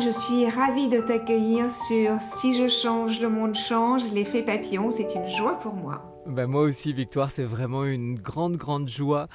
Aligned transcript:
Je 0.00 0.10
suis 0.10 0.48
ravie 0.48 0.88
de 0.88 1.00
t'accueillir 1.00 1.70
sur 1.70 2.20
Si 2.20 2.56
je 2.56 2.66
change, 2.66 3.20
le 3.20 3.28
monde 3.28 3.54
change, 3.54 4.10
l'effet 4.12 4.42
papillon, 4.42 4.90
c'est 4.90 5.14
une 5.14 5.28
joie 5.28 5.58
pour 5.58 5.74
moi. 5.74 6.22
Bah 6.26 6.46
moi 6.46 6.62
aussi 6.62 6.92
Victoire, 6.92 7.30
c'est 7.30 7.44
vraiment 7.44 7.84
une 7.84 8.18
grande 8.18 8.56
grande 8.56 8.88
joie. 8.88 9.28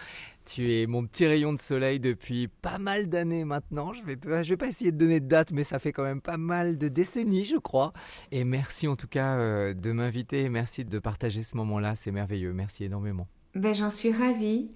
Tu 0.46 0.74
es 0.74 0.88
mon 0.88 1.06
petit 1.06 1.26
rayon 1.26 1.54
de 1.54 1.60
soleil 1.60 2.00
depuis 2.00 2.48
pas 2.48 2.80
mal 2.80 3.08
d'années 3.08 3.46
maintenant. 3.46 3.94
Je 3.94 4.04
vais, 4.04 4.18
je 4.44 4.50
vais 4.50 4.58
pas 4.58 4.68
essayer 4.68 4.92
de 4.92 4.98
donner 4.98 5.20
de 5.20 5.28
date, 5.28 5.52
mais 5.52 5.64
ça 5.64 5.80
fait 5.80 5.94
quand 5.94 6.04
même 6.04 6.22
pas 6.22 6.38
mal 6.38 6.78
de 6.78 6.88
décennies, 6.88 7.46
je 7.46 7.58
crois. 7.58 7.94
Et 8.32 8.44
merci 8.44 8.88
en 8.88 8.96
tout 8.96 9.08
cas 9.08 9.36
euh, 9.36 9.74
de 9.74 9.92
m'inviter. 9.92 10.50
Merci 10.50 10.84
de 10.84 11.00
partager 11.00 11.44
ce 11.44 11.56
moment-là. 11.58 11.96
C'est 11.96 12.12
merveilleux. 12.12 12.52
Merci 12.52 12.84
énormément. 12.84 13.28
Ben, 13.56 13.74
j'en 13.74 13.90
suis 13.90 14.12
ravie. 14.12 14.70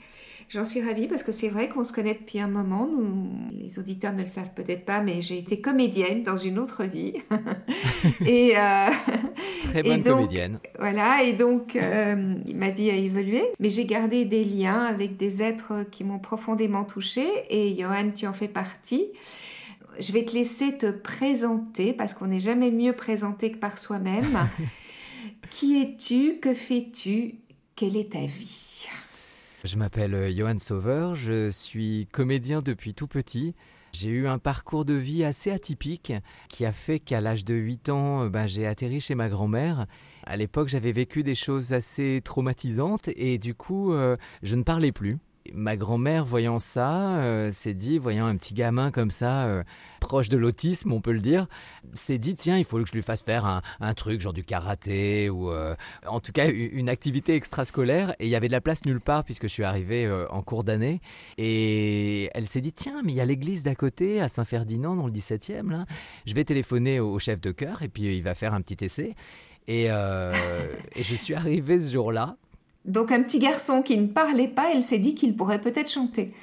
J'en 0.54 0.66
suis 0.66 0.82
ravie 0.82 1.08
parce 1.08 1.24
que 1.24 1.32
c'est 1.32 1.48
vrai 1.48 1.70
qu'on 1.70 1.86
se 1.86 1.94
connaît 1.94 2.14
depuis 2.14 2.42
un 2.42 2.50
moment. 2.50 2.86
Nous, 2.86 3.30
les 3.54 3.80
auditeurs 3.80 4.12
ne 4.12 4.24
le 4.24 4.28
savent 4.28 4.54
peut-être 4.54 4.84
pas, 4.84 5.00
mais 5.00 5.22
j'ai 5.22 5.38
été 5.38 5.62
comédienne 5.62 6.24
dans 6.24 6.36
une 6.36 6.60
autre 6.60 6.84
vie. 6.84 7.14
et 8.26 8.58
euh, 8.58 8.90
très 9.70 9.82
bonne 9.82 10.04
comédienne. 10.04 10.60
Voilà, 10.78 11.24
et 11.24 11.32
donc 11.32 11.78
euh, 11.78 12.36
ma 12.54 12.70
vie 12.70 12.90
a 12.90 12.96
évolué, 12.96 13.44
mais 13.62 13.70
j'ai 13.70 13.86
gardé 13.86 14.26
des 14.26 14.44
liens 14.44 14.82
avec 14.82 15.16
des 15.16 15.42
êtres 15.42 15.86
qui 15.90 16.04
m'ont 16.04 16.20
profondément 16.20 16.84
touchée. 16.84 17.30
Et 17.50 17.74
Johan, 17.80 18.12
tu 18.14 18.28
en 18.28 18.34
fais 18.34 18.50
partie. 18.50 19.06
Je 20.02 20.12
vais 20.12 20.26
te 20.26 20.34
laisser 20.34 20.78
te 20.78 20.92
présenter 20.92 21.94
parce 21.94 22.14
qu'on 22.14 22.28
n'est 22.28 22.42
jamais 22.42 22.72
mieux 22.72 22.94
présenté 22.94 23.54
que 23.54 23.58
par 23.58 23.78
soi-même. 23.78 24.50
qui 25.50 25.82
es-tu? 25.82 26.40
Que 26.42 26.54
fais-tu? 26.54 27.36
Quelle 27.78 27.96
est 27.96 28.12
ta 28.12 28.26
vie? 28.26 28.90
Je 29.64 29.78
m'appelle 29.78 30.16
euh, 30.16 30.32
Johan 30.32 30.58
Sauveur, 30.58 31.16
je 31.16 31.50
suis 31.50 32.08
comédien 32.12 32.62
depuis 32.62 32.94
tout 32.94 33.08
petit. 33.08 33.54
J'ai 33.94 34.10
eu 34.10 34.28
un 34.28 34.40
parcours 34.40 34.86
de 34.86 34.94
vie 34.94 35.24
assez 35.24 35.52
atypique 35.52 36.14
qui 36.50 36.66
a 36.66 36.72
fait 36.72 37.00
qu'à 37.00 37.22
l'âge 37.22 37.46
de 37.46 37.54
8 37.54 37.90
ans, 37.90 38.24
euh, 38.24 38.30
ben, 38.30 38.48
j'ai 38.48 38.66
atterri 38.66 39.00
chez 39.00 39.16
ma 39.16 39.30
grand-mère. 39.30 39.86
À 40.26 40.38
l'époque, 40.38 40.70
j'avais 40.70 40.92
vécu 40.92 41.24
des 41.24 41.36
choses 41.36 41.74
assez 41.74 42.22
traumatisantes 42.24 43.10
et 43.16 43.38
du 43.38 43.54
coup, 43.54 43.94
euh, 43.94 44.18
je 44.42 44.56
ne 44.56 44.64
parlais 44.64 44.92
plus. 44.92 45.18
Ma 45.54 45.76
grand-mère, 45.76 46.24
voyant 46.24 46.60
ça, 46.60 47.18
euh, 47.18 47.52
s'est 47.52 47.74
dit, 47.74 47.98
voyant 47.98 48.28
un 48.28 48.38
petit 48.38 48.54
gamin 48.54 48.92
comme 48.92 49.10
ça, 49.10 49.46
euh, 49.46 49.64
proche 50.00 50.30
de 50.30 50.38
l'autisme, 50.38 50.92
on 50.92 51.02
peut 51.02 51.14
le 51.14 51.20
dire, 51.20 51.48
s'est 51.94 52.20
dit, 52.20 52.36
tiens, 52.36 52.60
il 52.60 52.64
faut 52.64 52.78
que 52.78 52.86
je 52.86 52.94
lui 52.94 53.02
fasse 53.02 53.24
faire 53.24 53.62
un, 53.80 53.94
truc, 53.96 54.22
genre 54.22 54.34
du 54.34 54.44
karaté, 54.44 55.32
ou 55.32 55.50
euh, 55.50 55.76
en 56.06 56.20
tout 56.20 56.32
cas 56.32 56.48
une 56.48 56.90
activité 56.90 57.36
extrascolaire. 57.36 58.12
Et 58.20 58.28
il 58.28 58.30
y 58.30 58.36
avait 58.36 58.48
de 58.48 58.52
la 58.52 58.62
place 58.62 58.86
nulle 58.86 59.02
part, 59.02 59.24
puisque 59.24 59.44
je 59.44 59.54
suis 59.54 59.64
arrivé 59.64 60.10
en 60.30 60.44
cours 60.44 60.64
d'année. 60.64 61.02
Et 61.40 62.30
elle 62.36 62.46
s'est 62.46 62.62
dit, 62.62 62.72
tiens, 62.72 63.02
mais 63.04 63.12
il 63.12 63.16
y 63.16 63.22
a 63.22 63.26
l'église 63.26 63.64
d'à 63.64 63.74
côté, 63.74 64.22
à 64.22 64.28
Saint-Ferdinand, 64.28 64.96
dans 64.96 65.08
le 65.08 65.14
17e, 65.14 65.72
là. 65.72 65.86
Je 66.28 66.36
vais 66.36 66.44
téléphoner 66.44 67.00
au, 67.00 67.18
chef 67.18 67.42
de 67.42 67.52
chœur, 67.52 67.82
et 67.82 67.88
puis 67.88 68.16
il 68.16 68.24
va 68.24 68.36
faire 68.36 68.54
un 68.54 68.62
petit 68.62 68.86
essai. 68.86 69.16
Et, 69.68 69.86
et 69.86 71.04
je 71.04 71.16
suis 71.16 71.34
arrivé 71.34 71.80
ce 71.80 71.92
jour-là. 71.92 72.38
Donc 72.86 73.12
un 73.12 73.22
petit 73.22 73.40
garçon 73.40 73.82
qui 73.82 73.98
ne 73.98 74.08
parlait 74.08 74.48
pas, 74.48 74.72
elle 74.74 74.84
s'est 74.84 75.00
dit 75.00 75.16
qu'il 75.16 75.36
pourrait 75.36 75.62
peut-être 75.62 75.90
chanter. 75.90 76.34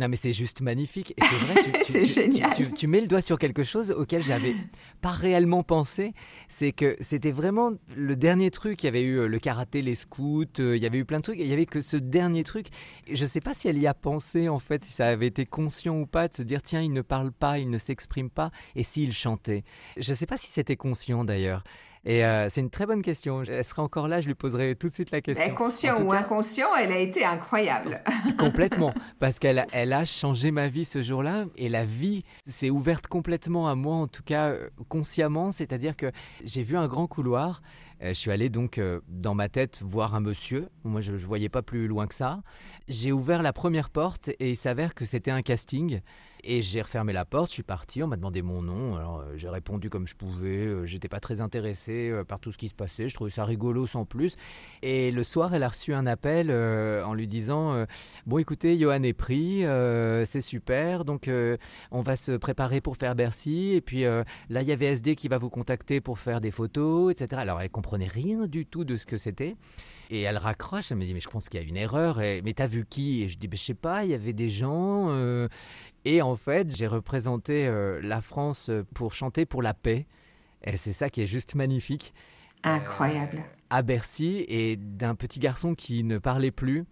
Non 0.00 0.08
mais 0.08 0.14
c'est 0.14 0.32
juste 0.32 0.60
magnifique. 0.60 1.12
Et 1.16 1.24
c'est 1.24 1.34
vrai, 1.34 1.82
tu, 1.82 2.06
génial. 2.06 2.52
Tu, 2.74 2.86
mets 2.86 3.00
le 3.00 3.08
doigt 3.08 3.20
sur 3.20 3.36
quelque 3.36 3.64
chose 3.64 3.90
auquel 3.90 4.22
j'avais 4.22 4.54
pas 5.00 5.10
réellement 5.10 5.64
pensé. 5.64 6.12
C'est 6.46 6.70
que 6.70 6.96
c'était 7.00 7.32
vraiment 7.32 7.72
le 7.96 8.14
dernier 8.14 8.52
truc. 8.52 8.84
Il 8.84 8.86
y 8.86 8.88
avait 8.88 9.02
eu 9.02 9.18
euh, 9.18 9.26
le 9.26 9.40
karaté, 9.40 9.82
les 9.82 9.96
scouts, 9.96 10.44
euh, 10.60 10.76
il 10.76 10.82
y 10.82 10.86
avait 10.86 10.98
eu 10.98 11.04
plein 11.04 11.18
de 11.18 11.24
trucs. 11.24 11.40
Et 11.40 11.42
il 11.42 11.48
y 11.48 11.52
avait 11.52 11.66
que 11.66 11.82
ce 11.82 11.96
dernier 11.96 12.44
truc. 12.44 12.68
Je 13.10 13.26
sais 13.26 13.40
pas 13.40 13.54
si 13.54 13.66
elle 13.66 13.78
y 13.78 13.88
a 13.88 13.94
pensé 13.94 14.48
en 14.48 14.60
fait, 14.60 14.84
si 14.84 14.92
ça 14.92 15.08
avait 15.08 15.26
été 15.26 15.46
conscient 15.46 15.98
ou 15.98 16.06
pas 16.06 16.28
de 16.28 16.34
se 16.34 16.42
dire 16.42 16.62
tiens 16.62 16.80
il 16.80 16.92
ne 16.92 17.02
parle 17.02 17.32
pas, 17.32 17.58
il 17.58 17.68
ne 17.68 17.78
s'exprime 17.78 18.30
pas. 18.30 18.52
Et 18.76 18.84
s'il 18.84 19.12
chantait. 19.12 19.64
Je 19.96 20.14
sais 20.14 20.26
pas 20.26 20.36
si 20.36 20.46
c'était 20.46 20.76
conscient 20.76 21.24
d'ailleurs. 21.24 21.64
Et 22.08 22.24
euh, 22.24 22.48
c'est 22.48 22.62
une 22.62 22.70
très 22.70 22.86
bonne 22.86 23.02
question. 23.02 23.42
Elle 23.42 23.62
sera 23.62 23.82
encore 23.82 24.08
là, 24.08 24.22
je 24.22 24.26
lui 24.26 24.34
poserai 24.34 24.74
tout 24.74 24.88
de 24.88 24.92
suite 24.92 25.10
la 25.10 25.20
question. 25.20 25.54
Conscient 25.54 26.02
ou 26.02 26.10
inconscient, 26.10 26.74
elle 26.74 26.90
a 26.90 26.98
été 26.98 27.22
incroyable. 27.22 28.02
complètement, 28.38 28.94
parce 29.18 29.38
qu'elle 29.38 29.66
elle 29.72 29.92
a 29.92 30.06
changé 30.06 30.50
ma 30.50 30.68
vie 30.68 30.86
ce 30.86 31.02
jour-là, 31.02 31.44
et 31.58 31.68
la 31.68 31.84
vie 31.84 32.24
s'est 32.46 32.70
ouverte 32.70 33.08
complètement 33.08 33.68
à 33.68 33.74
moi, 33.74 33.96
en 33.96 34.06
tout 34.06 34.22
cas 34.22 34.48
euh, 34.48 34.70
consciemment, 34.88 35.50
c'est-à-dire 35.50 35.96
que 35.96 36.10
j'ai 36.42 36.62
vu 36.62 36.78
un 36.78 36.88
grand 36.88 37.06
couloir. 37.06 37.60
Euh, 38.02 38.08
je 38.08 38.14
suis 38.14 38.30
allé 38.30 38.48
donc 38.48 38.80
dans 39.08 39.34
ma 39.34 39.50
tête 39.50 39.82
voir 39.82 40.14
un 40.14 40.20
monsieur. 40.20 40.70
Moi, 40.84 41.02
je 41.02 41.12
ne 41.12 41.18
voyais 41.18 41.50
pas 41.50 41.60
plus 41.60 41.88
loin 41.88 42.06
que 42.06 42.14
ça. 42.14 42.40
J'ai 42.88 43.12
ouvert 43.12 43.42
la 43.42 43.52
première 43.52 43.90
porte 43.90 44.30
et 44.40 44.48
il 44.48 44.56
s'avère 44.56 44.94
que 44.94 45.04
c'était 45.04 45.30
un 45.30 45.42
casting. 45.42 46.00
Et 46.44 46.62
j'ai 46.62 46.82
refermé 46.82 47.12
la 47.12 47.24
porte, 47.24 47.48
je 47.48 47.54
suis 47.54 47.62
parti, 47.62 48.02
on 48.02 48.06
m'a 48.06 48.16
demandé 48.16 48.42
mon 48.42 48.62
nom, 48.62 48.96
alors 48.96 49.18
euh, 49.18 49.36
j'ai 49.36 49.48
répondu 49.48 49.90
comme 49.90 50.06
je 50.06 50.14
pouvais, 50.14 50.66
euh, 50.66 50.86
j'étais 50.86 51.08
pas 51.08 51.20
très 51.20 51.40
intéressé 51.40 52.10
euh, 52.10 52.24
par 52.24 52.38
tout 52.38 52.52
ce 52.52 52.58
qui 52.58 52.68
se 52.68 52.74
passait, 52.74 53.08
je 53.08 53.14
trouvais 53.14 53.30
ça 53.30 53.44
rigolo 53.44 53.86
sans 53.86 54.04
plus. 54.04 54.36
Et 54.82 55.10
le 55.10 55.24
soir, 55.24 55.54
elle 55.54 55.62
a 55.62 55.68
reçu 55.68 55.94
un 55.94 56.06
appel 56.06 56.50
en 56.50 57.14
lui 57.14 57.26
disant 57.26 57.84
Bon, 58.26 58.38
écoutez, 58.38 58.78
Johan 58.78 59.02
est 59.02 59.12
pris, 59.12 59.64
c'est 60.24 60.40
super, 60.40 61.04
donc 61.04 61.30
on 61.90 62.00
va 62.00 62.16
se 62.16 62.32
préparer 62.32 62.80
pour 62.80 62.96
faire 62.96 63.14
Bercy, 63.14 63.72
et 63.74 63.80
puis 63.80 64.02
là, 64.02 64.24
il 64.48 64.68
y 64.68 64.72
avait 64.72 64.86
SD 64.86 65.16
qui 65.16 65.28
va 65.28 65.38
vous 65.38 65.50
contacter 65.50 66.00
pour 66.00 66.18
faire 66.18 66.40
des 66.40 66.50
photos, 66.50 67.12
etc. 67.12 67.40
Alors, 67.42 67.60
elle 67.60 67.70
comprenait 67.70 68.08
rien 68.08 68.46
du 68.46 68.66
tout 68.66 68.84
de 68.84 68.96
ce 68.96 69.06
que 69.06 69.16
c'était. 69.16 69.56
Et 70.10 70.22
elle 70.22 70.38
raccroche, 70.38 70.90
elle 70.90 70.98
me 70.98 71.04
dit 71.04 71.14
mais 71.14 71.20
je 71.20 71.28
pense 71.28 71.48
qu'il 71.48 71.60
y 71.60 71.64
a 71.64 71.66
une 71.66 71.76
erreur. 71.76 72.20
Et, 72.20 72.42
mais 72.42 72.54
t'as 72.54 72.66
vu 72.66 72.86
qui? 72.88 73.22
Et 73.22 73.28
je 73.28 73.38
dis 73.38 73.48
ben, 73.48 73.56
je 73.56 73.62
sais 73.62 73.74
pas, 73.74 74.04
il 74.04 74.10
y 74.10 74.14
avait 74.14 74.32
des 74.32 74.50
gens. 74.50 75.10
Et 76.04 76.22
en 76.22 76.36
fait, 76.36 76.74
j'ai 76.74 76.86
représenté 76.86 77.66
euh, 77.66 78.00
la 78.02 78.22
France 78.22 78.70
pour 78.94 79.12
chanter 79.12 79.44
pour 79.44 79.60
la 79.60 79.74
paix. 79.74 80.06
Et 80.64 80.78
c'est 80.78 80.92
ça 80.92 81.10
qui 81.10 81.20
est 81.20 81.26
juste 81.26 81.54
magnifique. 81.54 82.14
Incroyable. 82.62 83.38
Euh, 83.38 83.56
à 83.70 83.82
Bercy, 83.82 84.44
et 84.48 84.76
d'un 84.76 85.14
petit 85.14 85.38
garçon 85.38 85.74
qui 85.74 86.04
ne 86.04 86.16
parlait 86.16 86.50
plus. 86.50 86.84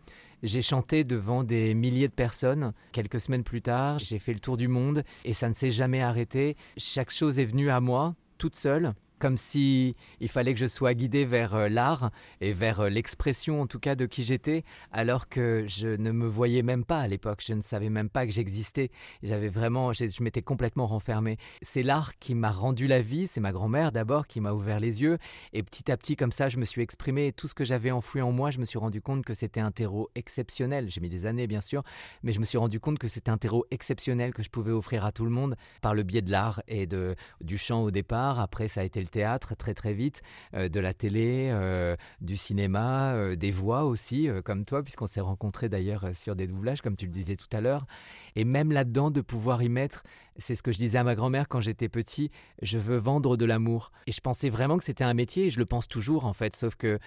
J'ai 0.43 0.61
chanté 0.61 1.05
devant 1.05 1.45
des 1.45 1.73
milliers 1.73 2.09
de 2.09 2.13
personnes. 2.13 2.75
Quelques 2.93 3.21
semaines 3.21 3.43
plus 3.43 3.63
tard, 3.63 3.99
j'ai 3.99 4.19
fait 4.19 4.35
le 4.35 4.41
tour 4.41 4.59
du 4.59 4.69
monde 4.69 5.03
et 5.25 5.33
ça 5.33 5.49
ne 5.49 5.55
s'est 5.55 5.71
jamais 5.71 6.03
arrêté. 6.03 6.55
Chaque 6.77 7.11
chose 7.11 7.39
est 7.39 7.47
venue 7.47 7.71
à 7.71 7.81
moi, 7.81 8.15
toute 8.37 8.55
seule 8.55 8.93
comme 9.19 9.37
si 9.37 9.95
il 10.21 10.29
fallait 10.29 10.53
que 10.53 10.61
je 10.61 10.67
sois 10.67 10.95
guidé 10.95 11.25
vers 11.25 11.55
euh, 11.55 11.69
l'art 11.69 12.11
et 12.41 12.53
vers 12.53 12.81
euh, 12.81 12.89
l'expression 12.89 13.61
en 13.63 13.67
tout 13.67 13.79
cas 13.79 13.95
de 13.95 14.07
qui 14.07 14.25
j'étais 14.25 14.65
alors 14.93 15.29
que 15.29 15.65
je 15.67 15.89
ne 15.89 16.13
me 16.13 16.27
voyais 16.27 16.63
même 16.63 16.85
pas 16.85 16.99
à 16.99 17.09
l'époque. 17.09 17.43
Je 17.45 17.55
ne 17.55 17.63
savais 17.63 17.89
même 17.89 18.09
pas 18.09 18.27
que 18.27 18.33
j'existais. 18.33 18.91
J'avais 19.23 19.49
vraiment 19.49 19.93
je, 19.93 20.23
m'étais 20.23 20.43
complètement 20.43 20.87
renfermé. 20.87 21.39
C'est 21.63 21.83
l'art 21.83 22.19
qui 22.19 22.35
m'a 22.35 22.51
rendu 22.51 22.87
la 22.87 23.01
vie. 23.01 23.27
C'est 23.27 23.41
ma 23.41 23.53
grand-mère 23.53 23.93
d'abord 23.93 24.27
qui 24.27 24.41
m'a 24.41 24.53
ouvert 24.53 24.81
les 24.81 25.03
yeux. 25.03 25.19
Et 25.53 25.63
petit 25.63 25.91
à 25.91 25.97
petit 25.97 26.17
comme 26.17 26.33
ça 26.33 26.49
je 26.49 26.59
me 26.59 26.65
suis 26.65 26.83
exprimé. 26.83 27.33
Tout 27.33 27.49
ce 27.49 27.55
que 27.55 27.65
j'avais 27.65 27.91
enfoui 27.91 28.21
en 28.21 28.33
moi 28.33 28.51
je 28.51 28.59
me 28.59 28.65
suis 28.65 28.79
rendu 28.79 29.01
compte 29.01 29.25
que 29.25 29.35
c'était 29.35 29.61
un 29.61 29.71
terreau 29.71 30.11
exceptionnel. 30.15 30.91
J'ai 30.91 31.01
mis 31.01 31.09
des 31.09 31.27
années 31.27 31.47
bien 31.47 31.61
sûr 31.61 31.83
mais 32.23 32.33
je 32.33 32.41
me 32.41 32.45
suis 32.45 32.59
rendu 32.59 32.81
compte 32.81 32.99
que 32.99 33.09
c'était 33.09 33.31
un 33.31 33.39
terreau 33.39 33.65
exceptionnel 33.71 34.35
que 34.35 34.43
je 34.43 34.51
pouvais 34.51 34.73
offrir 34.73 35.05
à 35.05 35.13
tout 35.13 35.25
le 35.25 35.31
monde 35.31 35.57
par 35.81 35.95
le 35.95 36.03
biais 36.03 36.23
de 36.23 36.31
l'art 36.31 36.63
et 36.69 36.87
de 36.87 37.15
du 37.41 37.57
chant 37.57 37.83
au 37.83 37.91
départ. 37.91 38.41
Après 38.41 38.69
ça 38.69 38.83
a 38.83 38.85
été 38.85 39.06
théâtre 39.07 39.55
très 39.55 39.75
très 39.75 39.93
vite, 39.93 40.23
euh, 40.55 40.69
de 40.69 40.81
la 40.81 40.95
télé, 40.95 41.49
euh, 41.51 41.97
du 42.21 42.37
cinéma, 42.37 43.15
euh, 43.15 43.37
des 43.37 43.51
voix 43.51 43.85
aussi, 43.85 44.29
comme 44.45 44.65
toi, 44.65 44.83
puisqu'on 44.83 45.07
s'est 45.07 45.21
rencontrés 45.21 45.69
d'ailleurs 45.69 46.11
sur 46.15 46.37
des 46.37 46.47
doublages, 46.47 46.81
comme 46.81 46.97
tu 46.97 47.07
le 47.07 47.13
disais 47.13 47.37
tout 47.37 47.49
à 47.53 47.61
l'heure. 47.61 47.87
Et 48.35 48.45
même 48.45 48.73
là-dedans, 48.73 49.11
de 49.11 49.21
pouvoir 49.21 49.63
y 49.63 49.69
mettre, 49.69 50.03
c'est 50.39 50.55
ce 50.55 50.63
que 50.63 50.73
je 50.73 50.79
disais 50.79 50.99
à 50.99 51.05
ma 51.05 51.15
grand-mère 51.15 51.49
quand 51.49 51.61
j'étais 51.61 51.89
petit, 51.89 52.31
je 52.63 52.79
veux 52.79 52.97
vendre 52.97 53.37
de 53.37 53.45
l'amour. 53.45 53.93
Et 54.07 54.13
je 54.13 54.21
pensais 54.21 54.51
vraiment 54.51 54.77
que 54.79 54.85
c'était 54.85 55.05
un 55.05 55.15
métier, 55.15 55.47
et 55.47 55.51
je 55.51 55.59
le 55.59 55.67
pense 55.67 55.89
toujours 55.89 56.27
en 56.27 56.33
fait, 56.33 56.55
sauf 56.57 56.75
que 56.75 56.99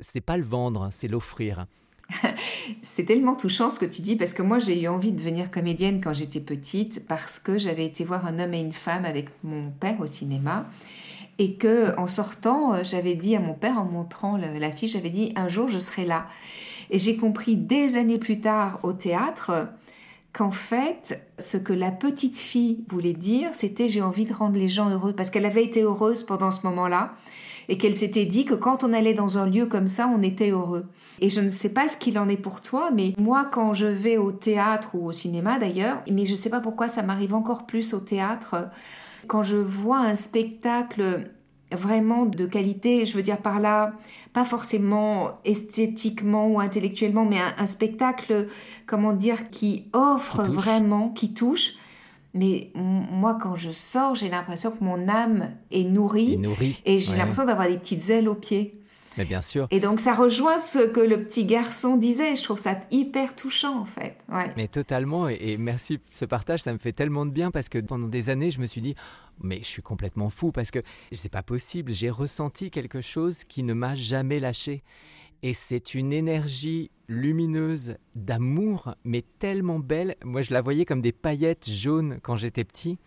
c'est 0.00 0.20
pas 0.20 0.36
le 0.36 0.44
vendre, 0.44 0.88
c'est 0.90 1.08
l'offrir. 1.08 1.66
C'est 2.82 3.04
tellement 3.04 3.34
touchant 3.34 3.70
ce 3.70 3.78
que 3.78 3.86
tu 3.86 4.02
dis 4.02 4.16
parce 4.16 4.34
que 4.34 4.42
moi 4.42 4.58
j'ai 4.58 4.82
eu 4.82 4.88
envie 4.88 5.12
de 5.12 5.18
devenir 5.18 5.50
comédienne 5.50 6.00
quand 6.02 6.12
j'étais 6.12 6.40
petite 6.40 7.06
parce 7.06 7.38
que 7.38 7.58
j'avais 7.58 7.84
été 7.84 8.04
voir 8.04 8.26
un 8.26 8.38
homme 8.38 8.54
et 8.54 8.60
une 8.60 8.72
femme 8.72 9.04
avec 9.04 9.28
mon 9.42 9.70
père 9.70 10.00
au 10.00 10.06
cinéma 10.06 10.68
et 11.38 11.54
que 11.54 11.96
en 11.98 12.08
sortant 12.08 12.74
euh, 12.74 12.80
j'avais 12.82 13.14
dit 13.14 13.36
à 13.36 13.40
mon 13.40 13.54
père 13.54 13.78
en 13.78 13.84
montrant 13.84 14.36
l'affiche 14.36 14.92
j'avais 14.92 15.10
dit 15.10 15.32
un 15.36 15.48
jour 15.48 15.68
je 15.68 15.78
serai 15.78 16.04
là. 16.04 16.26
Et 16.90 16.98
j'ai 16.98 17.16
compris 17.16 17.56
des 17.56 17.96
années 17.96 18.18
plus 18.18 18.40
tard 18.40 18.78
au 18.82 18.92
théâtre 18.92 19.68
qu'en 20.34 20.50
fait, 20.50 21.24
ce 21.38 21.56
que 21.56 21.72
la 21.72 21.90
petite 21.92 22.36
fille 22.36 22.84
voulait 22.88 23.14
dire, 23.14 23.50
c'était 23.52 23.88
j'ai 23.88 24.02
envie 24.02 24.24
de 24.24 24.34
rendre 24.34 24.58
les 24.58 24.68
gens 24.68 24.90
heureux, 24.90 25.14
parce 25.14 25.30
qu'elle 25.30 25.46
avait 25.46 25.64
été 25.64 25.82
heureuse 25.82 26.24
pendant 26.24 26.50
ce 26.50 26.66
moment-là, 26.66 27.12
et 27.68 27.78
qu'elle 27.78 27.94
s'était 27.94 28.26
dit 28.26 28.44
que 28.44 28.54
quand 28.54 28.84
on 28.84 28.92
allait 28.92 29.14
dans 29.14 29.38
un 29.38 29.46
lieu 29.46 29.66
comme 29.66 29.86
ça, 29.86 30.12
on 30.14 30.22
était 30.22 30.50
heureux. 30.50 30.86
Et 31.20 31.28
je 31.28 31.40
ne 31.40 31.50
sais 31.50 31.72
pas 31.72 31.86
ce 31.86 31.96
qu'il 31.96 32.18
en 32.18 32.28
est 32.28 32.36
pour 32.36 32.60
toi, 32.60 32.90
mais 32.92 33.14
moi, 33.16 33.48
quand 33.50 33.72
je 33.72 33.86
vais 33.86 34.18
au 34.18 34.32
théâtre 34.32 34.90
ou 34.94 35.06
au 35.06 35.12
cinéma 35.12 35.58
d'ailleurs, 35.58 36.02
mais 36.10 36.26
je 36.26 36.32
ne 36.32 36.36
sais 36.36 36.50
pas 36.50 36.60
pourquoi 36.60 36.88
ça 36.88 37.02
m'arrive 37.02 37.32
encore 37.32 37.64
plus 37.64 37.94
au 37.94 38.00
théâtre, 38.00 38.68
quand 39.26 39.42
je 39.42 39.56
vois 39.56 39.98
un 39.98 40.14
spectacle 40.14 41.30
vraiment 41.72 42.24
de 42.26 42.46
qualité, 42.46 43.06
je 43.06 43.16
veux 43.16 43.22
dire 43.22 43.38
par 43.38 43.60
là, 43.60 43.94
pas 44.32 44.44
forcément 44.44 45.40
esthétiquement 45.44 46.48
ou 46.48 46.60
intellectuellement, 46.60 47.24
mais 47.24 47.38
un, 47.58 47.66
spectacle, 47.66 48.46
comment 48.86 49.12
dire, 49.12 49.50
qui 49.50 49.86
offre 49.92 50.42
vraiment, 50.42 51.10
qui 51.10 51.34
touche. 51.34 51.74
Mais 52.32 52.72
moi, 52.74 53.38
quand 53.40 53.54
je 53.54 53.70
sors, 53.70 54.14
j'ai 54.16 54.28
l'impression 54.28 54.72
que 54.72 54.82
mon 54.82 55.08
âme 55.08 55.50
est 55.70 55.84
nourrie. 55.84 56.40
Et, 56.84 56.98
j'ai 56.98 57.16
l'impression 57.16 57.44
d'avoir 57.44 57.68
des 57.68 57.78
petites 57.78 58.10
ailes 58.10 58.28
aux 58.28 58.34
pieds. 58.34 58.80
Mais 59.16 59.24
bien 59.24 59.42
sûr. 59.42 59.66
Et 59.70 59.80
donc 59.80 60.00
ça 60.00 60.14
rejoint 60.14 60.58
ce 60.58 60.80
que 60.80 61.00
le 61.00 61.24
petit 61.24 61.44
garçon 61.44 61.96
disait. 61.96 62.36
Je 62.36 62.42
trouve 62.42 62.58
ça 62.58 62.80
hyper 62.90 63.36
touchant 63.36 63.80
en 63.80 63.84
fait. 63.84 64.18
Mais 64.56 64.68
totalement. 64.68 65.28
Et, 65.28 65.38
et, 65.40 65.58
merci 65.58 66.00
ce 66.10 66.24
partage. 66.24 66.62
Ça 66.62 66.72
me 66.72 66.78
fait 66.78 66.92
tellement 66.92 67.26
de 67.26 67.30
bien 67.30 67.50
parce 67.50 67.68
que 67.68 67.78
pendant 67.78 68.08
des 68.08 68.30
années, 68.30 68.50
je 68.50 68.60
me 68.60 68.66
suis 68.66 68.80
dit, 68.80 68.94
mais 69.40 69.58
je 69.58 69.66
suis 69.66 69.82
complètement 69.82 70.30
fou 70.30 70.52
parce 70.52 70.70
que 70.70 70.80
c'est 71.12 71.32
pas 71.32 71.42
possible. 71.42 71.92
J'ai 71.92 72.10
ressenti 72.10 72.70
quelque 72.70 73.00
chose 73.00 73.44
qui 73.44 73.62
ne 73.62 73.74
m'a 73.74 73.94
jamais 73.94 74.40
lâché. 74.40 74.82
Et 75.42 75.52
c'est 75.52 75.94
une 75.94 76.12
énergie 76.12 76.90
lumineuse 77.06 77.96
d'amour, 78.14 78.94
mais 79.04 79.22
tellement 79.38 79.78
belle. 79.78 80.16
Moi, 80.24 80.40
je 80.40 80.54
la 80.54 80.62
voyais 80.62 80.86
comme 80.86 81.02
des 81.02 81.12
paillettes 81.12 81.68
jaunes 81.68 82.18
quand 82.22 82.36
j'étais 82.36 82.64
petit. 82.64 82.98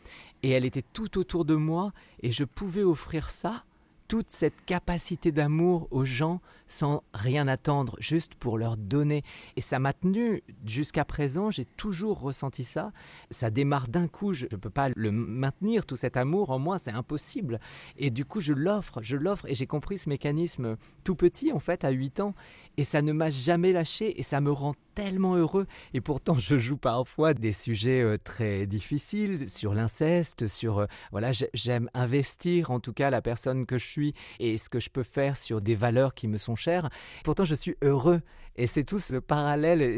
Et 0.43 0.51
elle 0.51 0.65
était 0.65 0.83
tout 0.93 1.17
autour 1.17 1.45
de 1.45 1.55
moi. 1.55 1.93
Et 2.21 2.29
je 2.29 2.43
pouvais 2.43 2.83
offrir 2.83 3.31
ça 3.31 3.63
toute 4.07 4.31
cette 4.31 4.65
capacité 4.65 5.31
d'amour 5.31 5.87
aux 5.91 6.05
gens 6.05 6.41
sans 6.67 7.03
rien 7.13 7.47
attendre, 7.47 7.95
juste 7.99 8.35
pour 8.35 8.57
leur 8.57 8.77
donner. 8.77 9.23
Et 9.55 9.61
ça 9.61 9.79
m'a 9.79 9.93
tenu 9.93 10.43
jusqu'à 10.65 11.05
présent, 11.05 11.49
j'ai 11.49 11.65
toujours 11.65 12.19
ressenti 12.19 12.63
ça. 12.63 12.91
Ça 13.31 13.49
démarre 13.49 13.87
d'un 13.87 14.07
coup, 14.07 14.33
je 14.33 14.45
ne 14.51 14.57
peux 14.57 14.69
pas 14.69 14.89
le 14.95 15.11
maintenir, 15.11 15.85
tout 15.85 15.95
cet 15.95 16.17
amour 16.17 16.49
en 16.49 16.59
moi, 16.59 16.77
c'est 16.77 16.91
impossible. 16.91 17.59
Et 17.97 18.09
du 18.09 18.25
coup, 18.25 18.41
je 18.41 18.53
l'offre, 18.53 18.99
je 19.01 19.15
l'offre, 19.15 19.45
et 19.47 19.55
j'ai 19.55 19.67
compris 19.67 19.97
ce 19.97 20.09
mécanisme 20.09 20.77
tout 21.03 21.15
petit, 21.15 21.51
en 21.53 21.59
fait, 21.59 21.85
à 21.85 21.89
8 21.89 22.19
ans. 22.19 22.35
Et 22.77 22.83
ça 22.83 23.01
ne 23.01 23.11
m'a 23.11 23.29
jamais 23.29 23.71
lâché, 23.71 24.19
et 24.19 24.23
ça 24.23 24.39
me 24.39 24.51
rend 24.51 24.73
tellement 24.93 25.35
heureux. 25.35 25.65
Et 25.93 26.01
pourtant, 26.01 26.35
je 26.35 26.57
joue 26.57 26.77
parfois 26.77 27.33
des 27.33 27.51
sujets 27.51 28.01
euh, 28.01 28.17
très 28.17 28.67
difficiles 28.67 29.49
sur 29.49 29.73
l'inceste, 29.73 30.47
sur... 30.47 30.79
Euh, 30.79 30.85
voilà, 31.11 31.31
j'aime 31.53 31.89
investir 31.93 32.71
en 32.71 32.79
tout 32.79 32.93
cas 32.93 33.09
la 33.09 33.21
personne 33.21 33.65
que 33.65 33.77
je 33.77 33.85
suis 33.85 34.13
et 34.39 34.57
ce 34.57 34.69
que 34.69 34.79
je 34.79 34.89
peux 34.89 35.03
faire 35.03 35.37
sur 35.37 35.61
des 35.61 35.75
valeurs 35.75 36.13
qui 36.13 36.27
me 36.27 36.37
sont 36.37 36.55
chères. 36.55 36.89
Pourtant, 37.23 37.45
je 37.45 37.55
suis 37.55 37.75
heureux. 37.83 38.21
Et 38.55 38.67
c'est 38.67 38.83
tout 38.83 38.99
ce 38.99 39.17
parallèle 39.17 39.97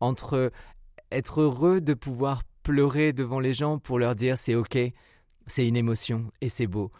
entre 0.00 0.50
être 1.10 1.40
heureux 1.42 1.80
de 1.80 1.94
pouvoir 1.94 2.42
pleurer 2.62 3.12
devant 3.12 3.40
les 3.40 3.54
gens 3.54 3.78
pour 3.78 3.98
leur 3.98 4.14
dire 4.14 4.38
c'est 4.38 4.54
ok, 4.54 4.78
c'est 5.46 5.66
une 5.66 5.76
émotion 5.76 6.30
et 6.40 6.48
c'est 6.48 6.66
beau. 6.66 6.90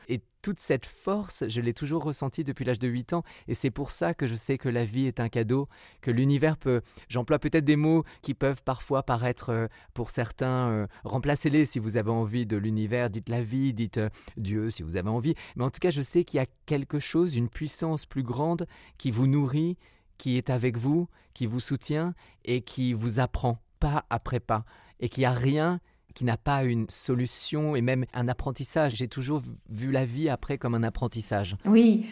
Toute 0.42 0.58
cette 0.58 0.86
force, 0.86 1.44
je 1.48 1.60
l'ai 1.60 1.72
toujours 1.72 2.02
ressentie 2.02 2.42
depuis 2.42 2.64
l'âge 2.64 2.80
de 2.80 2.88
8 2.88 3.12
ans, 3.12 3.22
et 3.46 3.54
c'est 3.54 3.70
pour 3.70 3.92
ça 3.92 4.12
que 4.12 4.26
je 4.26 4.34
sais 4.34 4.58
que 4.58 4.68
la 4.68 4.84
vie 4.84 5.06
est 5.06 5.20
un 5.20 5.28
cadeau, 5.28 5.68
que 6.00 6.10
l'univers 6.10 6.56
peut, 6.56 6.82
j'emploie 7.08 7.38
peut-être 7.38 7.64
des 7.64 7.76
mots 7.76 8.04
qui 8.22 8.34
peuvent 8.34 8.62
parfois 8.64 9.04
paraître 9.04 9.50
euh, 9.50 9.68
pour 9.94 10.10
certains, 10.10 10.68
euh, 10.68 10.86
remplacez-les 11.04 11.64
si 11.64 11.78
vous 11.78 11.96
avez 11.96 12.10
envie 12.10 12.44
de 12.44 12.56
l'univers, 12.56 13.08
dites 13.08 13.28
la 13.28 13.42
vie, 13.42 13.72
dites 13.72 13.98
euh, 13.98 14.08
Dieu 14.36 14.70
si 14.70 14.82
vous 14.82 14.96
avez 14.96 15.08
envie, 15.08 15.34
mais 15.54 15.64
en 15.64 15.70
tout 15.70 15.80
cas 15.80 15.90
je 15.90 16.02
sais 16.02 16.24
qu'il 16.24 16.38
y 16.38 16.40
a 16.40 16.46
quelque 16.66 16.98
chose, 16.98 17.36
une 17.36 17.48
puissance 17.48 18.04
plus 18.04 18.24
grande 18.24 18.66
qui 18.98 19.12
vous 19.12 19.28
nourrit, 19.28 19.78
qui 20.18 20.36
est 20.36 20.50
avec 20.50 20.76
vous, 20.76 21.08
qui 21.34 21.46
vous 21.46 21.60
soutient 21.60 22.14
et 22.44 22.62
qui 22.62 22.92
vous 22.92 23.20
apprend 23.20 23.62
pas 23.78 24.04
après 24.10 24.40
pas, 24.40 24.64
et 25.00 25.08
qu'il 25.08 25.22
n'y 25.22 25.26
a 25.26 25.32
rien 25.32 25.80
qui 26.14 26.24
n'a 26.24 26.36
pas 26.36 26.64
une 26.64 26.86
solution 26.88 27.76
et 27.76 27.80
même 27.80 28.04
un 28.14 28.28
apprentissage. 28.28 28.94
J'ai 28.96 29.08
toujours 29.08 29.42
vu 29.68 29.90
la 29.90 30.04
vie 30.04 30.28
après 30.28 30.58
comme 30.58 30.74
un 30.74 30.82
apprentissage. 30.82 31.56
Oui, 31.64 32.06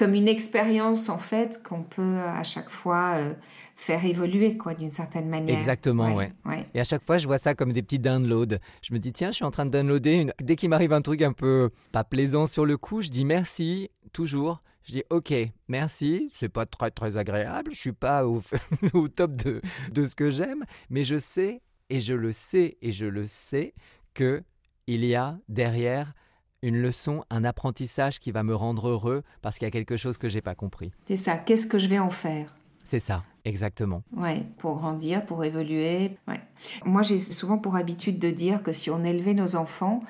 comme 0.00 0.14
une 0.14 0.28
expérience 0.28 1.10
en 1.10 1.18
fait 1.18 1.62
qu'on 1.62 1.82
peut 1.82 2.16
à 2.16 2.42
chaque 2.42 2.70
fois 2.70 3.16
euh, 3.16 3.34
faire 3.76 4.02
évoluer 4.04 4.56
quoi 4.56 4.72
d'une 4.74 4.92
certaine 4.92 5.28
manière. 5.28 5.56
Exactement, 5.56 6.14
ouais, 6.14 6.32
Et 6.74 6.80
à 6.80 6.84
chaque 6.84 7.04
fois, 7.04 7.18
je 7.18 7.26
vois 7.26 7.38
ça 7.38 7.54
comme 7.54 7.72
des 7.72 7.82
petits 7.82 7.98
downloads. 7.98 8.56
Je 8.80 8.94
me 8.94 8.98
dis 8.98 9.12
tiens, 9.12 9.30
je 9.30 9.36
suis 9.36 9.44
en 9.44 9.50
train 9.50 9.66
de 9.66 9.70
downloader. 9.70 10.32
Dès 10.40 10.56
qu'il 10.56 10.70
m'arrive 10.70 10.94
un 10.94 11.02
truc 11.02 11.20
un 11.22 11.32
peu 11.32 11.70
pas 11.92 12.02
plaisant 12.02 12.46
sur 12.46 12.64
le 12.64 12.78
coup, 12.78 13.02
je 13.02 13.10
dis 13.10 13.26
merci 13.26 13.90
toujours. 14.12 14.62
Je 14.84 14.92
dis 14.92 15.04
ok, 15.10 15.34
merci, 15.68 16.30
c'est 16.34 16.48
pas 16.48 16.64
très 16.64 16.90
très 16.90 17.18
agréable, 17.18 17.70
je 17.72 17.78
suis 17.78 17.92
pas 17.92 18.26
au, 18.26 18.42
au 18.94 19.08
top 19.08 19.32
de, 19.36 19.60
de 19.92 20.04
ce 20.04 20.14
que 20.14 20.30
j'aime, 20.30 20.64
mais 20.88 21.04
je 21.04 21.18
sais 21.18 21.60
et 21.90 22.00
je 22.00 22.14
le 22.14 22.32
sais 22.32 22.78
et 22.80 22.92
je 22.92 23.06
le 23.06 23.26
sais 23.26 23.74
que 24.14 24.42
il 24.86 25.04
y 25.04 25.14
a 25.14 25.38
derrière 25.48 26.14
une 26.62 26.80
leçon, 26.80 27.24
un 27.30 27.44
apprentissage 27.44 28.18
qui 28.18 28.32
va 28.32 28.42
me 28.42 28.54
rendre 28.54 28.88
heureux 28.88 29.22
parce 29.42 29.58
qu'il 29.58 29.66
y 29.66 29.68
a 29.68 29.70
quelque 29.70 29.96
chose 29.96 30.18
que 30.18 30.28
j'ai 30.28 30.42
pas 30.42 30.54
compris. 30.54 30.92
C'est 31.06 31.16
ça. 31.16 31.36
Qu'est-ce 31.36 31.66
que 31.66 31.78
je 31.78 31.88
vais 31.88 31.98
en 31.98 32.10
faire? 32.10 32.54
C'est 32.84 32.98
ça, 32.98 33.24
exactement. 33.44 34.02
Ouais, 34.16 34.42
pour 34.58 34.76
grandir, 34.76 35.24
pour 35.24 35.44
évoluer. 35.44 36.16
Ouais. 36.26 36.40
Moi, 36.84 37.02
j'ai 37.02 37.18
souvent 37.18 37.58
pour 37.58 37.76
habitude 37.76 38.18
de 38.18 38.30
dire 38.30 38.62
que 38.62 38.72
si 38.72 38.90
on 38.90 39.04
élevait 39.04 39.34
nos 39.34 39.56
enfants 39.56 40.02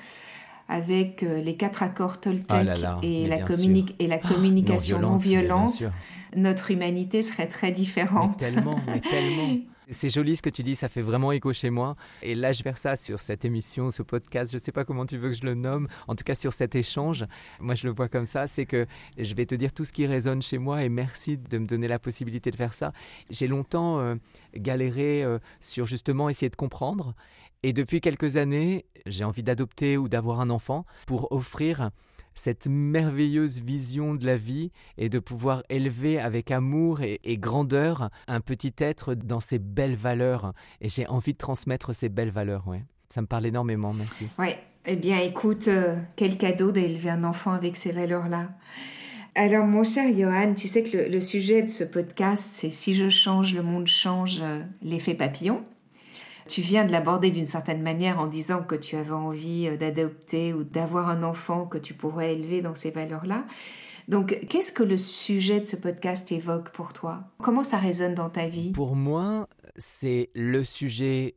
avec 0.68 1.22
euh, 1.22 1.40
les 1.40 1.56
quatre 1.56 1.82
accords 1.82 2.20
Toltec 2.20 2.46
ah 2.50 2.62
et, 3.02 3.26
la 3.26 3.40
et, 3.98 4.06
la 4.06 4.18
communication 4.18 5.00
non 5.00 5.16
violente, 5.16 5.84
notre 6.36 6.70
humanité 6.70 7.22
serait 7.22 7.48
très 7.48 7.72
différente. 7.72 8.38
tellement, 8.38 8.80
mais 8.86 9.00
tellement. 9.00 9.58
C'est 9.92 10.08
joli 10.08 10.36
ce 10.36 10.42
que 10.42 10.50
tu 10.50 10.62
dis, 10.62 10.76
ça 10.76 10.88
fait 10.88 11.02
vraiment 11.02 11.32
écho 11.32 11.52
chez 11.52 11.70
moi. 11.70 11.96
Et 12.22 12.34
là, 12.34 12.52
je 12.52 12.62
ça 12.74 12.94
sur 12.94 13.18
cette 13.18 13.44
émission, 13.44 13.90
ce 13.90 14.02
podcast, 14.02 14.52
je 14.52 14.56
ne 14.56 14.60
sais 14.60 14.72
pas 14.72 14.84
comment 14.84 15.04
tu 15.04 15.18
veux 15.18 15.30
que 15.30 15.36
je 15.36 15.44
le 15.44 15.54
nomme, 15.54 15.88
en 16.06 16.14
tout 16.14 16.24
cas 16.24 16.34
sur 16.34 16.52
cet 16.52 16.74
échange, 16.74 17.26
moi 17.58 17.74
je 17.74 17.86
le 17.86 17.92
vois 17.92 18.08
comme 18.08 18.26
ça, 18.26 18.46
c'est 18.46 18.64
que 18.64 18.86
je 19.18 19.34
vais 19.34 19.46
te 19.46 19.54
dire 19.54 19.72
tout 19.72 19.84
ce 19.84 19.92
qui 19.92 20.06
résonne 20.06 20.40
chez 20.42 20.58
moi 20.58 20.84
et 20.84 20.88
merci 20.88 21.36
de 21.36 21.58
me 21.58 21.66
donner 21.66 21.88
la 21.88 21.98
possibilité 21.98 22.50
de 22.50 22.56
faire 22.56 22.74
ça. 22.74 22.92
J'ai 23.30 23.48
longtemps 23.48 23.98
euh, 23.98 24.14
galéré 24.54 25.24
euh, 25.24 25.38
sur 25.60 25.86
justement 25.86 26.28
essayer 26.28 26.50
de 26.50 26.56
comprendre. 26.56 27.14
Et 27.62 27.72
depuis 27.72 28.00
quelques 28.00 28.36
années, 28.36 28.86
j'ai 29.06 29.24
envie 29.24 29.42
d'adopter 29.42 29.96
ou 29.96 30.08
d'avoir 30.08 30.40
un 30.40 30.50
enfant 30.50 30.86
pour 31.06 31.30
offrir 31.32 31.90
cette 32.34 32.66
merveilleuse 32.66 33.60
vision 33.60 34.14
de 34.14 34.26
la 34.26 34.36
vie 34.36 34.70
et 34.98 35.08
de 35.08 35.18
pouvoir 35.18 35.62
élever 35.68 36.18
avec 36.18 36.50
amour 36.50 37.00
et, 37.02 37.20
grandeur 37.38 38.10
un 38.28 38.40
petit 38.40 38.74
être 38.78 39.14
dans 39.14 39.40
ses 39.40 39.58
belles 39.58 39.94
valeurs. 39.94 40.52
Et 40.80 40.88
j'ai 40.88 41.06
envie 41.06 41.32
de 41.32 41.38
transmettre 41.38 41.94
ces 41.94 42.08
belles 42.08 42.30
valeurs, 42.30 42.66
ouais. 42.68 42.84
Ça 43.08 43.20
me 43.20 43.26
parle 43.26 43.46
énormément, 43.46 43.92
merci. 43.92 44.26
Oui, 44.38 44.50
eh 44.86 44.96
bien 44.96 45.18
écoute, 45.18 45.68
euh, 45.68 45.96
quel 46.16 46.36
cadeau 46.36 46.70
d'élever 46.70 47.10
un 47.10 47.24
enfant 47.24 47.52
avec 47.52 47.76
ces 47.76 47.92
valeurs-là. 47.92 48.50
Alors 49.34 49.66
mon 49.66 49.84
cher 49.84 50.12
Johan, 50.16 50.54
tu 50.54 50.68
sais 50.68 50.82
que 50.82 50.96
le, 50.96 51.08
le 51.08 51.20
sujet 51.20 51.62
de 51.62 51.68
ce 51.68 51.84
podcast, 51.84 52.50
c'est 52.52 52.70
si 52.70 52.94
je 52.94 53.08
change, 53.08 53.54
le 53.54 53.62
monde 53.62 53.86
change, 53.86 54.38
euh, 54.40 54.60
l'effet 54.82 55.14
papillon. 55.14 55.64
Tu 56.50 56.62
viens 56.62 56.84
de 56.84 56.90
l'aborder 56.90 57.30
d'une 57.30 57.46
certaine 57.46 57.80
manière 57.80 58.18
en 58.18 58.26
disant 58.26 58.64
que 58.64 58.74
tu 58.74 58.96
avais 58.96 59.12
envie 59.12 59.68
euh, 59.68 59.76
d'adopter 59.76 60.52
ou 60.52 60.64
d'avoir 60.64 61.08
un 61.08 61.22
enfant 61.22 61.64
que 61.64 61.78
tu 61.78 61.94
pourrais 61.94 62.34
élever 62.34 62.60
dans 62.60 62.74
ces 62.74 62.90
valeurs-là. 62.90 63.44
Donc, 64.08 64.36
qu'est-ce 64.48 64.72
que 64.72 64.82
le 64.82 64.96
sujet 64.96 65.60
de 65.60 65.64
ce 65.66 65.76
podcast 65.76 66.32
évoque 66.32 66.70
pour 66.70 66.92
toi? 66.92 67.22
Comment 67.38 67.62
ça 67.62 67.76
résonne 67.76 68.14
dans 68.14 68.30
ta 68.30 68.48
vie? 68.48 68.72
Pour 68.72 68.96
moi, 68.96 69.48
c'est 69.76 70.30
le 70.34 70.64
sujet 70.64 71.36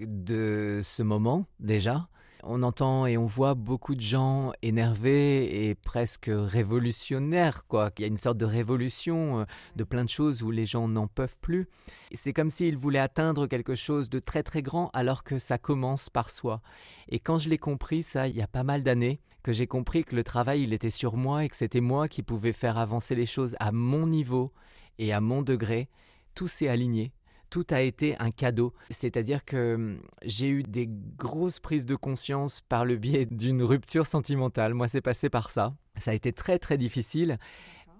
de 0.00 0.80
ce 0.82 1.04
moment 1.04 1.44
déjà. 1.60 2.08
On 2.44 2.62
entend 2.62 3.06
et 3.06 3.18
on 3.18 3.26
voit 3.26 3.54
beaucoup 3.54 3.96
de 3.96 4.00
gens 4.00 4.52
énervés 4.62 5.68
et 5.68 5.74
presque 5.74 6.30
révolutionnaires, 6.30 7.66
quoi. 7.66 7.90
Il 7.98 8.02
y 8.02 8.04
a 8.04 8.06
une 8.06 8.16
sorte 8.16 8.38
de 8.38 8.44
révolution 8.44 9.40
euh, 9.40 9.44
de 9.74 9.82
plein 9.82 10.04
de 10.04 10.08
choses 10.08 10.42
où 10.42 10.52
les 10.52 10.64
gens 10.64 10.86
n'en 10.86 11.08
peuvent 11.08 11.36
plus. 11.40 11.66
C'est 12.14 12.32
comme 12.32 12.50
s'ils 12.50 12.76
voulaient 12.76 13.00
atteindre 13.00 13.48
quelque 13.48 13.74
chose 13.74 14.08
de 14.08 14.20
très 14.20 14.44
très 14.44 14.62
grand 14.62 14.90
alors 14.92 15.24
que 15.24 15.40
ça 15.40 15.58
commence 15.58 16.10
par 16.10 16.30
soi. 16.30 16.62
Et 17.08 17.18
quand 17.18 17.38
je 17.38 17.48
l'ai 17.48 17.58
compris, 17.58 18.04
ça, 18.04 18.28
il 18.28 18.36
y 18.36 18.42
a 18.42 18.46
pas 18.46 18.62
mal 18.62 18.84
d'années, 18.84 19.20
que 19.42 19.52
j'ai 19.52 19.66
compris 19.66 20.04
que 20.04 20.14
le 20.14 20.22
travail, 20.22 20.62
il 20.62 20.72
était 20.72 20.90
sur 20.90 21.16
moi 21.16 21.44
et 21.44 21.48
que 21.48 21.56
c'était 21.56 21.80
moi 21.80 22.06
qui 22.06 22.22
pouvais 22.22 22.52
faire 22.52 22.78
avancer 22.78 23.16
les 23.16 23.26
choses 23.26 23.56
à 23.58 23.72
mon 23.72 24.06
niveau 24.06 24.52
et 24.98 25.12
à 25.12 25.20
mon 25.20 25.42
degré, 25.42 25.88
tout 26.34 26.48
s'est 26.48 26.68
aligné 26.68 27.12
tout 27.50 27.66
a 27.70 27.80
été 27.80 28.16
un 28.18 28.30
cadeau. 28.30 28.74
C'est-à-dire 28.90 29.44
que 29.44 29.74
hum, 29.74 30.00
j'ai 30.22 30.48
eu 30.48 30.62
des 30.62 30.88
grosses 30.88 31.60
prises 31.60 31.86
de 31.86 31.96
conscience 31.96 32.60
par 32.60 32.84
le 32.84 32.96
biais 32.96 33.26
d'une 33.26 33.62
rupture 33.62 34.06
sentimentale. 34.06 34.74
Moi, 34.74 34.88
c'est 34.88 35.00
passé 35.00 35.28
par 35.28 35.50
ça. 35.50 35.74
Ça 35.96 36.12
a 36.12 36.14
été 36.14 36.32
très 36.32 36.58
très 36.58 36.78
difficile. 36.78 37.38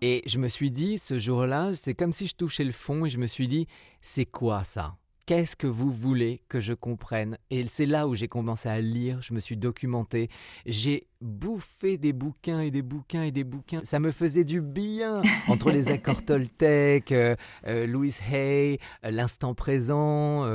Et 0.00 0.22
je 0.26 0.38
me 0.38 0.46
suis 0.48 0.70
dit, 0.70 0.96
ce 0.96 1.18
jour-là, 1.18 1.72
c'est 1.72 1.94
comme 1.94 2.12
si 2.12 2.28
je 2.28 2.36
touchais 2.36 2.64
le 2.64 2.72
fond 2.72 3.04
et 3.04 3.10
je 3.10 3.18
me 3.18 3.26
suis 3.26 3.48
dit, 3.48 3.66
c'est 4.00 4.26
quoi 4.26 4.62
ça? 4.62 4.96
Qu'est-ce 5.28 5.56
que 5.56 5.66
vous 5.66 5.92
voulez 5.92 6.40
que 6.48 6.58
je 6.58 6.72
comprenne? 6.72 7.36
Et 7.50 7.66
c'est 7.68 7.84
là 7.84 8.08
où 8.08 8.14
j'ai 8.14 8.28
commencé 8.28 8.66
à 8.70 8.80
lire, 8.80 9.20
je 9.20 9.34
me 9.34 9.40
suis 9.40 9.58
documenté, 9.58 10.30
j'ai 10.64 11.06
bouffé 11.20 11.98
des 11.98 12.14
bouquins 12.14 12.60
et 12.60 12.70
des 12.70 12.80
bouquins 12.80 13.24
et 13.24 13.30
des 13.30 13.44
bouquins. 13.44 13.80
Ça 13.84 14.00
me 14.00 14.10
faisait 14.10 14.44
du 14.44 14.62
bien 14.62 15.20
entre 15.48 15.70
les 15.70 15.90
accords 15.90 16.24
Toltec, 16.24 17.12
euh, 17.12 17.36
euh, 17.66 17.86
Louis 17.86 18.14
Hay, 18.32 18.78
euh, 19.04 19.10
l'instant 19.10 19.52
présent. 19.52 20.46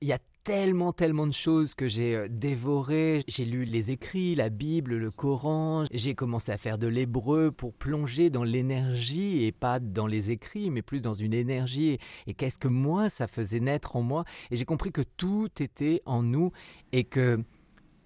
Il 0.00 0.08
y 0.08 0.12
a 0.12 0.18
tellement, 0.46 0.92
tellement 0.92 1.26
de 1.26 1.32
choses 1.32 1.74
que 1.74 1.88
j'ai 1.88 2.14
euh, 2.14 2.28
dévorées. 2.30 3.24
J'ai 3.26 3.44
lu 3.44 3.64
les 3.64 3.90
écrits, 3.90 4.36
la 4.36 4.48
Bible, 4.48 4.94
le 4.94 5.10
Coran. 5.10 5.84
J'ai 5.90 6.14
commencé 6.14 6.52
à 6.52 6.56
faire 6.56 6.78
de 6.78 6.86
l'hébreu 6.86 7.50
pour 7.50 7.74
plonger 7.74 8.30
dans 8.30 8.44
l'énergie 8.44 9.42
et 9.42 9.50
pas 9.50 9.80
dans 9.80 10.06
les 10.06 10.30
écrits, 10.30 10.70
mais 10.70 10.82
plus 10.82 11.02
dans 11.02 11.14
une 11.14 11.34
énergie. 11.34 11.98
Et 12.28 12.34
qu'est-ce 12.34 12.60
que 12.60 12.68
moi, 12.68 13.08
ça 13.08 13.26
faisait 13.26 13.58
naître 13.58 13.96
en 13.96 14.02
moi? 14.02 14.24
Et 14.52 14.56
j'ai 14.56 14.64
compris 14.64 14.92
que 14.92 15.02
tout 15.16 15.50
était 15.58 16.00
en 16.06 16.22
nous 16.22 16.52
et 16.92 17.02
que 17.02 17.36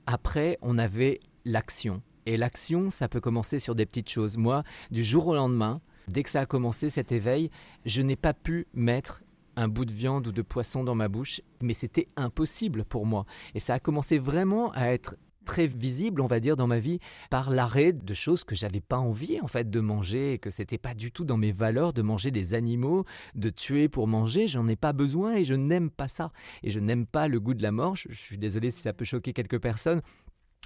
après, 0.06 0.56
on 0.62 0.78
avait 0.78 1.20
l'action. 1.44 2.00
Et 2.24 2.38
l'action, 2.38 2.88
ça 2.88 3.06
peut 3.06 3.20
commencer 3.20 3.58
sur 3.58 3.74
des 3.74 3.84
petites 3.84 4.08
choses. 4.08 4.38
Moi, 4.38 4.62
du 4.90 5.04
jour 5.04 5.26
au 5.26 5.34
lendemain, 5.34 5.82
dès 6.08 6.22
que 6.22 6.30
ça 6.30 6.40
a 6.40 6.46
commencé 6.46 6.88
cet 6.88 7.12
éveil, 7.12 7.50
je 7.84 8.00
n'ai 8.00 8.16
pas 8.16 8.32
pu 8.32 8.66
mettre 8.72 9.22
un 9.60 9.68
bout 9.68 9.84
de 9.84 9.92
viande 9.92 10.26
ou 10.26 10.32
de 10.32 10.42
poisson 10.42 10.84
dans 10.84 10.94
ma 10.94 11.08
bouche, 11.08 11.42
mais 11.62 11.74
c'était 11.74 12.08
impossible 12.16 12.84
pour 12.84 13.04
moi. 13.04 13.26
Et 13.54 13.60
ça 13.60 13.74
a 13.74 13.78
commencé 13.78 14.18
vraiment 14.18 14.72
à 14.72 14.86
être 14.86 15.16
très 15.44 15.66
visible, 15.66 16.20
on 16.20 16.26
va 16.26 16.40
dire, 16.40 16.56
dans 16.56 16.66
ma 16.66 16.78
vie, 16.78 16.98
par 17.28 17.50
l'arrêt 17.50 17.92
de 17.92 18.14
choses 18.14 18.44
que 18.44 18.54
j'avais 18.54 18.80
pas 18.80 18.98
envie, 18.98 19.40
en 19.40 19.46
fait, 19.46 19.68
de 19.68 19.80
manger, 19.80 20.38
que 20.38 20.48
c'était 20.48 20.78
pas 20.78 20.94
du 20.94 21.12
tout 21.12 21.24
dans 21.24 21.36
mes 21.36 21.52
valeurs 21.52 21.92
de 21.92 22.02
manger 22.02 22.30
des 22.30 22.54
animaux, 22.54 23.04
de 23.34 23.50
tuer 23.50 23.88
pour 23.88 24.06
manger. 24.06 24.48
J'en 24.48 24.66
ai 24.68 24.76
pas 24.76 24.92
besoin 24.92 25.34
et 25.34 25.44
je 25.44 25.54
n'aime 25.54 25.90
pas 25.90 26.08
ça. 26.08 26.32
Et 26.62 26.70
je 26.70 26.80
n'aime 26.80 27.06
pas 27.06 27.28
le 27.28 27.40
goût 27.40 27.54
de 27.54 27.62
la 27.62 27.72
mort. 27.72 27.96
Je, 27.96 28.12
suis 28.12 28.38
désolé 28.38 28.70
si 28.70 28.80
ça 28.80 28.92
peut 28.92 29.04
choquer 29.04 29.32
quelques 29.32 29.60
personnes. 29.60 30.02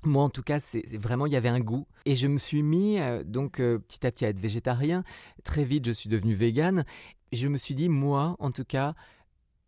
Moi, 0.03 0.23
en 0.23 0.29
tout 0.29 0.43
cas, 0.43 0.61
c'est 0.61 0.85
vraiment, 0.97 1.27
il 1.27 1.33
y 1.33 1.37
avait 1.37 1.49
un 1.49 1.61
goût. 1.61 1.87
Et 2.05 2.17
je 2.17 2.27
me 2.27 2.37
suis 2.37 2.63
mis, 2.63 2.99
euh, 3.01 3.23
donc, 3.25 3.61
euh, 3.61 3.79
petit 3.79 4.07
à 4.07 4.11
petit 4.11 4.25
à 4.25 4.29
être 4.29 4.39
végétarien. 4.39 5.03
Très 5.45 5.65
vite, 5.65 5.87
je 5.87 5.93
suis 5.93 6.09
devenu 6.11 6.35
vegan 6.35 6.85
je 7.33 7.49
me 7.49 7.57
suis 7.57 7.75
dit, 7.75 7.89
moi, 7.89 8.37
en 8.39 8.53
tout 8.53 8.65
cas, 8.65 8.95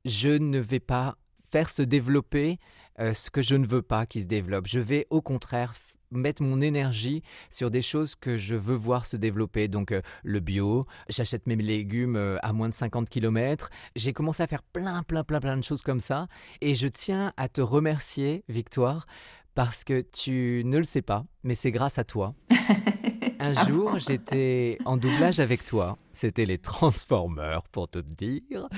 je 0.05 0.29
ne 0.29 0.61
vais 0.61 0.79
pas 0.79 1.17
faire 1.49 1.69
se 1.69 1.83
développer 1.83 2.59
euh, 3.01 3.13
ce 3.13 3.29
que 3.29 3.43
je 3.43 3.57
ne 3.57 3.67
veux 3.67 3.83
pas 3.83 4.07
qu'il 4.07 4.23
se 4.23 4.27
développe. 4.27 4.69
Je 4.69 4.79
vais 4.79 5.07
au 5.11 5.21
contraire 5.21 5.75
mettre 6.13 6.43
mon 6.43 6.61
énergie 6.61 7.25
sur 7.51 7.71
des 7.73 7.83
choses 7.83 8.15
que 8.15 8.37
je 8.37 8.55
veux 8.55 8.77
voir 8.77 9.05
se 9.05 9.17
développer. 9.17 9.67
Donc 9.67 9.93
le 10.23 10.41
bio, 10.41 10.87
j'achète 11.09 11.49
mes 11.49 11.57
légumes 11.57 12.39
à 12.43 12.53
moins 12.53 12.69
de 12.69 12.75
50 12.75 13.09
km. 13.09 13.71
J'ai 13.97 14.13
commencé 14.13 14.45
à 14.45 14.47
faire 14.47 14.63
plein, 14.63 15.03
plein, 15.03 15.25
plein, 15.25 15.41
plein 15.41 15.57
de 15.57 15.65
choses 15.65 15.83
comme 15.83 15.99
ça. 15.99 16.29
Et 16.61 16.77
je 16.77 16.87
tiens 16.87 17.33
à 17.37 17.49
te 17.49 17.61
remercier, 17.61 18.45
Victoire, 18.49 19.09
parce 19.57 19.85
que 19.85 20.03
tu 20.03 20.63
ne 20.67 20.77
le 20.77 20.85
sais 20.85 21.01
pas, 21.01 21.25
mais 21.43 21.55
c'est 21.55 21.73
grâce 21.73 21.99
à 21.99 22.05
toi. 22.05 22.35
Un 23.41 23.55
ah 23.57 23.67
jour, 23.67 23.99
j'étais 23.99 24.77
en 24.85 24.99
doublage 24.99 25.41
avec 25.41 25.65
toi. 25.65 25.97
C'était 26.13 26.45
les 26.45 26.59
Transformers, 26.59 27.63
pour 27.73 27.89
te 27.89 27.99
dire. 27.99 28.69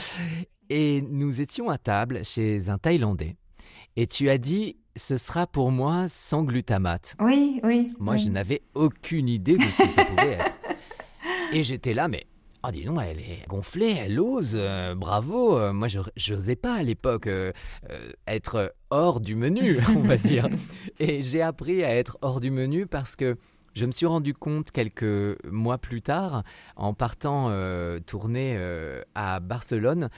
Et 0.70 1.02
nous 1.02 1.40
étions 1.40 1.68
à 1.68 1.78
table 1.78 2.24
chez 2.24 2.68
un 2.68 2.78
Thaïlandais. 2.78 3.36
Et 3.96 4.06
tu 4.06 4.30
as 4.30 4.38
dit, 4.38 4.76
ce 4.94 5.16
sera 5.16 5.48
pour 5.48 5.72
moi 5.72 6.06
sans 6.06 6.44
glutamate. 6.44 7.16
Oui, 7.20 7.60
oui. 7.64 7.92
Moi, 7.98 8.16
je 8.16 8.28
n'avais 8.28 8.62
aucune 8.74 9.28
idée 9.28 9.56
de 9.56 9.62
ce 9.62 9.82
que 9.82 9.90
ça 9.90 10.04
pouvait 10.04 10.32
être. 10.34 10.58
Et 11.52 11.64
j'étais 11.64 11.94
là, 11.94 12.06
mais 12.06 12.26
Oh, 12.68 12.70
dis 12.70 12.84
donc, 12.84 12.98
elle 13.02 13.20
est 13.20 13.48
gonflée, 13.48 13.96
elle 13.98 14.20
ose, 14.20 14.52
euh, 14.54 14.94
bravo. 14.94 15.56
Euh, 15.56 15.72
moi, 15.72 15.88
je 15.88 16.34
n'osais 16.34 16.56
pas 16.56 16.74
à 16.74 16.82
l'époque 16.82 17.26
euh, 17.26 17.50
être 18.26 18.74
hors 18.90 19.20
du 19.20 19.36
menu, 19.36 19.78
on 19.96 20.00
va 20.00 20.18
dire. 20.18 20.48
Et 21.00 21.22
j'ai 21.22 21.40
appris 21.40 21.82
à 21.82 21.94
être 21.94 22.18
hors 22.20 22.42
du 22.42 22.50
menu 22.50 22.86
parce 22.86 23.16
que 23.16 23.38
je 23.74 23.86
me 23.86 23.92
suis 23.92 24.04
rendu 24.04 24.34
compte 24.34 24.70
quelques 24.70 25.38
mois 25.50 25.78
plus 25.78 26.02
tard, 26.02 26.42
en 26.76 26.92
partant 26.92 27.50
tourner 28.04 28.58
à 29.14 29.40
Barcelone, 29.40 30.10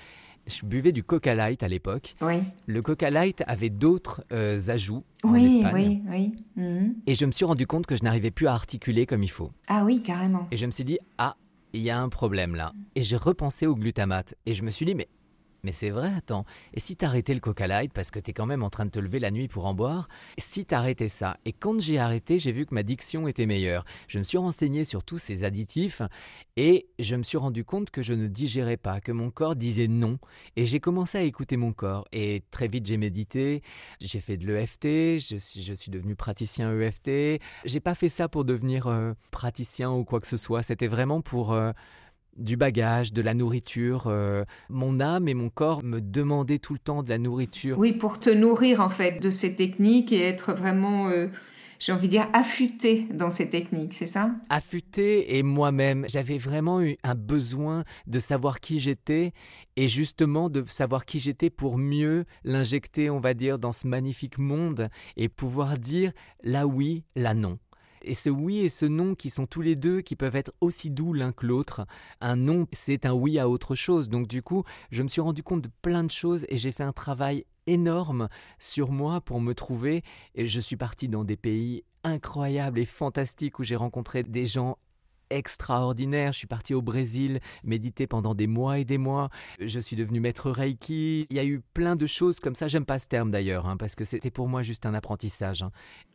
je 0.46 0.66
buvais 0.66 0.92
du 0.92 1.02
Coca 1.02 1.34
Light 1.34 1.62
à 1.62 1.68
l'époque. 1.68 2.14
Oui. 2.20 2.42
Le 2.66 2.82
Coca 2.82 3.10
Light 3.10 3.42
avait 3.46 3.70
d'autres 3.70 4.24
euh, 4.32 4.58
ajouts 4.68 5.04
oui, 5.24 5.30
en 5.30 5.66
Espagne. 5.66 6.02
Oui, 6.08 6.32
oui, 6.56 6.62
mhm. 6.62 6.94
Et 7.06 7.14
je 7.14 7.24
me 7.26 7.32
suis 7.32 7.44
rendu 7.44 7.66
compte 7.66 7.86
que 7.86 7.96
je 7.96 8.02
n'arrivais 8.02 8.30
plus 8.30 8.46
à 8.46 8.54
articuler 8.54 9.06
comme 9.06 9.22
il 9.22 9.30
faut. 9.30 9.50
Ah 9.68 9.84
oui, 9.84 10.02
carrément. 10.02 10.48
Et 10.50 10.56
je 10.56 10.66
me 10.66 10.70
suis 10.70 10.84
dit, 10.84 10.98
ah, 11.18 11.36
il 11.72 11.82
y 11.82 11.90
a 11.90 12.00
un 12.00 12.08
problème 12.08 12.54
là. 12.54 12.72
Et 12.94 13.02
j'ai 13.02 13.16
repensé 13.16 13.66
au 13.66 13.74
glutamate. 13.74 14.34
Et 14.46 14.54
je 14.54 14.62
me 14.62 14.70
suis 14.70 14.86
dit, 14.86 14.94
mais 14.94 15.08
mais 15.62 15.72
c'est 15.72 15.90
vrai, 15.90 16.10
attends. 16.16 16.44
Et 16.74 16.80
si 16.80 16.96
t'arrêtais 16.96 17.34
le 17.34 17.40
Coca 17.40 17.66
Light 17.66 17.92
parce 17.92 18.10
que 18.10 18.18
t'es 18.18 18.32
quand 18.32 18.46
même 18.46 18.62
en 18.62 18.70
train 18.70 18.86
de 18.86 18.90
te 18.90 18.98
lever 18.98 19.18
la 19.18 19.30
nuit 19.30 19.48
pour 19.48 19.66
en 19.66 19.74
boire 19.74 20.08
Si 20.38 20.64
t'arrêtais 20.64 21.08
ça 21.08 21.36
Et 21.44 21.52
quand 21.52 21.80
j'ai 21.80 21.98
arrêté, 21.98 22.38
j'ai 22.38 22.52
vu 22.52 22.66
que 22.66 22.74
ma 22.74 22.82
diction 22.82 23.28
était 23.28 23.46
meilleure. 23.46 23.84
Je 24.08 24.18
me 24.18 24.24
suis 24.24 24.38
renseigné 24.38 24.84
sur 24.84 25.04
tous 25.04 25.18
ces 25.18 25.44
additifs 25.44 26.02
et 26.56 26.88
je 26.98 27.16
me 27.16 27.22
suis 27.22 27.38
rendu 27.38 27.64
compte 27.64 27.90
que 27.90 28.02
je 28.02 28.12
ne 28.12 28.26
digérais 28.26 28.76
pas, 28.76 29.00
que 29.00 29.12
mon 29.12 29.30
corps 29.30 29.56
disait 29.56 29.88
non. 29.88 30.18
Et 30.56 30.66
j'ai 30.66 30.80
commencé 30.80 31.18
à 31.18 31.22
écouter 31.22 31.56
mon 31.56 31.72
corps. 31.72 32.06
Et 32.12 32.42
très 32.50 32.68
vite, 32.68 32.86
j'ai 32.86 32.96
médité, 32.96 33.62
j'ai 34.00 34.20
fait 34.20 34.36
de 34.36 34.46
l'EFT, 34.46 35.18
je 35.18 35.36
suis, 35.38 35.90
devenu 35.90 36.14
praticien 36.14 36.72
EFT. 36.78 37.40
J'ai 37.64 37.80
pas 37.80 37.94
fait 37.94 38.08
ça 38.08 38.28
pour 38.28 38.44
devenir 38.44 38.86
euh, 38.86 39.12
praticien 39.30 39.90
ou 39.90 40.04
quoi 40.04 40.20
que 40.20 40.26
ce 40.26 40.36
soit. 40.36 40.62
C'était 40.62 40.86
vraiment 40.86 41.20
pour. 41.20 41.52
Euh, 41.52 41.72
du 42.40 42.56
bagage, 42.56 43.12
de 43.12 43.22
la 43.22 43.34
nourriture. 43.34 44.04
Euh, 44.06 44.44
mon 44.68 45.00
âme 45.00 45.28
et 45.28 45.34
mon 45.34 45.50
corps 45.50 45.84
me 45.84 46.00
demandaient 46.00 46.58
tout 46.58 46.72
le 46.72 46.78
temps 46.78 47.02
de 47.02 47.10
la 47.10 47.18
nourriture. 47.18 47.78
Oui, 47.78 47.92
pour 47.92 48.18
te 48.18 48.30
nourrir 48.30 48.80
en 48.80 48.88
fait 48.88 49.20
de 49.20 49.30
ces 49.30 49.54
techniques 49.54 50.12
et 50.12 50.22
être 50.22 50.52
vraiment, 50.54 51.08
euh, 51.08 51.28
j'ai 51.78 51.92
envie 51.92 52.06
de 52.06 52.12
dire, 52.12 52.28
affûté 52.32 53.06
dans 53.12 53.30
ces 53.30 53.50
techniques, 53.50 53.94
c'est 53.94 54.06
ça? 54.06 54.30
Affûté 54.48 55.38
et 55.38 55.42
moi-même, 55.42 56.04
j'avais 56.08 56.38
vraiment 56.38 56.80
eu 56.82 56.96
un 57.02 57.14
besoin 57.14 57.84
de 58.06 58.18
savoir 58.18 58.60
qui 58.60 58.80
j'étais 58.80 59.32
et 59.76 59.88
justement 59.88 60.50
de 60.50 60.64
savoir 60.66 61.04
qui 61.04 61.20
j'étais 61.20 61.50
pour 61.50 61.78
mieux 61.78 62.24
l'injecter, 62.44 63.10
on 63.10 63.20
va 63.20 63.34
dire, 63.34 63.58
dans 63.58 63.72
ce 63.72 63.86
magnifique 63.86 64.38
monde 64.38 64.88
et 65.16 65.28
pouvoir 65.28 65.78
dire 65.78 66.12
la 66.42 66.66
oui, 66.66 67.04
la 67.14 67.34
non. 67.34 67.58
Et 68.02 68.14
ce 68.14 68.30
oui 68.30 68.60
et 68.60 68.68
ce 68.68 68.86
non 68.86 69.14
qui 69.14 69.30
sont 69.30 69.46
tous 69.46 69.60
les 69.60 69.76
deux, 69.76 70.00
qui 70.00 70.16
peuvent 70.16 70.36
être 70.36 70.52
aussi 70.60 70.90
doux 70.90 71.12
l'un 71.12 71.32
que 71.32 71.46
l'autre. 71.46 71.86
Un 72.20 72.36
non, 72.36 72.66
c'est 72.72 73.06
un 73.06 73.12
oui 73.12 73.38
à 73.38 73.48
autre 73.48 73.74
chose. 73.74 74.08
Donc 74.08 74.26
du 74.26 74.42
coup, 74.42 74.64
je 74.90 75.02
me 75.02 75.08
suis 75.08 75.20
rendu 75.20 75.42
compte 75.42 75.62
de 75.62 75.70
plein 75.82 76.04
de 76.04 76.10
choses 76.10 76.46
et 76.48 76.56
j'ai 76.56 76.72
fait 76.72 76.82
un 76.82 76.92
travail 76.92 77.44
énorme 77.66 78.28
sur 78.58 78.90
moi 78.90 79.20
pour 79.20 79.40
me 79.40 79.54
trouver. 79.54 80.02
Et 80.34 80.46
je 80.46 80.60
suis 80.60 80.76
parti 80.76 81.08
dans 81.08 81.24
des 81.24 81.36
pays 81.36 81.84
incroyables 82.04 82.78
et 82.78 82.86
fantastiques 82.86 83.58
où 83.58 83.64
j'ai 83.64 83.76
rencontré 83.76 84.22
des 84.22 84.46
gens 84.46 84.78
extraordinaire. 85.30 86.32
Je 86.32 86.38
suis 86.38 86.46
parti 86.46 86.74
au 86.74 86.82
Brésil 86.82 87.40
méditer 87.64 88.06
pendant 88.06 88.34
des 88.34 88.46
mois 88.46 88.78
et 88.78 88.84
des 88.84 88.98
mois. 88.98 89.30
Je 89.60 89.80
suis 89.80 89.96
devenu 89.96 90.20
maître 90.20 90.50
Reiki. 90.50 91.26
Il 91.30 91.36
y 91.36 91.38
a 91.38 91.44
eu 91.44 91.60
plein 91.74 91.96
de 91.96 92.06
choses 92.06 92.40
comme 92.40 92.54
ça. 92.54 92.68
J'aime 92.68 92.84
pas 92.84 92.98
ce 92.98 93.08
terme 93.08 93.30
d'ailleurs, 93.30 93.66
hein, 93.66 93.76
parce 93.76 93.94
que 93.94 94.04
c'était 94.04 94.30
pour 94.30 94.48
moi 94.48 94.62
juste 94.62 94.86
un 94.86 94.94
apprentissage. 94.94 95.62
Hein. 95.62 95.70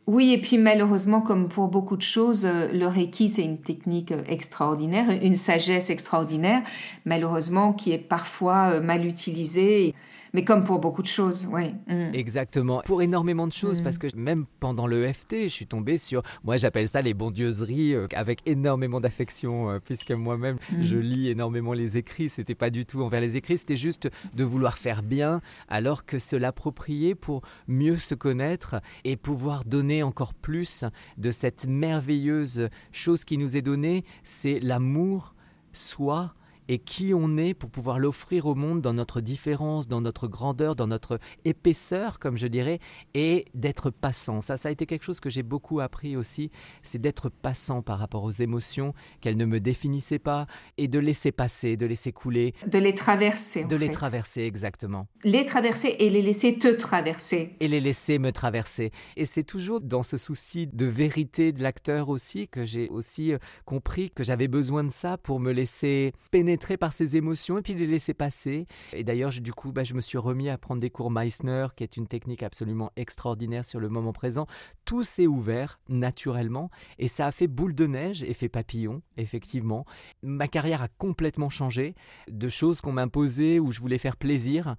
Oui, 0.06 0.32
et 0.32 0.40
puis 0.40 0.56
malheureusement, 0.56 1.20
comme 1.20 1.48
pour 1.48 1.68
beaucoup 1.68 1.96
de 1.96 2.02
choses, 2.02 2.46
euh, 2.46 2.70
le 2.72 2.86
Reiki, 2.86 3.28
c'est 3.28 3.44
une 3.44 3.58
technique 3.58 4.12
euh, 4.12 4.22
extraordinaire, 4.28 5.10
une 5.22 5.34
sagesse 5.34 5.90
extraordinaire, 5.90 6.62
malheureusement, 7.04 7.72
qui 7.72 7.92
est 7.92 7.98
parfois 7.98 8.74
euh, 8.74 8.80
mal 8.80 9.04
utilisée. 9.04 9.94
Mais 10.36 10.44
comme 10.44 10.64
pour 10.64 10.80
beaucoup 10.80 11.00
de 11.00 11.06
choses, 11.06 11.48
oui. 11.50 11.74
Mm. 11.86 12.12
Exactement. 12.12 12.82
Pour 12.84 13.00
énormément 13.00 13.46
de 13.46 13.54
choses, 13.54 13.80
parce 13.80 13.96
mm. 13.96 14.00
que 14.00 14.16
même 14.16 14.44
pendant 14.60 14.86
le 14.86 15.10
FT, 15.10 15.44
je 15.44 15.48
suis 15.48 15.66
tombée 15.66 15.96
sur, 15.96 16.22
moi 16.44 16.58
j'appelle 16.58 16.88
ça 16.88 17.00
les 17.00 17.14
bondieuseries 17.14 17.94
euh, 17.94 18.06
avec 18.14 18.42
énormément 18.44 19.00
d'affection, 19.00 19.70
euh, 19.70 19.78
puisque 19.82 20.10
moi-même 20.10 20.56
mm. 20.72 20.82
je 20.82 20.98
lis 20.98 21.30
énormément 21.30 21.72
les 21.72 21.96
écrits. 21.96 22.28
C'était 22.28 22.54
pas 22.54 22.68
du 22.68 22.84
tout 22.84 23.00
envers 23.00 23.22
les 23.22 23.38
écrits, 23.38 23.56
c'était 23.56 23.78
juste 23.78 24.10
de 24.34 24.44
vouloir 24.44 24.76
faire 24.76 25.02
bien, 25.02 25.40
alors 25.68 26.04
que 26.04 26.18
se 26.18 26.36
l'approprier 26.36 27.14
pour 27.14 27.40
mieux 27.66 27.96
se 27.96 28.14
connaître 28.14 28.82
et 29.04 29.16
pouvoir 29.16 29.64
donner 29.64 30.02
encore 30.02 30.34
plus 30.34 30.84
de 31.16 31.30
cette 31.30 31.66
merveilleuse 31.66 32.68
chose 32.92 33.24
qui 33.24 33.38
nous 33.38 33.56
est 33.56 33.62
donnée, 33.62 34.04
c'est 34.22 34.60
l'amour, 34.60 35.34
soi 35.72 36.34
et 36.68 36.78
qui 36.78 37.14
on 37.14 37.36
est 37.36 37.54
pour 37.54 37.70
pouvoir 37.70 37.98
l'offrir 37.98 38.46
au 38.46 38.54
monde 38.54 38.80
dans 38.80 38.92
notre 38.92 39.20
différence, 39.20 39.88
dans 39.88 40.00
notre 40.00 40.28
grandeur, 40.28 40.76
dans 40.76 40.86
notre 40.86 41.18
épaisseur, 41.44 42.18
comme 42.18 42.36
je 42.36 42.46
dirais, 42.46 42.80
et 43.14 43.46
d'être 43.54 43.90
passant. 43.90 44.40
Ça, 44.40 44.56
ça 44.56 44.68
a 44.68 44.72
été 44.72 44.86
quelque 44.86 45.04
chose 45.04 45.20
que 45.20 45.30
j'ai 45.30 45.42
beaucoup 45.42 45.80
appris 45.80 46.16
aussi, 46.16 46.50
c'est 46.82 47.00
d'être 47.00 47.28
passant 47.28 47.82
par 47.82 47.98
rapport 47.98 48.24
aux 48.24 48.30
émotions, 48.30 48.94
qu'elles 49.20 49.36
ne 49.36 49.44
me 49.44 49.60
définissaient 49.60 50.18
pas, 50.18 50.46
et 50.76 50.88
de 50.88 50.98
laisser 50.98 51.32
passer, 51.32 51.76
de 51.76 51.86
laisser 51.86 52.12
couler. 52.12 52.54
De 52.66 52.78
les 52.78 52.94
traverser. 52.94 53.64
De 53.64 53.76
les 53.76 53.90
traverser, 53.90 54.42
exactement. 54.42 55.06
Les 55.24 55.46
traverser 55.46 55.96
et 55.98 56.10
les 56.10 56.22
laisser 56.22 56.58
te 56.58 56.68
traverser. 56.68 57.56
Et 57.60 57.68
les 57.68 57.80
laisser 57.80 58.18
me 58.18 58.32
traverser. 58.32 58.90
Et 59.16 59.26
c'est 59.26 59.44
toujours 59.44 59.80
dans 59.80 60.02
ce 60.02 60.16
souci 60.16 60.66
de 60.66 60.86
vérité 60.86 61.52
de 61.52 61.62
l'acteur 61.62 62.08
aussi 62.08 62.48
que 62.48 62.64
j'ai 62.64 62.88
aussi 62.88 63.32
euh, 63.32 63.38
compris 63.64 64.10
que 64.10 64.24
j'avais 64.24 64.48
besoin 64.48 64.84
de 64.84 64.90
ça 64.90 65.16
pour 65.16 65.40
me 65.40 65.52
laisser 65.52 66.12
pénétrer 66.30 66.55
par 66.76 66.92
ses 66.92 67.16
émotions 67.16 67.58
et 67.58 67.62
puis 67.62 67.74
les 67.74 67.86
laisser 67.86 68.14
passer. 68.14 68.66
Et 68.92 69.04
d'ailleurs, 69.04 69.30
du 69.30 69.52
coup, 69.52 69.72
bah, 69.72 69.84
je 69.84 69.94
me 69.94 70.00
suis 70.00 70.18
remis 70.18 70.48
à 70.48 70.58
prendre 70.58 70.80
des 70.80 70.90
cours 70.90 71.10
Meissner, 71.10 71.66
qui 71.76 71.84
est 71.84 71.96
une 71.96 72.06
technique 72.06 72.42
absolument 72.42 72.90
extraordinaire 72.96 73.64
sur 73.64 73.80
le 73.80 73.88
moment 73.88 74.12
présent. 74.12 74.46
Tout 74.84 75.04
s'est 75.04 75.26
ouvert 75.26 75.78
naturellement 75.88 76.70
et 76.98 77.08
ça 77.08 77.26
a 77.26 77.32
fait 77.32 77.46
boule 77.46 77.74
de 77.74 77.86
neige, 77.86 78.22
effet 78.22 78.48
papillon, 78.48 79.02
effectivement. 79.16 79.84
Ma 80.22 80.48
carrière 80.48 80.82
a 80.82 80.88
complètement 80.88 81.50
changé 81.50 81.94
de 82.28 82.48
choses 82.48 82.80
qu'on 82.80 82.92
m'imposait 82.92 83.58
où 83.58 83.72
je 83.72 83.80
voulais 83.80 83.98
faire 83.98 84.16
plaisir 84.16 84.76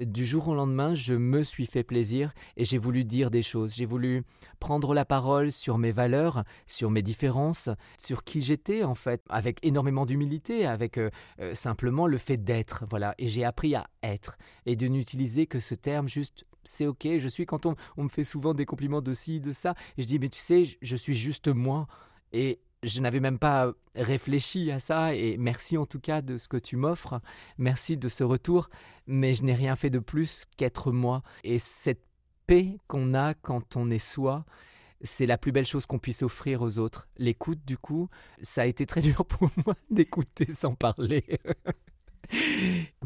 du 0.00 0.24
jour 0.24 0.48
au 0.48 0.54
lendemain, 0.54 0.94
je 0.94 1.14
me 1.14 1.42
suis 1.42 1.66
fait 1.66 1.82
plaisir 1.82 2.32
et 2.56 2.64
j'ai 2.64 2.78
voulu 2.78 3.04
dire 3.04 3.30
des 3.30 3.42
choses. 3.42 3.74
J'ai 3.74 3.84
voulu 3.84 4.22
prendre 4.60 4.94
la 4.94 5.04
parole 5.04 5.50
sur 5.52 5.78
mes 5.78 5.90
valeurs, 5.90 6.44
sur 6.66 6.90
mes 6.90 7.02
différences, 7.02 7.68
sur 7.98 8.24
qui 8.24 8.42
j'étais 8.42 8.84
en 8.84 8.94
fait, 8.94 9.22
avec 9.28 9.58
énormément 9.62 10.06
d'humilité, 10.06 10.66
avec 10.66 10.98
euh, 10.98 11.10
euh, 11.40 11.54
simplement 11.54 12.06
le 12.06 12.18
fait 12.18 12.36
d'être. 12.36 12.84
Voilà. 12.88 13.14
Et 13.18 13.28
j'ai 13.28 13.44
appris 13.44 13.74
à 13.74 13.88
être 14.02 14.38
et 14.66 14.76
de 14.76 14.86
n'utiliser 14.86 15.46
que 15.46 15.60
ce 15.60 15.74
terme 15.74 16.08
juste 16.08 16.44
c'est 16.64 16.86
ok, 16.86 17.08
je 17.18 17.28
suis 17.28 17.46
quand 17.46 17.64
on, 17.64 17.76
me 17.96 18.08
fait 18.08 18.24
souvent 18.24 18.52
des 18.52 18.66
compliments 18.66 19.00
de 19.00 19.14
ci, 19.14 19.40
de 19.40 19.52
ça, 19.52 19.74
et 19.96 20.02
je 20.02 20.06
dis 20.06 20.18
mais 20.18 20.28
tu 20.28 20.38
sais, 20.38 20.64
je 20.82 20.96
suis 20.96 21.14
juste 21.14 21.48
moi. 21.48 21.86
Et 22.32 22.60
je 22.82 23.00
n'avais 23.00 23.20
même 23.20 23.38
pas 23.38 23.72
réfléchi 23.94 24.70
à 24.70 24.78
ça 24.78 25.14
et 25.14 25.36
merci 25.36 25.76
en 25.76 25.86
tout 25.86 26.00
cas 26.00 26.22
de 26.22 26.38
ce 26.38 26.48
que 26.48 26.56
tu 26.56 26.76
m'offres, 26.76 27.20
merci 27.58 27.96
de 27.96 28.08
ce 28.08 28.24
retour, 28.24 28.70
mais 29.06 29.34
je 29.34 29.44
n'ai 29.44 29.54
rien 29.54 29.76
fait 29.76 29.90
de 29.90 29.98
plus 29.98 30.44
qu'être 30.56 30.92
moi. 30.92 31.22
Et 31.44 31.58
cette 31.58 32.04
paix 32.46 32.78
qu'on 32.86 33.14
a 33.14 33.34
quand 33.34 33.76
on 33.76 33.90
est 33.90 33.98
soi, 33.98 34.44
c'est 35.02 35.26
la 35.26 35.38
plus 35.38 35.52
belle 35.52 35.66
chose 35.66 35.86
qu'on 35.86 35.98
puisse 35.98 36.22
offrir 36.22 36.62
aux 36.62 36.78
autres. 36.78 37.08
L'écoute, 37.16 37.64
du 37.64 37.78
coup, 37.78 38.08
ça 38.42 38.62
a 38.62 38.66
été 38.66 38.86
très 38.86 39.00
dur 39.00 39.24
pour 39.24 39.50
moi 39.64 39.74
d'écouter 39.90 40.52
sans 40.52 40.74
parler. 40.74 41.24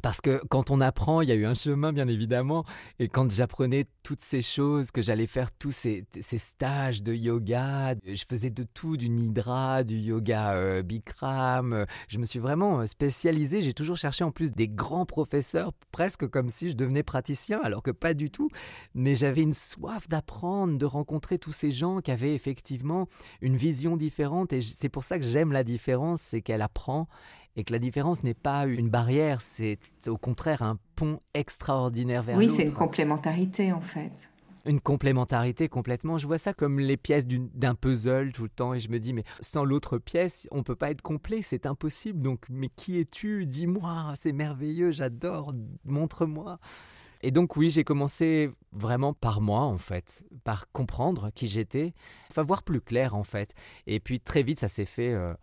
Parce 0.03 0.21
que 0.21 0.43
quand 0.49 0.71
on 0.71 0.81
apprend, 0.81 1.21
il 1.21 1.29
y 1.29 1.33
a 1.33 1.37
eu 1.37 1.47
un 1.47 1.55
chemin 1.55 1.93
bien 1.93 2.09
évidemment, 2.09 2.65
et 2.99 3.09
quand 3.09 3.31
j'apprenais 3.31 3.87
toutes 4.03 4.21
ces 4.21 4.43
choses, 4.43 4.91
que 4.91 5.01
j'allais 5.01 5.29
faire 5.29 5.53
tous 5.53 5.71
ces, 5.71 6.05
stages 6.21 7.03
de 7.03 7.15
yoga, 7.15 7.95
je 8.05 8.25
faisais 8.29 8.51
de 8.51 8.65
tout, 8.65 8.97
du 8.97 9.09
nidra, 9.09 9.85
du 9.85 9.97
yoga 9.97 10.55
euh, 10.55 10.83
bikram, 10.83 11.87
je 12.09 12.19
me 12.19 12.25
suis 12.25 12.41
vraiment 12.41 12.81
euh, 12.81 12.87
spécialisé, 12.87 13.63
j'ai 13.63 13.75
toujours 13.75 13.97
cherché 13.97 14.25
en 14.25 14.33
plus 14.33 14.51
des 14.53 14.69
grands 14.69 15.07
professeurs, 15.07 15.73
presque 15.93 16.27
comme 16.27 16.49
si 16.49 16.71
je 16.71 16.75
devenais 16.75 17.05
praticien, 17.05 17.61
alors 17.63 17.83
que 17.83 17.93
pas 17.93 18.15
du 18.15 18.31
tout, 18.31 18.49
mais 18.95 19.15
j'avais 19.15 19.43
une 19.43 19.55
soif 19.55 20.09
d'apprendre, 20.09 20.79
de 20.79 20.87
rencontrer 20.87 21.39
tous 21.39 21.53
ces 21.53 21.71
gens 21.71 22.01
qui 22.01 22.11
avaient 22.11 22.35
effectivement 22.35 23.07
une 23.41 23.57
vision 23.57 23.97
différente, 23.97 24.53
et 24.53 24.63
c'est 24.63 24.89
pour 24.89 25.05
ça 25.05 25.19
que 25.19 25.25
j'aime 25.25 25.53
la 25.53 25.63
différence, 25.63 26.23
c'est 26.23 26.43
qu'elle 26.43 26.63
apprend 26.63 27.07
et 27.57 27.65
que 27.65 27.73
la 27.73 27.79
différence 27.79 28.23
n'est 28.23 28.35
pas 28.35 28.67
une 28.67 28.89
barrière, 28.89 29.43
c'est 29.43 29.79
au 30.07 30.17
contraire 30.17 30.63
un 30.63 30.79
pont 30.97 31.21
extraordinaire 31.35 32.23
vers 32.23 32.37
l'autre. 32.37 32.49
Oui, 32.49 32.55
c'est 32.55 32.65
une 32.65 32.73
complémentarité 32.73 33.73
en 33.73 33.81
fait. 33.81 34.31
Une 34.65 34.81
complémentarité 34.81 35.69
complètement. 35.69 36.19
Je 36.19 36.27
vois 36.27 36.39
ça 36.39 36.55
comme 36.55 36.79
les 36.79 36.97
pièces 36.97 37.27
d'un 37.27 37.75
puzzle 37.75 38.33
tout 38.33 38.45
le 38.45 38.49
temps 38.49 38.75
et 38.75 38.81
je 38.81 38.89
me 38.89 39.01
dis 39.01 39.13
mais 39.13 39.25
sans 39.41 39.65
l'autre 39.65 39.99
pièce, 39.99 40.47
on 40.53 40.63
peut 40.63 40.77
pas 40.77 40.91
être 40.91 41.03
complet, 41.03 41.43
c'est 41.43 41.67
impossible. 41.67 42.23
Donc 42.23 42.47
mais 42.49 42.69
qui 42.69 42.99
es-tu? 43.01 43.45
Dis-moi, 43.45 44.13
c'est 44.15 44.33
merveilleux, 44.33 44.93
j'adore, 44.93 45.53
montre-moi. 45.85 46.59
Et 47.25 47.31
donc 47.31 47.57
oui, 47.57 47.71
j'ai 47.71 47.85
commencé 47.85 48.51
vraiment 48.73 49.15
par 49.15 49.41
moi 49.41 49.61
en 49.61 49.79
fait, 49.79 50.25
par 50.43 50.71
comprendre 50.73 51.31
qui 51.35 51.47
j'étais, 51.47 51.93
enfin 52.31 52.43
voir 52.43 52.63
plus 52.63 52.81
clair 52.81 53.15
en 53.15 53.23
fait. 53.23 53.55
Et 53.87 54.01
puis 54.01 54.21
très 54.21 54.43
vite 54.43 54.61
ça 54.61 54.69
s'est 54.69 54.87
fait 54.87 55.13
euh, 55.13 55.35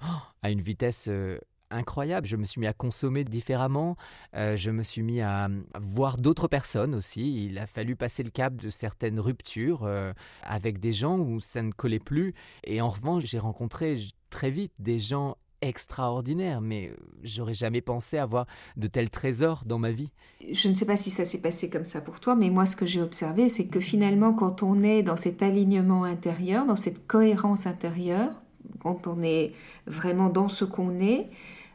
à 0.41 0.51
une 0.51 0.61
vitesse 0.61 1.07
euh, 1.09 1.39
incroyable. 1.71 2.27
Je 2.27 2.35
me 2.35 2.45
suis 2.45 2.59
mis 2.59 2.67
à 2.67 2.73
consommer 2.73 3.23
différemment. 3.23 3.95
Euh, 4.35 4.55
je 4.55 4.71
me 4.71 4.83
suis 4.83 5.01
mis 5.01 5.21
à, 5.21 5.49
voir 5.79 6.17
d'autres 6.17 6.47
personnes 6.47 6.95
aussi. 6.95 7.45
Il 7.45 7.57
a 7.57 7.65
fallu 7.65 7.95
passer 7.95 8.23
le 8.23 8.29
cap 8.31 8.55
de 8.55 8.69
certaines 8.69 9.19
ruptures 9.19 9.83
euh, 9.83 10.13
avec 10.43 10.79
des 10.79 10.93
gens 10.93 11.19
où 11.19 11.39
ça 11.39 11.61
ne 11.61 11.71
collait 11.71 11.99
plus. 11.99 12.33
Et 12.63 12.81
en 12.81 12.89
revanche, 12.89 13.23
j'ai 13.25 13.39
rencontré 13.39 13.97
très 14.29 14.51
vite 14.51 14.73
des 14.79 14.99
gens 14.99 15.37
extraordinaires, 15.61 16.61
mais 16.61 16.93
j'aurais 17.23 17.53
jamais 17.53 17.81
pensé 17.81 18.17
avoir 18.17 18.45
de 18.77 18.87
tels 18.87 19.09
trésors 19.09 19.63
dans 19.65 19.77
ma 19.77 19.91
vie. 19.91 20.11
Je 20.51 20.69
ne 20.69 20.73
sais 20.73 20.85
pas 20.85 20.95
si 20.95 21.09
ça 21.09 21.25
s'est 21.25 21.41
passé 21.41 21.69
comme 21.69 21.85
ça 21.85 22.01
pour 22.01 22.19
toi, 22.19 22.35
mais 22.35 22.49
moi 22.49 22.65
ce 22.65 22.75
que 22.75 22.85
j'ai 22.85 23.01
observé, 23.01 23.49
c'est 23.49 23.67
que 23.67 23.79
finalement 23.79 24.33
quand 24.33 24.63
on 24.63 24.81
est 24.83 25.03
dans 25.03 25.17
cet 25.17 25.43
alignement 25.43 26.05
intérieur, 26.05 26.65
dans 26.65 26.77
cette 26.77 27.05
cohérence 27.07 27.67
intérieure, 27.67 28.41
quand 28.79 29.07
on 29.07 29.21
est 29.21 29.51
vraiment 29.85 30.29
dans 30.29 30.49
ce 30.49 30.65
qu'on 30.65 30.99
est, 31.01 31.29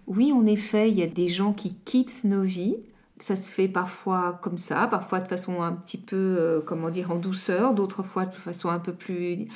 oui, 0.07 0.33
en 0.33 0.47
effet, 0.47 0.91
il 0.91 0.99
y 0.99 1.03
a 1.03 1.07
des 1.07 1.29
gens 1.29 1.53
qui 1.53 1.75
quittent 1.85 2.25
nos 2.25 2.43
vies. 2.43 2.77
Ça 3.21 3.37
se 3.37 3.49
fait 3.49 3.69
parfois 3.69 4.39
comme 4.43 4.59
ça, 4.59 4.87
parfois 4.89 5.21
de 5.21 5.29
façon 5.29 5.63
un 5.63 5.73
petit 5.73 5.99
peu, 5.99 6.17
euh, 6.17 6.61
comment 6.61 6.91
dire, 6.91 7.13
en 7.13 7.17
douceur, 7.17 7.73
d'autres 7.73 8.03
fois 8.03 8.27
de 8.27 8.35
façon 8.35 8.71
un 8.71 8.81
peu 8.81 8.93
plus... 8.93 9.47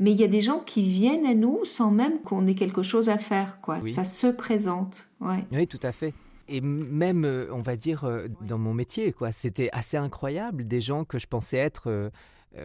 Mais 0.00 0.10
il 0.10 0.16
y 0.16 0.24
a 0.24 0.28
des 0.28 0.40
gens 0.40 0.58
qui 0.58 0.82
viennent 0.82 1.24
à 1.24 1.34
nous 1.34 1.64
sans 1.64 1.90
même 1.90 2.20
qu'on 2.22 2.46
ait 2.46 2.56
quelque 2.56 2.82
chose 2.82 3.08
à 3.08 3.16
faire, 3.16 3.60
quoi. 3.60 3.78
Ça 3.92 4.04
se 4.04 4.26
présente, 4.26 5.06
ouais. 5.20 5.44
Oui, 5.52 5.66
tout 5.66 5.80
à 5.82 5.92
fait 5.92 6.12
et 6.46 6.60
même, 6.60 7.24
euh, 7.24 7.46
on 7.52 7.62
va 7.62 7.74
dire, 7.74 8.04
euh, 8.04 8.26
dans 8.42 8.58
mon 8.58 8.74
métier, 8.74 9.14
quoi. 9.14 9.32
C'était 9.32 9.70
assez 9.72 9.96
incroyable, 9.96 10.64
des 10.66 10.82
gens 10.82 11.06
que 11.06 11.18
je 11.18 11.26
pensais 11.26 11.56
être 11.56 12.10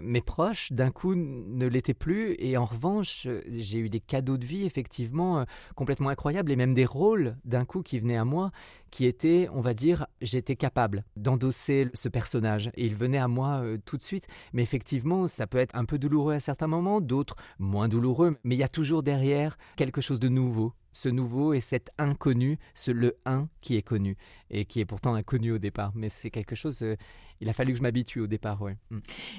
mes 0.02 0.21
proches, 0.21 0.71
d'un 0.71 0.91
coup, 0.91 1.15
ne 1.15 1.65
l'étaient 1.67 1.93
plus. 1.93 2.36
Et 2.39 2.58
en 2.58 2.65
revanche, 2.65 3.28
j'ai 3.52 3.80
eu 3.80 3.89
des 3.89 3.99
cadeaux 3.99 4.38
de 4.38 4.45
vie, 4.45 4.65
effectivement, 4.65 5.39
euh, 5.39 5.43
complètement 5.75 6.10
incroyables, 6.10 6.52
et 6.52 6.56
même 6.56 6.73
des 6.73 6.86
rôles, 6.86 7.38
d'un 7.45 7.65
coup, 7.65 7.82
qui 7.82 7.99
venaient 7.99 8.17
à 8.17 8.25
moi, 8.25 8.52
qui 8.91 9.06
étaient, 9.06 9.47
on 9.54 9.62
va 9.62 9.73
dire, 9.73 10.08
j'étais 10.21 10.56
capable 10.56 11.04
d'endosser 11.15 11.88
ce 11.93 12.10
personnage. 12.10 12.71
Et 12.75 12.86
il 12.86 12.95
venait 12.95 13.17
à 13.17 13.28
moi 13.28 13.62
euh, 13.62 13.78
tout 13.84 13.97
de 13.97 14.04
suite. 14.04 14.28
Mais 14.54 14.63
effectivement, 14.63 15.28
ça 15.28 15.47
peut 15.47 15.58
être 15.58 15.75
un 15.75 15.86
peu 15.86 15.97
douloureux 15.97 16.34
à 16.34 16.39
certains 16.39 16.67
moments, 16.67 17.02
d'autres 17.02 17.36
moins 17.58 17.88
douloureux. 17.88 18.38
Mais 18.43 18.56
il 18.56 18.60
y 18.60 18.63
a 18.63 18.69
toujours 18.69 19.04
derrière 19.04 19.58
quelque 19.75 20.02
chose 20.02 20.19
de 20.19 20.30
nouveau 20.30 20.73
ce 20.91 21.10
nouveau 21.10 21.54
et 21.54 21.60
cet 21.60 21.91
inconnu, 21.97 22.58
ce 22.75 22.91
le 22.91 23.17
un 23.25 23.47
qui 23.62 23.75
est 23.75 23.82
connu 23.82 24.17
et 24.49 24.65
qui 24.65 24.80
est 24.80 24.86
pourtant 24.86 25.13
inconnu 25.13 25.52
au 25.52 25.58
départ. 25.58 25.91
Mais 25.95 26.10
c'est 26.10 26.32
quelque 26.32 26.56
chose, 26.56 26.82
euh, 26.82 26.95
il 27.41 27.49
a 27.49 27.54
fallu 27.54 27.73
que 27.73 27.78
je 27.78 27.84
m'habitue 27.84 28.21
au 28.21 28.28
départ. 28.28 28.63
Mm. 28.89 28.97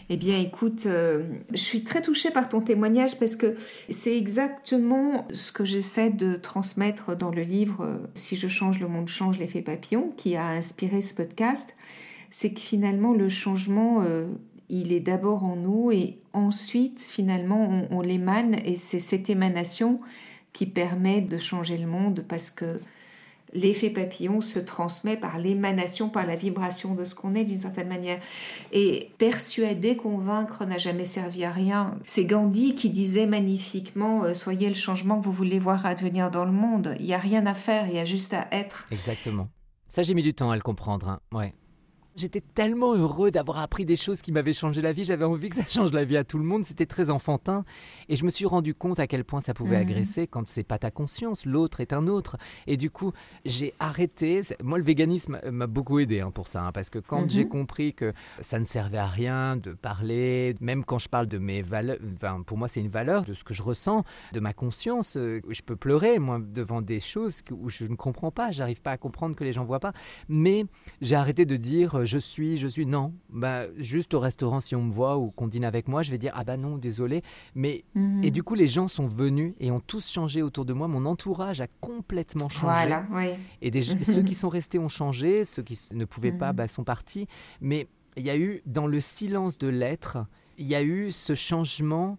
Eh 0.09 0.17
bien, 0.17 0.39
écoute, 0.39 0.85
euh, 0.87 1.23
je 1.51 1.59
suis 1.59 1.85
très 1.85 2.03
touchée 2.03 2.31
par 2.31 2.49
ton 2.49 2.61
témoignage 2.61 3.19
parce 3.19 3.37
que 3.37 3.55
c'est 3.89 4.17
exactement 4.17 5.27
ce 5.33 5.53
que 5.53 5.65
j'essaie 5.65 6.11
de 6.11 6.37
transmettre 6.37 7.17
dans 7.17 7.31
le 7.31 7.43
livre 7.43 7.83
euh, 7.83 7.99
Si 8.15 8.37
je 8.37 8.49
change, 8.49 8.79
le 8.79 8.89
monde 8.89 9.09
change, 9.09 9.39
l'effet 9.39 9.63
papillon, 9.63 10.13
qui 10.17 10.37
a 10.37 10.49
inspiré 10.49 11.03
ce 11.03 11.15
podcast. 11.15 11.75
C'est 12.31 12.53
que 12.53 12.61
finalement, 12.61 13.13
le 13.13 13.29
changement, 13.29 14.05
il 14.69 14.93
est 14.93 15.01
d'abord 15.01 15.43
en 15.43 15.57
nous 15.57 15.91
et 15.91 16.21
ensuite, 16.33 17.01
finalement, 17.01 17.89
on, 17.91 17.99
on 17.99 18.01
l'émane 18.01 18.55
et 18.65 18.77
c'est 18.77 19.01
cette 19.01 19.29
émanation 19.31 20.01
qui 20.53 20.67
permet 20.67 21.21
de 21.21 21.39
changer 21.39 21.77
le 21.77 21.87
monde 21.87 22.25
parce 22.29 22.51
que 22.51 22.77
l'effet 23.53 23.91
papillon 23.91 24.41
se 24.41 24.59
transmet 24.59 25.17
par 25.17 25.39
l'émanation, 25.39 26.09
par 26.09 26.27
la 26.27 26.37
vibration 26.37 26.95
de 26.95 27.05
ce 27.05 27.15
qu'on 27.15 27.35
est 27.35 27.45
d'une 27.45 27.57
certaine 27.57 27.89
manière. 27.89 28.21
Et 28.73 29.11
persuader, 29.19 29.97
convaincre 29.97 30.65
n'a 30.65 30.79
jamais 30.79 31.05
servi 31.05 31.45
à 31.45 31.51
rien. 31.51 31.99
C'est 32.07 32.25
Gandhi 32.25 32.75
qui 32.75 32.91
disait 32.91 33.27
magnifiquement 33.27 34.25
euh, 34.25 34.35
Soyez 34.35 34.69
le 34.69 34.75
changement 34.75 35.21
que 35.21 35.25
vous 35.25 35.33
voulez 35.33 35.59
voir 35.59 35.87
advenir 35.87 36.31
dans 36.31 36.45
le 36.45 36.53
monde. 36.53 36.95
Il 37.01 37.07
n'y 37.07 37.15
a 37.15 37.19
rien 37.19 37.47
à 37.47 37.55
faire, 37.55 37.89
il 37.89 37.95
y 37.95 37.99
a 37.99 38.05
juste 38.05 38.35
à 38.35 38.47
être. 38.53 38.87
Exactement. 38.91 39.49
Ça, 39.89 40.03
j'ai 40.03 40.15
mis 40.15 40.23
du 40.23 40.35
temps 40.35 40.51
à 40.51 40.57
le 40.57 40.63
comprendre. 40.63 41.09
Hein. 41.09 41.21
Ouais. 41.33 41.53
J'étais 42.17 42.41
tellement 42.41 42.95
heureux 42.95 43.31
d'avoir 43.31 43.59
appris 43.59 43.85
des 43.85 43.95
choses 43.97 44.21
qui 44.21 44.33
m'avaient 44.33 44.53
changé 44.53 44.83
la 44.83 44.93
vie. 44.93 45.05
J'avais 45.05 45.25
envie 45.25 45.49
que 45.49 45.57
ça 45.57 45.65
change 45.69 45.93
la 45.93 46.05
vie 46.05 46.17
à 46.17 46.25
tout 46.25 46.39
le 46.39 46.45
monde. 46.45 46.65
C'était 46.65 46.85
très 46.87 47.09
enfantin. 47.09 47.65
Et 48.09 48.17
je 48.17 48.25
me 48.25 48.31
suis 48.31 48.47
rendu 48.47 48.75
compte 48.75 48.99
à 48.99 49.07
quel 49.07 49.25
point 49.25 49.41
ça 49.41 49.55
pouvait 49.55 49.77
Mhm. 49.77 49.89
agresser 49.91 50.27
quand 50.27 50.49
c'est 50.49 50.65
pas 50.65 50.79
ta 50.79 50.91
conscience. 50.91 51.47
L'autre 51.47 51.81
est 51.81 51.93
un 51.93 52.09
autre. 52.09 52.37
Et 52.67 52.77
du 52.77 52.91
coup, 52.91 53.13
j'ai 53.45 53.75
arrêté. 53.79 54.41
Moi, 54.63 54.79
le 54.79 54.85
véganisme 54.85 55.39
euh, 55.45 55.53
m'a 55.53 55.69
beaucoup 55.69 55.99
aidé 56.01 56.21
hein, 56.21 56.31
pour 56.33 56.49
ça. 56.49 56.65
hein, 56.65 56.73
parce 56.73 56.91
que 56.91 56.99
quand 56.99 57.23
Mhm. 57.23 57.31
j'ai 57.31 57.47
compris 57.49 57.95
que 57.95 58.13
ça 58.41 58.59
ne 58.59 58.65
servait 58.65 58.99
à 58.99 59.07
rien 59.07 59.57
de 59.57 59.73
parler, 59.73 60.57
même 60.61 60.85
quand 60.85 60.99
je 60.99 61.09
parle 61.09 61.27
de 61.29 61.39
mes 61.39 61.63
valeurs, 61.63 61.97
enfin, 62.17 62.43
pour 62.43 62.59
moi, 62.59 62.67
c'est 62.69 62.81
une 62.81 62.89
valeur, 62.91 63.25
de 63.25 63.35
ce 63.35 63.45
que 63.45 63.55
je 63.55 63.63
ressens, 63.63 64.05
de 64.33 64.41
ma 64.41 64.53
conscience. 64.53 65.17
euh, 65.17 65.41
Je 65.49 65.63
peux 65.63 65.77
pleurer, 65.77 66.19
moi, 66.19 66.41
devant 66.41 66.83
des 66.83 66.99
choses 67.01 67.43
où 67.53 67.69
je 67.69 67.85
ne 67.85 67.95
comprends 67.95 68.31
pas. 68.33 68.51
J'arrive 68.51 68.83
pas 68.83 68.91
à 68.93 68.97
comprendre 68.99 69.37
que 69.37 69.45
les 69.45 69.53
gens 69.53 69.65
voient 69.65 69.81
pas. 69.81 69.93
Mais 70.29 70.65
j'ai 71.01 71.15
arrêté 71.17 71.45
de 71.47 71.57
dire 71.57 72.00
euh, 72.01 72.05
je 72.07 72.19
suis, 72.19 72.57
je 72.57 72.67
suis. 72.69 72.87
Non, 72.87 73.13
bah, 73.31 73.65
juste 73.79 74.15
au 74.15 74.21
restaurant, 74.21 74.61
si 74.61 74.75
on 74.77 74.83
me 74.83 74.93
voit 74.93 75.17
ou 75.19 75.31
qu'on 75.31 75.47
dîne 75.49 75.65
avec 75.65 75.89
moi, 75.89 76.03
je 76.03 76.11
vais 76.11 76.19
dire 76.19 76.33
ah 76.35 76.45
bah 76.45 76.57
non, 76.57 76.77
désolé. 76.79 77.23
Mais 77.55 77.85
Mhm. 77.95 78.25
et 78.25 78.31
du 78.31 78.43
coup, 78.43 78.55
les 78.55 78.67
gens 78.67 78.89
sont 78.89 79.07
venus 79.07 79.55
et 79.61 79.71
ont 79.71 79.81
tous 79.81 80.09
changé 80.11 80.43
autour 80.43 80.65
de 80.65 80.73
moi. 80.73 80.89
Mon 80.89 81.05
entourage 81.07 81.61
a 81.61 81.67
complètement 81.81 82.49
changé. 82.49 82.65
Voilà, 82.89 83.07
oui. 83.13 83.31
Et 83.63 83.71
des- 83.71 83.83
ceux 84.21 84.23
qui 84.23 84.35
sont 84.35 84.49
restés 84.49 84.79
ont 84.79 84.89
changé, 84.89 85.45
ceux 85.45 85.63
qui 85.63 85.79
ne 85.93 86.05
pouvaient 86.05 86.33
pas 86.33 86.51
Mhm. 86.53 86.57
bah, 86.57 86.69
sont 86.69 86.85
partis. 86.85 87.27
Mais 87.61 87.87
il 88.17 88.25
y 88.25 88.31
a 88.31 88.37
eu, 88.37 88.63
dans 88.67 88.87
le 88.87 89.01
silence 89.01 89.57
de 89.59 89.69
l'être, 89.69 90.19
il 90.59 90.67
y 90.67 90.75
a 90.75 90.83
eu 90.83 91.11
ce 91.13 91.35
changement 91.35 92.19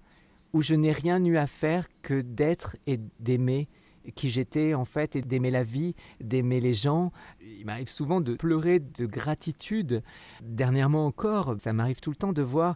où 0.53 0.61
je 0.61 0.75
n'ai 0.75 0.91
rien 0.91 1.23
eu 1.23 1.37
à 1.37 1.47
faire 1.47 1.87
que 2.01 2.21
d'être 2.21 2.75
et 2.87 2.99
d'aimer 3.19 3.67
qui 4.15 4.29
j'étais 4.29 4.73
en 4.73 4.85
fait 4.85 5.15
et 5.15 5.21
d'aimer 5.21 5.51
la 5.51 5.63
vie, 5.63 5.95
d'aimer 6.19 6.59
les 6.59 6.73
gens. 6.73 7.11
Il 7.41 7.65
m'arrive 7.65 7.89
souvent 7.89 8.21
de 8.21 8.35
pleurer 8.35 8.79
de 8.79 9.05
gratitude. 9.05 10.03
Dernièrement 10.41 11.05
encore, 11.05 11.55
ça 11.59 11.73
m'arrive 11.73 11.99
tout 11.99 12.09
le 12.09 12.15
temps 12.15 12.33
de 12.33 12.41
voir 12.41 12.75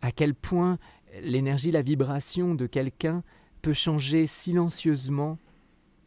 à 0.00 0.12
quel 0.12 0.34
point 0.34 0.78
l'énergie, 1.22 1.70
la 1.70 1.82
vibration 1.82 2.54
de 2.54 2.66
quelqu'un 2.66 3.22
peut 3.62 3.72
changer 3.72 4.26
silencieusement. 4.26 5.38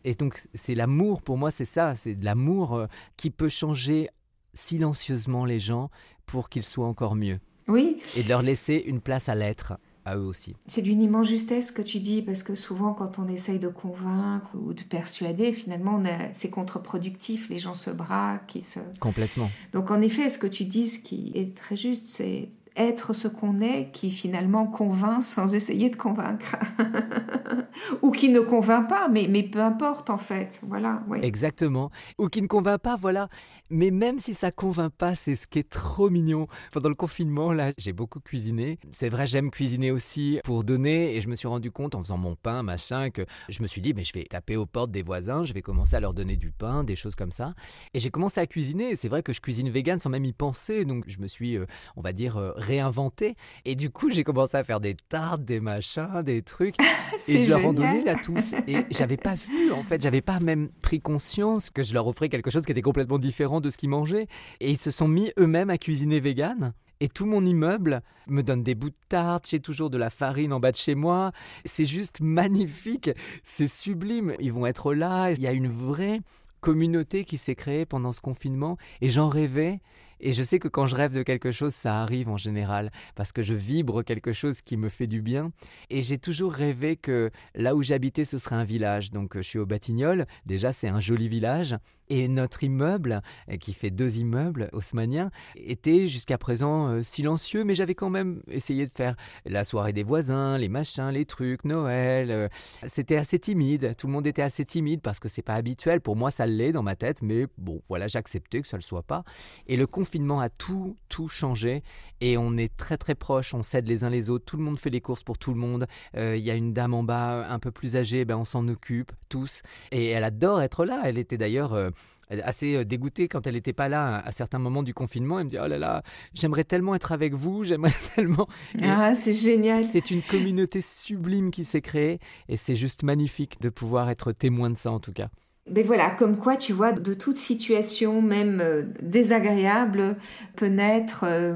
Et 0.04 0.14
donc 0.14 0.40
c'est 0.54 0.76
l'amour, 0.76 1.22
pour 1.22 1.38
moi 1.38 1.52
c'est 1.52 1.66
ça, 1.66 1.96
c'est 1.96 2.16
de 2.16 2.26
l'amour 2.26 2.76
euh, 2.76 2.88
qui 3.18 3.32
peut 3.32 3.50
changer 3.50 4.10
silencieusement 4.54 5.46
les 5.46 5.60
gens 5.60 5.90
pour 6.26 6.50
qu'ils 6.50 6.64
soient 6.64 6.88
encore 6.88 7.16
mieux. 7.16 7.40
Oui, 7.68 7.98
Et 8.16 8.24
de 8.24 8.30
leur 8.30 8.44
laisser 8.44 8.84
une 8.86 9.02
place 9.02 9.28
à 9.28 9.36
l'être, 9.36 9.74
à 10.06 10.16
eux 10.18 10.26
aussi. 10.26 10.56
c'est 10.68 10.82
d'une 10.82 11.02
immense 11.02 11.28
justesse 11.28 11.72
que 11.72 11.82
tu 11.82 12.00
dis, 12.00 12.22
parce 12.22 12.44
que 12.44 12.56
souvent 12.56 12.94
quand 12.94 13.20
on 13.20 13.28
essaye 13.28 13.60
de 13.60 13.68
convaincre 13.68 14.50
ou 14.56 14.74
de 14.74 14.84
persuader, 14.84 15.52
finalement 15.52 16.02
c'est 16.34 16.50
contre-productif, 16.50 17.50
les 17.50 17.58
gens 17.58 17.74
se 17.74 17.90
braquent, 17.90 18.56
ils 18.56 18.64
se... 18.64 18.80
Complètement. 19.00 19.50
Donc 19.74 19.92
en 19.92 20.02
effet, 20.02 20.30
ce 20.30 20.38
que 20.38 20.48
tu 20.48 20.66
dis, 20.66 20.88
ce 20.88 21.00
qui 21.00 21.32
est 21.36 21.56
très 21.56 21.76
juste, 21.76 22.08
c'est 22.08 22.50
être 22.76 23.14
ce 23.14 23.28
qu'on 23.28 23.62
est 23.62 23.92
qui 23.92 24.12
finalement 24.12 24.68
convainc 24.68 25.24
sans 25.24 25.56
essayer 25.56 25.90
de 25.90 25.96
convaincre. 25.96 26.56
Ou 28.02 28.12
qui 28.12 28.30
ne 28.30 28.40
convainc 28.40 28.90
pas, 28.90 29.08
mais, 29.08 29.28
mais 29.30 29.44
peu 29.44 29.60
importe 29.62 30.10
en 30.10 30.18
fait. 30.18 30.60
Voilà, 30.64 31.04
oui. 31.08 31.20
Exactement. 31.22 31.92
Ou 32.18 32.28
qui 32.28 32.42
ne 32.42 32.48
convainc 32.48 32.82
pas, 32.82 32.96
voilà. 32.96 33.30
Mais 33.70 33.90
même 33.90 34.20
si 34.20 34.34
ça 34.34 34.52
convainc 34.52 34.94
pas, 34.94 35.16
c'est 35.16 35.36
ce 35.36 35.48
qui 35.48 35.60
est 35.60 35.70
trop 35.70 36.10
mignon. 36.10 36.48
Pendant 36.72 36.90
le 36.90 36.96
confinement, 36.96 37.52
là, 37.52 37.74
j'ai 37.78 37.94
beaucoup 37.94 38.20
cuisiné. 38.20 38.80
C'est 38.92 39.10
vrai, 39.10 39.26
j'aime 39.26 39.50
cuisiner 39.50 39.92
aussi 39.92 40.40
pour 40.44 40.64
donner. 40.64 41.16
Et 41.16 41.22
je 41.22 41.28
me 41.28 41.36
suis 41.36 41.48
rendu 41.48 41.72
compte 41.72 41.96
en 41.96 42.04
faisant 42.04 42.18
mon 42.18 42.36
pain, 42.36 42.62
machin, 42.62 43.10
que 43.10 43.26
je 43.50 43.62
me 43.62 43.68
suis 43.68 43.82
dit, 43.82 43.94
mais 43.96 44.04
je 44.04 44.14
vais 44.14 44.26
taper 44.26 44.56
aux 44.56 44.68
portes 44.68 44.92
des 44.92 45.02
voisins, 45.02 45.46
je 45.46 45.54
vais 45.54 45.62
commencer 45.62 45.96
à 45.96 46.00
leur 46.00 46.14
donner 46.14 46.38
du 46.38 46.52
pain, 46.52 46.84
des 46.84 46.96
choses 46.96 47.16
comme 47.16 47.32
ça. 47.32 47.54
Et 47.94 48.00
j'ai 48.00 48.12
commencé 48.12 48.40
à 48.40 48.48
cuisiner. 48.48 48.96
C'est 48.96 49.08
vrai 49.08 49.24
que 49.24 49.34
je 49.34 49.42
cuisine 49.42 49.70
vegan 49.70 50.00
sans 50.00 50.10
même 50.10 50.26
y 50.26 50.34
penser. 50.34 50.86
Donc 50.86 51.06
je 51.08 51.20
me 51.20 51.28
suis, 51.28 51.58
euh, 51.58 51.66
on 51.96 52.02
va 52.02 52.14
dire, 52.14 52.38
euh, 52.38 52.52
réinventé. 52.56 53.36
Et 53.66 53.76
du 53.76 53.90
coup, 53.90 54.12
j'ai 54.12 54.24
commencé 54.24 54.58
à 54.58 54.64
faire 54.64 54.80
des 54.80 54.96
tartes, 54.96 55.44
des 55.44 55.60
machins, 55.60 56.22
des 56.24 56.42
trucs. 56.42 56.76
Et 57.28 57.35
C'est 57.40 57.46
je 57.46 57.50
leur 57.50 57.66
en 57.66 57.74
donnais 57.74 58.08
à 58.08 58.16
tous. 58.16 58.54
Et 58.68 58.78
j'avais 58.92 59.18
pas 59.18 59.36
vu, 59.36 59.72
en 59.72 59.84
fait, 59.84 60.02
j'avais 60.02 60.22
pas 60.22 60.40
même 60.40 60.70
pris 60.82 61.00
conscience 61.00 61.70
que 61.70 61.84
je 61.84 61.94
leur 61.94 62.08
offrais 62.08 62.30
quelque 62.30 62.52
chose 62.52 62.66
qui 62.66 62.72
était 62.72 62.82
complètement 62.82 63.20
différent 63.20 63.62
de 63.62 63.70
ce 63.70 63.78
qu'ils 63.78 63.90
mangeaient. 63.90 64.28
Et 64.60 64.72
ils 64.72 64.78
se 64.78 64.92
sont 64.92 65.08
mis 65.08 65.32
eux-mêmes 65.40 65.70
à 65.70 65.78
cuisiner 65.78 66.20
vegan. 66.20 66.74
Et 67.02 67.10
tout 67.10 67.26
mon 67.26 67.46
immeuble 67.46 68.02
me 68.28 68.42
donne 68.42 68.64
des 68.64 68.74
bouts 68.74 68.90
de 68.90 68.96
tarte, 69.10 69.50
j'ai 69.50 69.60
toujours 69.60 69.90
de 69.90 69.98
la 69.98 70.10
farine 70.10 70.54
en 70.54 70.60
bas 70.60 70.72
de 70.72 70.78
chez 70.78 70.96
moi. 70.96 71.32
C'est 71.66 71.86
juste 71.86 72.22
magnifique, 72.22 73.10
c'est 73.44 73.68
sublime. 73.68 74.36
Ils 74.40 74.54
vont 74.54 74.66
être 74.66 74.94
là, 74.94 75.32
il 75.32 75.42
y 75.42 75.48
a 75.48 75.52
une 75.52 75.68
vraie 75.68 76.22
communauté 76.62 77.26
qui 77.26 77.38
s'est 77.38 77.56
créée 77.56 77.86
pendant 77.86 78.14
ce 78.14 78.22
confinement 78.22 78.78
et 79.02 79.10
j'en 79.10 79.28
rêvais. 79.28 79.82
Et 80.20 80.34
je 80.34 80.44
sais 80.44 80.60
que 80.60 80.68
quand 80.68 80.88
je 80.88 80.96
rêve 80.96 81.14
de 81.14 81.24
quelque 81.24 81.52
chose, 81.52 81.74
ça 81.74 82.02
arrive 82.02 82.30
en 82.30 82.38
général, 82.38 82.92
parce 83.16 83.32
que 83.32 83.42
je 83.42 83.54
vibre 83.54 84.04
quelque 84.04 84.34
chose 84.34 84.62
qui 84.62 84.78
me 84.78 84.90
fait 84.90 85.08
du 85.08 85.22
bien. 85.22 85.52
Et 85.90 86.02
j'ai 86.02 86.18
toujours 86.18 86.54
rêvé 86.54 86.96
que 86.96 87.32
là 87.54 87.76
où 87.76 87.84
j'habitais, 87.84 88.26
ce 88.26 88.38
serait 88.38 88.56
un 88.56 88.64
village. 88.64 89.12
Donc 89.12 89.36
euh, 89.36 89.42
je 89.42 89.48
suis 89.48 89.60
au 89.60 89.66
Batignolles, 89.66 90.26
déjà 90.46 90.72
c'est 90.72 90.88
un 90.88 91.00
joli 91.00 91.28
village. 91.28 91.76
Et 92.10 92.28
notre 92.28 92.64
immeuble, 92.64 93.22
euh, 93.50 93.58
qui 93.58 93.74
fait 93.74 93.90
deux 93.90 94.18
immeubles 94.18 94.70
haussmanniens, 94.74 95.32
était 95.56 96.08
jusqu'à 96.08 96.38
présent 96.38 96.88
euh, 96.88 97.04
silencieux, 97.04 97.64
mais 97.64 97.74
j'avais 97.74 97.96
quand 97.96 98.12
même 98.12 98.42
essayé 98.48 98.86
de 98.86 98.92
faire 98.92 99.16
la 99.46 99.64
soirée 99.64 99.92
des 99.94 100.04
voisins, 100.04 100.58
les 100.58 100.70
machins, 100.70 101.10
les 101.10 101.26
trucs, 101.26 101.66
Noël. 101.66 102.30
euh, 102.30 102.48
C'était 102.86 103.16
assez 103.18 103.40
timide, 103.40 103.96
tout 103.98 104.06
le 104.06 104.14
monde 104.14 104.28
était 104.28 104.44
assez 104.44 104.66
timide 104.66 105.02
parce 105.02 105.20
que 105.20 105.28
c'est 105.30 105.42
pas 105.42 105.56
habituel. 105.56 106.00
Pour 106.00 106.16
moi, 106.16 106.30
ça 106.30 106.46
l'est 106.46 106.72
dans 106.72 106.84
ma 106.84 106.96
tête, 106.96 107.24
mais 107.24 107.48
bon, 107.58 107.82
voilà, 107.90 108.08
j'acceptais 108.08 108.62
que 108.62 108.68
ça 108.68 108.78
le 108.78 108.84
soit 108.84 109.04
pas. 109.04 109.24
Et 109.68 109.76
le 109.76 109.88
confinement 109.88 110.40
a 110.40 110.50
tout, 110.50 110.96
tout 111.10 111.28
changé. 111.28 111.82
Et 112.22 112.38
on 112.38 112.56
est 112.56 112.76
très, 112.78 112.98
très 112.98 113.16
proches, 113.16 113.54
on 113.54 113.64
s'aide 113.64 113.88
les 113.88 114.04
uns 114.04 114.10
les 114.10 114.30
autres. 114.30 114.46
Tout 114.46 114.58
le 114.58 114.64
monde 114.64 114.80
fait 114.80 114.90
les 114.90 115.02
courses 115.02 115.24
pour 115.24 115.38
tout 115.38 115.54
le 115.54 115.60
monde. 115.60 115.86
Il 116.16 116.38
y 116.38 116.50
a 116.50 116.56
une 116.56 116.72
dame 116.72 116.94
en 116.94 117.04
bas, 117.04 117.46
un 117.50 117.60
peu 117.60 117.72
plus 117.72 117.98
âgée, 117.98 118.24
ben 118.24 118.38
on 118.38 118.46
s'en 118.46 118.68
occupe 118.70 119.12
tous. 119.28 119.64
Et 119.92 120.08
elle 120.08 120.24
adore 120.24 120.62
être 120.62 120.86
là. 120.86 121.02
Elle 121.04 121.18
était 121.18 121.38
d'ailleurs 121.38 121.92
assez 122.30 122.76
euh, 122.76 122.86
dégoûtée 122.86 123.28
quand 123.28 123.46
elle 123.48 123.56
n'était 123.56 123.74
pas 123.74 123.90
là 123.90 124.22
à 124.26 124.32
certains 124.32 124.60
moments 124.60 124.84
du 124.84 124.94
confinement. 124.94 125.40
Elle 125.40 125.46
me 125.46 125.50
dit 125.50 125.58
Oh 125.64 125.68
là 125.68 125.78
là, 125.78 126.04
j'aimerais 126.34 126.64
tellement 126.64 126.96
être 126.96 127.12
avec 127.12 127.34
vous, 127.34 127.64
j'aimerais 127.66 127.94
tellement. 128.16 128.48
Et 128.80 128.86
Ah, 128.86 129.14
c'est 129.16 129.34
génial. 129.34 129.80
c'est 129.80 130.12
une 130.12 130.22
communauté 130.22 130.82
sublime 130.82 131.52
qui 131.52 131.64
s'est 131.64 131.82
créée 131.82 132.20
et 132.50 132.58
c'est 132.58 132.76
juste 132.76 133.04
magnifique 133.04 133.62
de 133.62 133.70
pouvoir 133.70 134.10
être 134.10 134.32
témoin 134.32 134.70
de 134.70 134.78
ça 134.78 134.92
en 134.92 135.00
tout 135.00 135.14
cas. 135.14 135.30
Mais 135.68 135.82
voilà, 135.82 136.12
comme 136.12 136.38
quoi, 136.38 136.58
tu 136.58 136.74
vois, 136.74 136.92
de 136.92 137.16
toute 137.16 137.38
situation, 137.38 138.22
même 138.22 138.60
euh, 138.62 138.84
désagréable, 139.02 140.16
peut 140.56 140.68
naître 140.68 141.24
euh, 141.24 141.56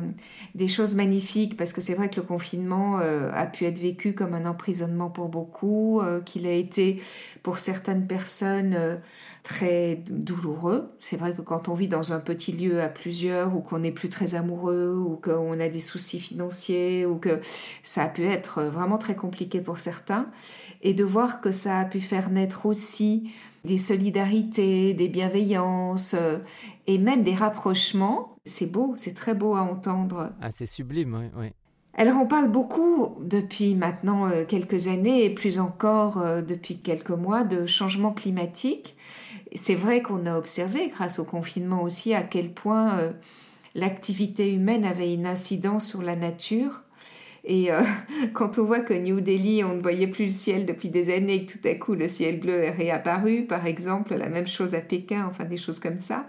des 0.55 0.67
choses 0.67 0.95
magnifiques, 0.95 1.55
parce 1.55 1.73
que 1.73 1.81
c'est 1.81 1.93
vrai 1.93 2.09
que 2.09 2.15
le 2.15 2.25
confinement 2.25 2.99
euh, 3.01 3.29
a 3.31 3.45
pu 3.45 3.65
être 3.65 3.77
vécu 3.77 4.13
comme 4.13 4.33
un 4.33 4.47
emprisonnement 4.47 5.11
pour 5.11 5.29
beaucoup, 5.29 6.01
qu'il 6.25 6.47
a 6.47 6.53
été 6.53 6.99
pour 7.43 7.59
certaines 7.59 8.07
personnes 8.07 8.99
très 9.49 9.95
douloureux. 10.07 10.91
C'est 10.99 11.17
vrai 11.17 11.33
que 11.33 11.41
quand 11.41 11.69
on 11.69 11.73
vit 11.73 11.87
dans 11.87 12.13
un 12.13 12.19
petit 12.19 12.51
lieu 12.51 12.83
à 12.83 12.87
plusieurs, 12.87 13.55
ou 13.55 13.61
qu'on 13.61 13.79
n'est 13.79 13.91
plus 13.91 14.09
très 14.09 14.35
amoureux, 14.35 14.95
ou 14.95 15.15
qu'on 15.15 15.59
a 15.59 15.69
des 15.69 15.79
soucis 15.79 16.19
financiers, 16.19 17.07
ou 17.07 17.15
que 17.15 17.41
ça 17.81 18.03
a 18.03 18.07
pu 18.07 18.25
être 18.25 18.61
vraiment 18.61 18.99
très 18.99 19.15
compliqué 19.15 19.59
pour 19.59 19.79
certains, 19.79 20.27
et 20.83 20.93
de 20.93 21.03
voir 21.03 21.41
que 21.41 21.51
ça 21.51 21.79
a 21.79 21.85
pu 21.85 21.99
faire 21.99 22.29
naître 22.29 22.67
aussi 22.67 23.31
des 23.65 23.79
solidarités, 23.79 24.93
des 24.93 25.09
bienveillances 25.09 26.13
euh, 26.13 26.37
et 26.85 26.99
même 26.99 27.23
des 27.23 27.33
rapprochements. 27.33 28.35
C'est 28.45 28.71
beau, 28.71 28.93
c'est 28.97 29.15
très 29.15 29.33
beau 29.33 29.55
à 29.55 29.61
entendre. 29.61 30.31
Ah, 30.41 30.51
c'est 30.51 30.67
sublime, 30.67 31.15
oui. 31.15 31.25
oui. 31.35 31.47
Alors 31.95 32.17
on 32.21 32.27
parle 32.27 32.49
beaucoup 32.49 33.15
depuis 33.19 33.73
maintenant 33.73 34.27
euh, 34.27 34.45
quelques 34.45 34.87
années 34.87 35.25
et 35.25 35.33
plus 35.33 35.59
encore 35.59 36.19
euh, 36.19 36.41
depuis 36.43 36.77
quelques 36.77 37.09
mois 37.09 37.43
de 37.43 37.65
changement 37.65 38.13
climatique. 38.13 38.95
C'est 39.55 39.75
vrai 39.75 40.01
qu'on 40.01 40.25
a 40.25 40.37
observé 40.37 40.89
grâce 40.89 41.19
au 41.19 41.25
confinement 41.25 41.83
aussi 41.83 42.13
à 42.13 42.21
quel 42.21 42.53
point 42.53 42.99
euh, 42.99 43.11
l'activité 43.75 44.53
humaine 44.53 44.85
avait 44.85 45.13
une 45.13 45.25
incidence 45.25 45.87
sur 45.87 46.01
la 46.01 46.15
nature. 46.15 46.83
Et 47.43 47.71
euh, 47.71 47.81
quand 48.33 48.59
on 48.59 48.65
voit 48.65 48.81
que 48.81 48.93
New 48.93 49.21
Delhi, 49.21 49.63
on 49.63 49.75
ne 49.75 49.81
voyait 49.81 50.07
plus 50.07 50.25
le 50.25 50.31
ciel 50.31 50.65
depuis 50.65 50.89
des 50.89 51.13
années 51.13 51.35
et 51.35 51.45
que 51.45 51.53
tout 51.53 51.67
à 51.67 51.75
coup 51.75 51.95
le 51.95 52.07
ciel 52.07 52.39
bleu 52.39 52.63
est 52.63 52.71
réapparu, 52.71 53.45
par 53.45 53.65
exemple, 53.65 54.15
la 54.15 54.29
même 54.29 54.47
chose 54.47 54.75
à 54.75 54.81
Pékin, 54.81 55.25
enfin 55.25 55.45
des 55.45 55.57
choses 55.57 55.79
comme 55.79 55.99
ça, 55.99 56.25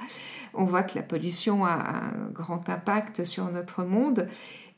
on 0.54 0.64
voit 0.64 0.82
que 0.82 0.96
la 0.96 1.02
pollution 1.02 1.64
a 1.64 1.72
un 1.72 2.30
grand 2.32 2.68
impact 2.68 3.24
sur 3.24 3.50
notre 3.50 3.84
monde. 3.84 4.26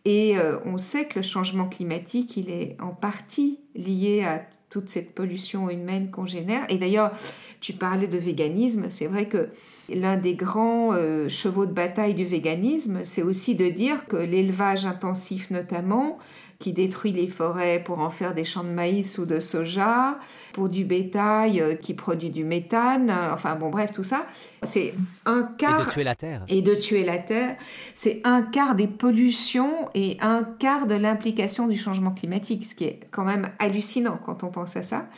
Et 0.05 0.37
euh, 0.37 0.59
on 0.65 0.79
sait 0.79 1.07
que 1.07 1.21
le 1.21 1.23
changement 1.23 1.69
climatique, 1.69 2.37
il 2.37 2.51
est 2.51 2.77
en 2.81 2.91
partie 2.91 3.61
lié 3.75 4.25
à 4.25 4.43
toute 4.69 4.89
cette 4.89 5.15
pollution 5.15 5.69
humaine 5.69 6.11
qu'on 6.11 6.27
génère. 6.27 6.65
Et 6.71 6.79
d'ailleurs, 6.79 7.13
tu 7.61 7.75
parlais 7.75 8.09
de 8.09 8.19
véganisme, 8.19 8.87
c'est 8.89 9.07
vrai 9.07 9.29
que 9.29 9.51
l'un 9.89 10.17
des 10.17 10.35
grands 10.35 10.93
euh, 10.93 11.29
chevaux 11.29 11.67
de 11.67 11.73
bataille 11.73 12.15
du 12.15 12.25
véganisme, 12.25 13.01
c'est 13.05 13.23
aussi 13.23 13.55
de 13.55 13.69
dire 13.69 14.07
que 14.07 14.17
l'élevage 14.17 14.87
intensif 14.87 15.51
notamment, 15.51 16.19
qui 16.63 16.73
détruit 16.73 17.11
les 17.11 17.27
forêts 17.27 17.83
pour 17.85 17.99
en 17.99 18.09
faire 18.09 18.35
des 18.35 18.45
champs 18.45 18.63
de 18.63 18.69
maïs 18.69 19.19
ou 19.19 19.27
de 19.27 19.41
soja, 19.41 20.17
pour 20.53 20.69
du 20.69 20.85
bétail 20.85 21.61
euh, 21.61 21.75
qui 21.75 21.93
produit 21.93 22.31
du 22.31 22.45
méthane, 22.45 23.11
euh, 23.11 23.35
enfin 23.35 23.57
bon 23.57 23.69
bref 23.69 23.93
tout 23.93 24.05
ça, 24.05 24.27
c'est 24.63 24.95
un 25.27 25.43
quart... 25.43 25.81
Et 25.81 25.85
de 25.85 25.91
tuer 25.91 26.05
la 26.05 26.15
terre. 26.15 26.45
Et 26.47 26.63
de 26.63 26.75
tuer 26.77 27.05
la 27.05 27.19
terre, 27.19 27.57
c'est 27.95 28.21
un 28.23 28.43
quart 28.43 28.77
des 28.77 28.87
pollutions 28.87 29.89
et 29.95 30.17
un 30.21 30.45
quart 30.45 30.87
de 30.87 30.95
l'implication 30.95 31.67
du 31.67 31.77
changement 31.77 32.13
climatique, 32.13 32.65
ce 32.65 32.77
qui 32.77 32.85
est 32.85 33.01
quand 33.11 33.25
même 33.25 33.51
hallucinant 33.59 34.21
quand 34.25 34.45
on 34.45 34.49
pense 34.49 34.77
à 34.77 34.83
ça. 34.83 35.09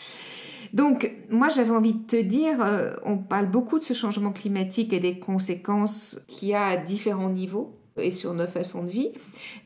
Donc, 0.73 1.13
moi, 1.29 1.51
j'avais 1.51 1.73
envie 1.73 1.93
de 1.93 2.07
te 2.07 2.17
dire, 2.17 2.65
euh, 2.65 2.95
on 3.05 3.19
parle 3.19 3.51
beaucoup 3.51 3.79
de 3.79 3.85
ce 3.85 3.93
changement 3.93 4.33
climatique 4.33 4.95
et 4.95 4.99
des 4.99 5.19
conséquences 5.19 6.19
qu'il 6.27 6.49
y 6.49 6.55
a 6.55 6.65
à 6.65 6.77
différents 6.79 7.29
niveaux 7.29 7.77
et 7.97 8.11
sur 8.11 8.35
nos 8.35 8.47
façons 8.47 8.85
de 8.85 8.91
vie. 8.91 9.13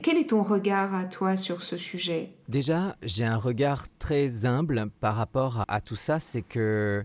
Quel 0.03 0.17
est 0.17 0.31
ton 0.31 0.43
regard 0.43 0.95
à 0.95 1.05
toi 1.05 1.37
sur 1.37 1.63
ce 1.63 1.77
sujet? 1.77 2.33
Déjà, 2.49 2.97
j'ai 3.03 3.25
un 3.25 3.37
regard 3.37 3.87
très 3.99 4.47
humble 4.47 4.91
par 5.01 5.17
rapport 5.17 5.65
à 5.69 5.81
tout 5.81 5.97
ça, 5.97 6.21
c'est 6.21 6.43
que 6.43 7.05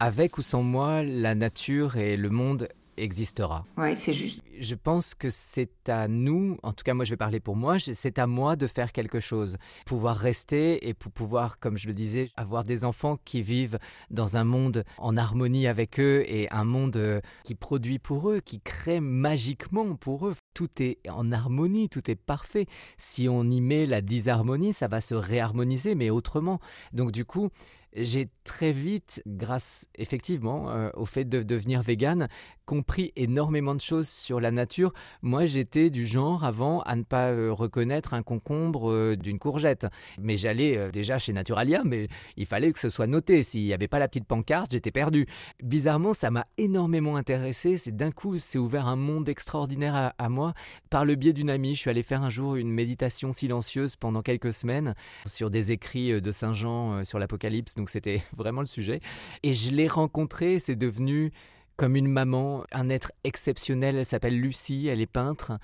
avec 0.00 0.36
ou 0.38 0.42
sans 0.42 0.62
moi, 0.62 1.02
la 1.02 1.36
nature 1.36 1.96
et 1.96 2.16
le 2.16 2.28
monde 2.28 2.68
existera. 2.96 3.64
Oui, 3.76 3.96
c'est 3.96 4.14
juste. 4.14 4.42
Je 4.58 4.74
pense 4.74 5.14
que 5.14 5.30
c'est 5.30 5.88
à 5.88 6.08
nous, 6.08 6.58
en 6.62 6.72
tout 6.72 6.84
cas 6.84 6.94
moi 6.94 7.04
je 7.04 7.10
vais 7.10 7.16
parler 7.16 7.40
pour 7.40 7.56
moi, 7.56 7.78
c'est 7.78 8.18
à 8.18 8.26
moi 8.26 8.56
de 8.56 8.66
faire 8.66 8.92
quelque 8.92 9.20
chose. 9.20 9.56
Pouvoir 9.86 10.16
rester 10.16 10.88
et 10.88 10.94
pour 10.94 11.12
pouvoir, 11.12 11.58
comme 11.58 11.78
je 11.78 11.86
le 11.86 11.94
disais, 11.94 12.30
avoir 12.36 12.64
des 12.64 12.84
enfants 12.84 13.18
qui 13.24 13.42
vivent 13.42 13.78
dans 14.10 14.36
un 14.36 14.44
monde 14.44 14.84
en 14.98 15.16
harmonie 15.16 15.66
avec 15.66 15.98
eux 15.98 16.24
et 16.26 16.50
un 16.50 16.64
monde 16.64 16.96
euh, 16.96 17.20
qui 17.44 17.54
produit 17.54 17.98
pour 17.98 18.30
eux, 18.30 18.40
qui 18.40 18.60
crée 18.60 19.00
magiquement 19.00 19.96
pour 19.96 20.28
eux. 20.28 20.34
Tout 20.54 20.68
est 20.80 20.98
en 21.08 21.32
harmonie, 21.32 21.88
tout 21.88 22.10
est 22.10 22.16
parfait. 22.16 22.66
Si 22.98 23.28
on 23.28 23.44
y 23.44 23.60
met 23.60 23.86
la 23.86 24.00
disharmonie, 24.00 24.72
ça 24.72 24.88
va 24.88 25.00
se 25.00 25.14
réharmoniser, 25.14 25.94
mais 25.94 26.10
autrement. 26.10 26.60
Donc 26.92 27.12
du 27.12 27.24
coup, 27.24 27.48
j'ai 27.94 28.28
très 28.44 28.72
vite, 28.72 29.22
grâce 29.26 29.86
effectivement 29.96 30.70
euh, 30.70 30.90
au 30.94 31.04
fait 31.04 31.24
de 31.24 31.42
devenir 31.42 31.82
vegan, 31.82 32.28
compris 32.66 33.12
énormément 33.16 33.74
de 33.74 33.80
choses 33.80 34.08
sur 34.08 34.40
la 34.40 34.50
nature. 34.50 34.92
Moi, 35.22 35.46
j'étais 35.46 35.90
du 35.90 36.06
genre 36.06 36.44
avant 36.44 36.80
à 36.82 36.96
ne 36.96 37.02
pas 37.02 37.30
euh, 37.30 37.52
reconnaître 37.52 38.14
un 38.14 38.22
concombre 38.22 38.90
euh, 38.90 39.16
d'une 39.16 39.38
courgette. 39.38 39.86
Mais 40.20 40.36
j'allais 40.36 40.90
déjà 40.90 41.18
chez 41.18 41.32
Naturalia, 41.32 41.82
mais 41.84 42.08
il 42.36 42.46
fallait 42.46 42.72
que 42.72 42.78
ce 42.78 42.90
soit 42.90 43.06
noté. 43.06 43.42
S'il 43.42 43.64
n'y 43.64 43.72
avait 43.72 43.88
pas 43.88 43.98
la 43.98 44.08
petite 44.08 44.26
pancarte, 44.26 44.72
j'étais 44.72 44.90
perdu. 44.90 45.26
Bizarrement, 45.62 46.14
ça 46.14 46.30
m'a 46.30 46.46
énormément 46.58 47.16
intéressé. 47.16 47.76
C'est 47.76 47.96
d'un 47.96 48.10
coup, 48.10 48.38
c'est 48.38 48.58
ouvert 48.58 48.86
un 48.86 48.96
monde 48.96 49.28
extraordinaire 49.28 50.12
à, 50.16 50.28
moi. 50.28 50.54
Par 50.90 51.04
le 51.04 51.14
biais 51.14 51.32
d'une 51.32 51.50
amie, 51.50 51.74
je 51.74 51.80
suis 51.80 51.90
allé 51.90 52.02
faire 52.02 52.22
un 52.22 52.30
jour 52.30 52.56
une 52.56 52.70
méditation 52.70 53.32
silencieuse 53.32 53.96
pendant 53.96 54.22
quelques 54.22 54.54
semaines 54.54 54.94
sur 55.26 55.50
des 55.50 55.72
écrits 55.72 56.20
de 56.20 56.32
Saint 56.32 56.54
Jean 56.54 57.04
sur 57.04 57.18
l'Apocalypse 57.18 57.42
donc 57.76 57.90
c'était 57.90 58.22
vraiment 58.36 58.60
le 58.60 58.66
sujet. 58.66 59.00
Et 59.42 59.54
je 59.54 59.70
l'ai 59.70 59.88
rencontrée, 59.88 60.58
c'est 60.58 60.76
devenu 60.76 61.32
comme 61.82 61.96
une 61.96 62.06
maman, 62.06 62.62
un 62.70 62.88
être 62.90 63.10
exceptionnel. 63.24 63.96
Elle 63.96 64.06
s'appelle 64.06 64.38
Lucie, 64.38 64.86
elle 64.86 65.00
est 65.00 65.06
peintre 65.06 65.58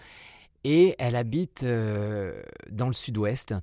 et 0.65 0.97
elle 0.99 1.15
habite 1.15 1.63
euh, 1.63 2.43
dans 2.73 2.89
le 2.89 2.93
sud-ouest 2.93 3.55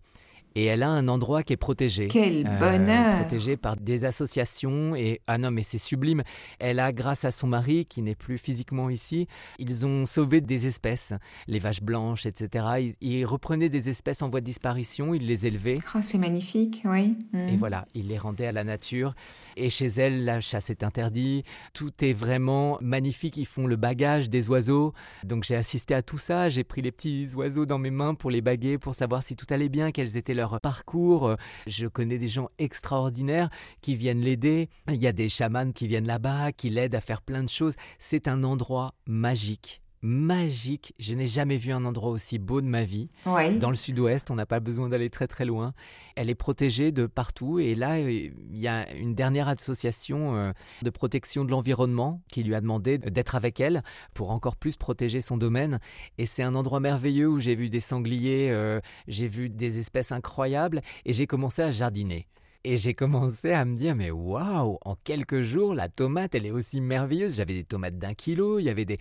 et 0.55 0.65
elle 0.65 0.83
a 0.83 0.89
un 0.89 1.07
endroit 1.07 1.43
qui 1.43 1.53
est 1.53 1.57
protégé. 1.57 2.07
Quel 2.07 2.47
euh, 2.47 2.59
bonheur 2.59 3.19
Protégé 3.19 3.57
par 3.57 3.75
des 3.75 4.05
associations 4.05 4.95
et 4.95 5.21
ah 5.27 5.37
non 5.37 5.51
mais 5.51 5.63
c'est 5.63 5.77
sublime. 5.77 6.23
Elle 6.59 6.79
a 6.79 6.93
grâce 6.93 7.25
à 7.25 7.31
son 7.31 7.47
mari 7.47 7.85
qui 7.85 8.01
n'est 8.01 8.15
plus 8.15 8.37
physiquement 8.37 8.89
ici, 8.89 9.27
ils 9.59 9.85
ont 9.85 10.05
sauvé 10.05 10.41
des 10.41 10.67
espèces, 10.67 11.13
les 11.47 11.59
vaches 11.59 11.81
blanches, 11.81 12.25
etc. 12.25 12.93
Ils, 13.01 13.25
reprenaient 13.25 13.69
des 13.69 13.89
espèces 13.89 14.21
en 14.21 14.29
voie 14.29 14.39
de 14.39 14.45
disparition, 14.45 15.13
ils 15.13 15.25
les 15.25 15.47
élevaient. 15.47 15.79
Oh, 15.95 15.99
c'est 16.01 16.17
magnifique, 16.17 16.83
oui. 16.85 17.17
Et 17.33 17.53
mm. 17.53 17.57
voilà, 17.57 17.85
ils 17.93 18.07
les 18.07 18.17
rendaient 18.17 18.45
à 18.45 18.51
la 18.51 18.63
nature. 18.63 19.15
Et 19.57 19.69
chez 19.69 19.87
elle, 19.87 20.25
la 20.25 20.41
chasse 20.41 20.69
est 20.69 20.83
interdite. 20.83 21.45
Tout 21.73 21.91
est 22.01 22.13
vraiment 22.13 22.77
magnifique. 22.81 23.37
Ils 23.37 23.45
font 23.45 23.67
le 23.67 23.75
bagage 23.75 24.29
des 24.29 24.47
oiseaux. 24.47 24.93
Donc 25.23 25.43
j'ai 25.43 25.55
assisté 25.55 25.93
à 25.93 26.01
tout 26.01 26.17
ça. 26.17 26.49
J'ai 26.49 26.63
pris 26.63 26.81
les 26.81 26.91
petits 26.91 27.33
oiseaux 27.35 27.65
dans 27.65 27.79
mes 27.79 27.91
mains 27.91 28.13
pour 28.13 28.29
les 28.29 28.41
baguer, 28.41 28.77
pour 28.77 28.93
savoir 28.93 29.23
si 29.23 29.35
tout 29.35 29.47
allait 29.49 29.69
bien, 29.69 29.91
quels 29.91 30.17
étaient 30.17 30.33
leurs 30.33 30.44
parcours. 30.61 31.35
Je 31.67 31.87
connais 31.87 32.17
des 32.17 32.27
gens 32.27 32.49
extraordinaires 32.57 33.49
qui 33.81 33.95
viennent 33.95 34.21
l'aider. 34.21 34.69
Il 34.89 35.01
y 35.01 35.07
a 35.07 35.13
des 35.13 35.29
chamans 35.29 35.71
qui 35.71 35.87
viennent 35.87 36.07
là-bas, 36.07 36.51
qui 36.51 36.69
l'aident 36.69 36.95
à 36.95 37.01
faire 37.01 37.21
plein 37.21 37.43
de 37.43 37.49
choses. 37.49 37.75
C'est 37.99 38.27
un 38.27 38.43
endroit 38.43 38.93
magique 39.05 39.81
magique. 40.01 40.93
Je 40.99 41.13
n'ai 41.13 41.27
jamais 41.27 41.57
vu 41.57 41.71
un 41.71 41.85
endroit 41.85 42.11
aussi 42.11 42.37
beau 42.37 42.61
de 42.61 42.67
ma 42.67 42.83
vie. 42.83 43.09
Dans 43.25 43.69
le 43.69 43.75
sud-ouest, 43.75 44.31
on 44.31 44.35
n'a 44.35 44.45
pas 44.45 44.59
besoin 44.59 44.89
d'aller 44.89 45.09
très 45.09 45.27
très 45.27 45.45
loin. 45.45 45.73
Elle 46.15 46.29
est 46.29 46.35
protégée 46.35 46.91
de 46.91 47.05
partout. 47.05 47.59
Et 47.59 47.75
là, 47.75 47.97
euh, 47.97 48.11
il 48.11 48.57
y 48.57 48.67
a 48.67 48.91
une 48.93 49.15
dernière 49.15 49.47
association 49.47 50.35
euh, 50.35 50.51
de 50.81 50.89
protection 50.89 51.45
de 51.45 51.51
l'environnement 51.51 52.21
qui 52.31 52.43
lui 52.43 52.55
a 52.55 52.61
demandé 52.61 52.97
d'être 52.97 53.35
avec 53.35 53.59
elle 53.59 53.83
pour 54.13 54.31
encore 54.31 54.55
plus 54.55 54.75
protéger 54.75 55.21
son 55.21 55.37
domaine. 55.37 55.79
Et 56.17 56.25
c'est 56.25 56.43
un 56.43 56.55
endroit 56.55 56.79
merveilleux 56.79 57.27
où 57.27 57.39
j'ai 57.39 57.55
vu 57.55 57.69
des 57.69 57.79
sangliers, 57.79 58.49
euh, 58.51 58.79
j'ai 59.07 59.27
vu 59.27 59.49
des 59.49 59.79
espèces 59.79 60.11
incroyables 60.11 60.81
et 61.05 61.13
j'ai 61.13 61.27
commencé 61.27 61.61
à 61.61 61.71
jardiner. 61.71 62.27
Et 62.67 62.77
j'ai 62.77 62.95
commencé 62.95 63.51
à 63.51 63.63
me 63.63 63.75
dire, 63.75 63.95
mais 63.95 64.09
waouh, 64.09 64.79
en 64.83 64.95
quelques 65.03 65.41
jours, 65.41 65.75
la 65.75 65.87
tomate, 65.87 66.33
elle 66.33 66.47
est 66.47 66.51
aussi 66.51 66.81
merveilleuse. 66.81 67.35
J'avais 67.35 67.53
des 67.53 67.63
tomates 67.63 67.99
d'un 67.99 68.15
kilo, 68.15 68.57
il 68.57 68.63
y 68.63 68.69
avait 68.69 68.85
des... 68.85 68.97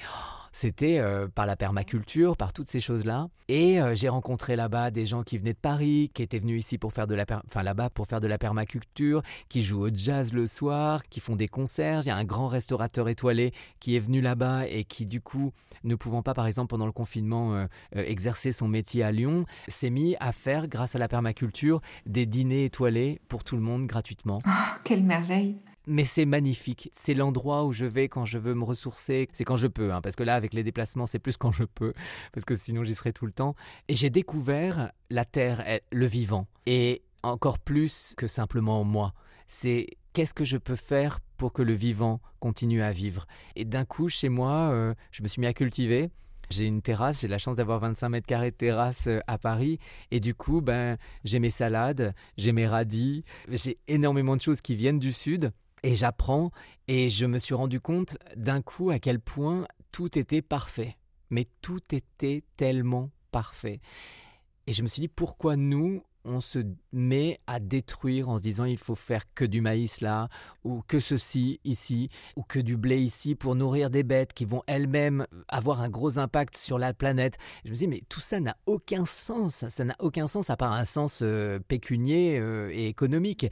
C'était 0.56 1.00
euh, 1.00 1.26
par 1.26 1.46
la 1.46 1.56
permaculture, 1.56 2.36
par 2.36 2.52
toutes 2.52 2.68
ces 2.68 2.78
choses-là. 2.78 3.26
Et 3.48 3.80
euh, 3.80 3.96
j'ai 3.96 4.08
rencontré 4.08 4.54
là-bas 4.54 4.92
des 4.92 5.04
gens 5.04 5.24
qui 5.24 5.36
venaient 5.36 5.52
de 5.52 5.58
Paris, 5.58 6.12
qui 6.14 6.22
étaient 6.22 6.38
venus 6.38 6.64
ici 6.64 6.78
pour 6.78 6.92
faire 6.92 7.08
de 7.08 7.16
la, 7.16 7.24
enfin 7.44 7.64
là-bas 7.64 7.90
pour 7.90 8.06
faire 8.06 8.20
de 8.20 8.28
la 8.28 8.38
permaculture, 8.38 9.20
qui 9.48 9.62
jouent 9.62 9.88
au 9.88 9.90
jazz 9.92 10.32
le 10.32 10.46
soir, 10.46 11.02
qui 11.08 11.18
font 11.18 11.34
des 11.34 11.48
concerts. 11.48 12.02
Il 12.02 12.06
y 12.06 12.10
a 12.10 12.16
un 12.16 12.22
grand 12.22 12.46
restaurateur 12.46 13.08
étoilé 13.08 13.52
qui 13.80 13.96
est 13.96 13.98
venu 13.98 14.20
là-bas 14.20 14.68
et 14.68 14.84
qui 14.84 15.06
du 15.06 15.20
coup, 15.20 15.52
ne 15.82 15.96
pouvant 15.96 16.22
pas 16.22 16.34
par 16.34 16.46
exemple 16.46 16.70
pendant 16.70 16.86
le 16.86 16.92
confinement 16.92 17.56
euh, 17.56 17.66
exercer 17.92 18.52
son 18.52 18.68
métier 18.68 19.02
à 19.02 19.10
Lyon, 19.10 19.46
s'est 19.66 19.90
mis 19.90 20.14
à 20.20 20.30
faire 20.30 20.68
grâce 20.68 20.94
à 20.94 21.00
la 21.00 21.08
permaculture 21.08 21.80
des 22.06 22.26
dîners 22.26 22.66
étoilés 22.66 23.20
pour 23.26 23.42
tout 23.42 23.56
le 23.56 23.62
monde 23.62 23.88
gratuitement. 23.88 24.40
Oh, 24.46 24.78
quelle 24.84 25.02
merveille 25.02 25.56
mais 25.86 26.04
c'est 26.04 26.26
magnifique. 26.26 26.90
C'est 26.94 27.14
l'endroit 27.14 27.64
où 27.64 27.72
je 27.72 27.84
vais 27.84 28.08
quand 28.08 28.24
je 28.24 28.38
veux 28.38 28.54
me 28.54 28.64
ressourcer. 28.64 29.28
C'est 29.32 29.44
quand 29.44 29.56
je 29.56 29.66
peux, 29.66 29.92
hein, 29.92 30.00
parce 30.00 30.16
que 30.16 30.22
là, 30.22 30.34
avec 30.34 30.54
les 30.54 30.62
déplacements, 30.62 31.06
c'est 31.06 31.18
plus 31.18 31.36
quand 31.36 31.52
je 31.52 31.64
peux, 31.64 31.92
parce 32.32 32.44
que 32.44 32.54
sinon 32.54 32.84
j'y 32.84 32.94
serai 32.94 33.12
tout 33.12 33.26
le 33.26 33.32
temps. 33.32 33.54
Et 33.88 33.94
j'ai 33.94 34.10
découvert 34.10 34.92
la 35.10 35.24
terre, 35.24 35.64
le 35.92 36.06
vivant. 36.06 36.46
Et 36.66 37.02
encore 37.22 37.58
plus 37.58 38.14
que 38.16 38.28
simplement 38.28 38.84
moi. 38.84 39.14
C'est 39.46 39.86
qu'est-ce 40.12 40.34
que 40.34 40.44
je 40.44 40.56
peux 40.56 40.76
faire 40.76 41.20
pour 41.36 41.52
que 41.52 41.62
le 41.62 41.72
vivant 41.72 42.20
continue 42.40 42.82
à 42.82 42.92
vivre. 42.92 43.26
Et 43.56 43.64
d'un 43.64 43.84
coup, 43.84 44.08
chez 44.08 44.28
moi, 44.28 44.70
euh, 44.72 44.94
je 45.10 45.22
me 45.22 45.28
suis 45.28 45.40
mis 45.40 45.46
à 45.46 45.52
cultiver. 45.52 46.10
J'ai 46.50 46.66
une 46.66 46.82
terrasse, 46.82 47.22
j'ai 47.22 47.28
la 47.28 47.38
chance 47.38 47.56
d'avoir 47.56 47.80
25 47.80 48.08
mètres 48.10 48.26
carrés 48.26 48.50
de 48.50 48.56
terrasse 48.56 49.06
euh, 49.06 49.20
à 49.26 49.38
Paris. 49.38 49.78
Et 50.10 50.20
du 50.20 50.34
coup, 50.34 50.60
ben, 50.60 50.98
j'ai 51.24 51.38
mes 51.38 51.50
salades, 51.50 52.14
j'ai 52.36 52.52
mes 52.52 52.66
radis, 52.66 53.24
j'ai 53.48 53.78
énormément 53.88 54.36
de 54.36 54.42
choses 54.42 54.60
qui 54.60 54.76
viennent 54.76 54.98
du 54.98 55.12
sud. 55.12 55.52
Et 55.84 55.96
j'apprends 55.96 56.50
et 56.88 57.10
je 57.10 57.26
me 57.26 57.38
suis 57.38 57.54
rendu 57.54 57.78
compte 57.78 58.16
d'un 58.36 58.62
coup 58.62 58.88
à 58.88 58.98
quel 58.98 59.20
point 59.20 59.68
tout 59.92 60.18
était 60.18 60.40
parfait. 60.40 60.96
Mais 61.28 61.46
tout 61.60 61.82
était 61.92 62.42
tellement 62.56 63.10
parfait. 63.30 63.80
Et 64.66 64.72
je 64.72 64.82
me 64.82 64.88
suis 64.88 65.00
dit 65.00 65.08
pourquoi 65.08 65.56
nous, 65.56 66.02
on 66.24 66.40
se 66.40 66.60
met 66.94 67.40
à 67.46 67.60
détruire 67.60 68.28
en 68.28 68.38
se 68.38 68.42
disant 68.42 68.64
il 68.64 68.78
faut 68.78 68.94
faire 68.94 69.22
que 69.34 69.44
du 69.44 69.60
maïs 69.60 70.00
là, 70.00 70.28
ou 70.64 70.82
que 70.86 71.00
ceci 71.00 71.60
ici, 71.64 72.08
ou 72.36 72.42
que 72.42 72.58
du 72.58 72.76
blé 72.76 72.98
ici 72.98 73.34
pour 73.34 73.54
nourrir 73.54 73.90
des 73.90 74.02
bêtes 74.02 74.32
qui 74.32 74.44
vont 74.44 74.62
elles-mêmes 74.66 75.26
avoir 75.48 75.80
un 75.80 75.88
gros 75.88 76.18
impact 76.18 76.56
sur 76.56 76.78
la 76.78 76.94
planète. 76.94 77.36
Je 77.64 77.70
me 77.70 77.74
dis 77.74 77.88
mais 77.88 78.02
tout 78.08 78.20
ça 78.20 78.40
n'a 78.40 78.56
aucun 78.66 79.04
sens, 79.04 79.64
ça 79.68 79.84
n'a 79.84 79.96
aucun 79.98 80.26
sens 80.26 80.50
à 80.50 80.56
part 80.56 80.72
un 80.72 80.84
sens 80.84 81.20
euh, 81.22 81.58
pécunier 81.66 82.38
euh, 82.38 82.70
et 82.72 82.88
économique. 82.88 83.46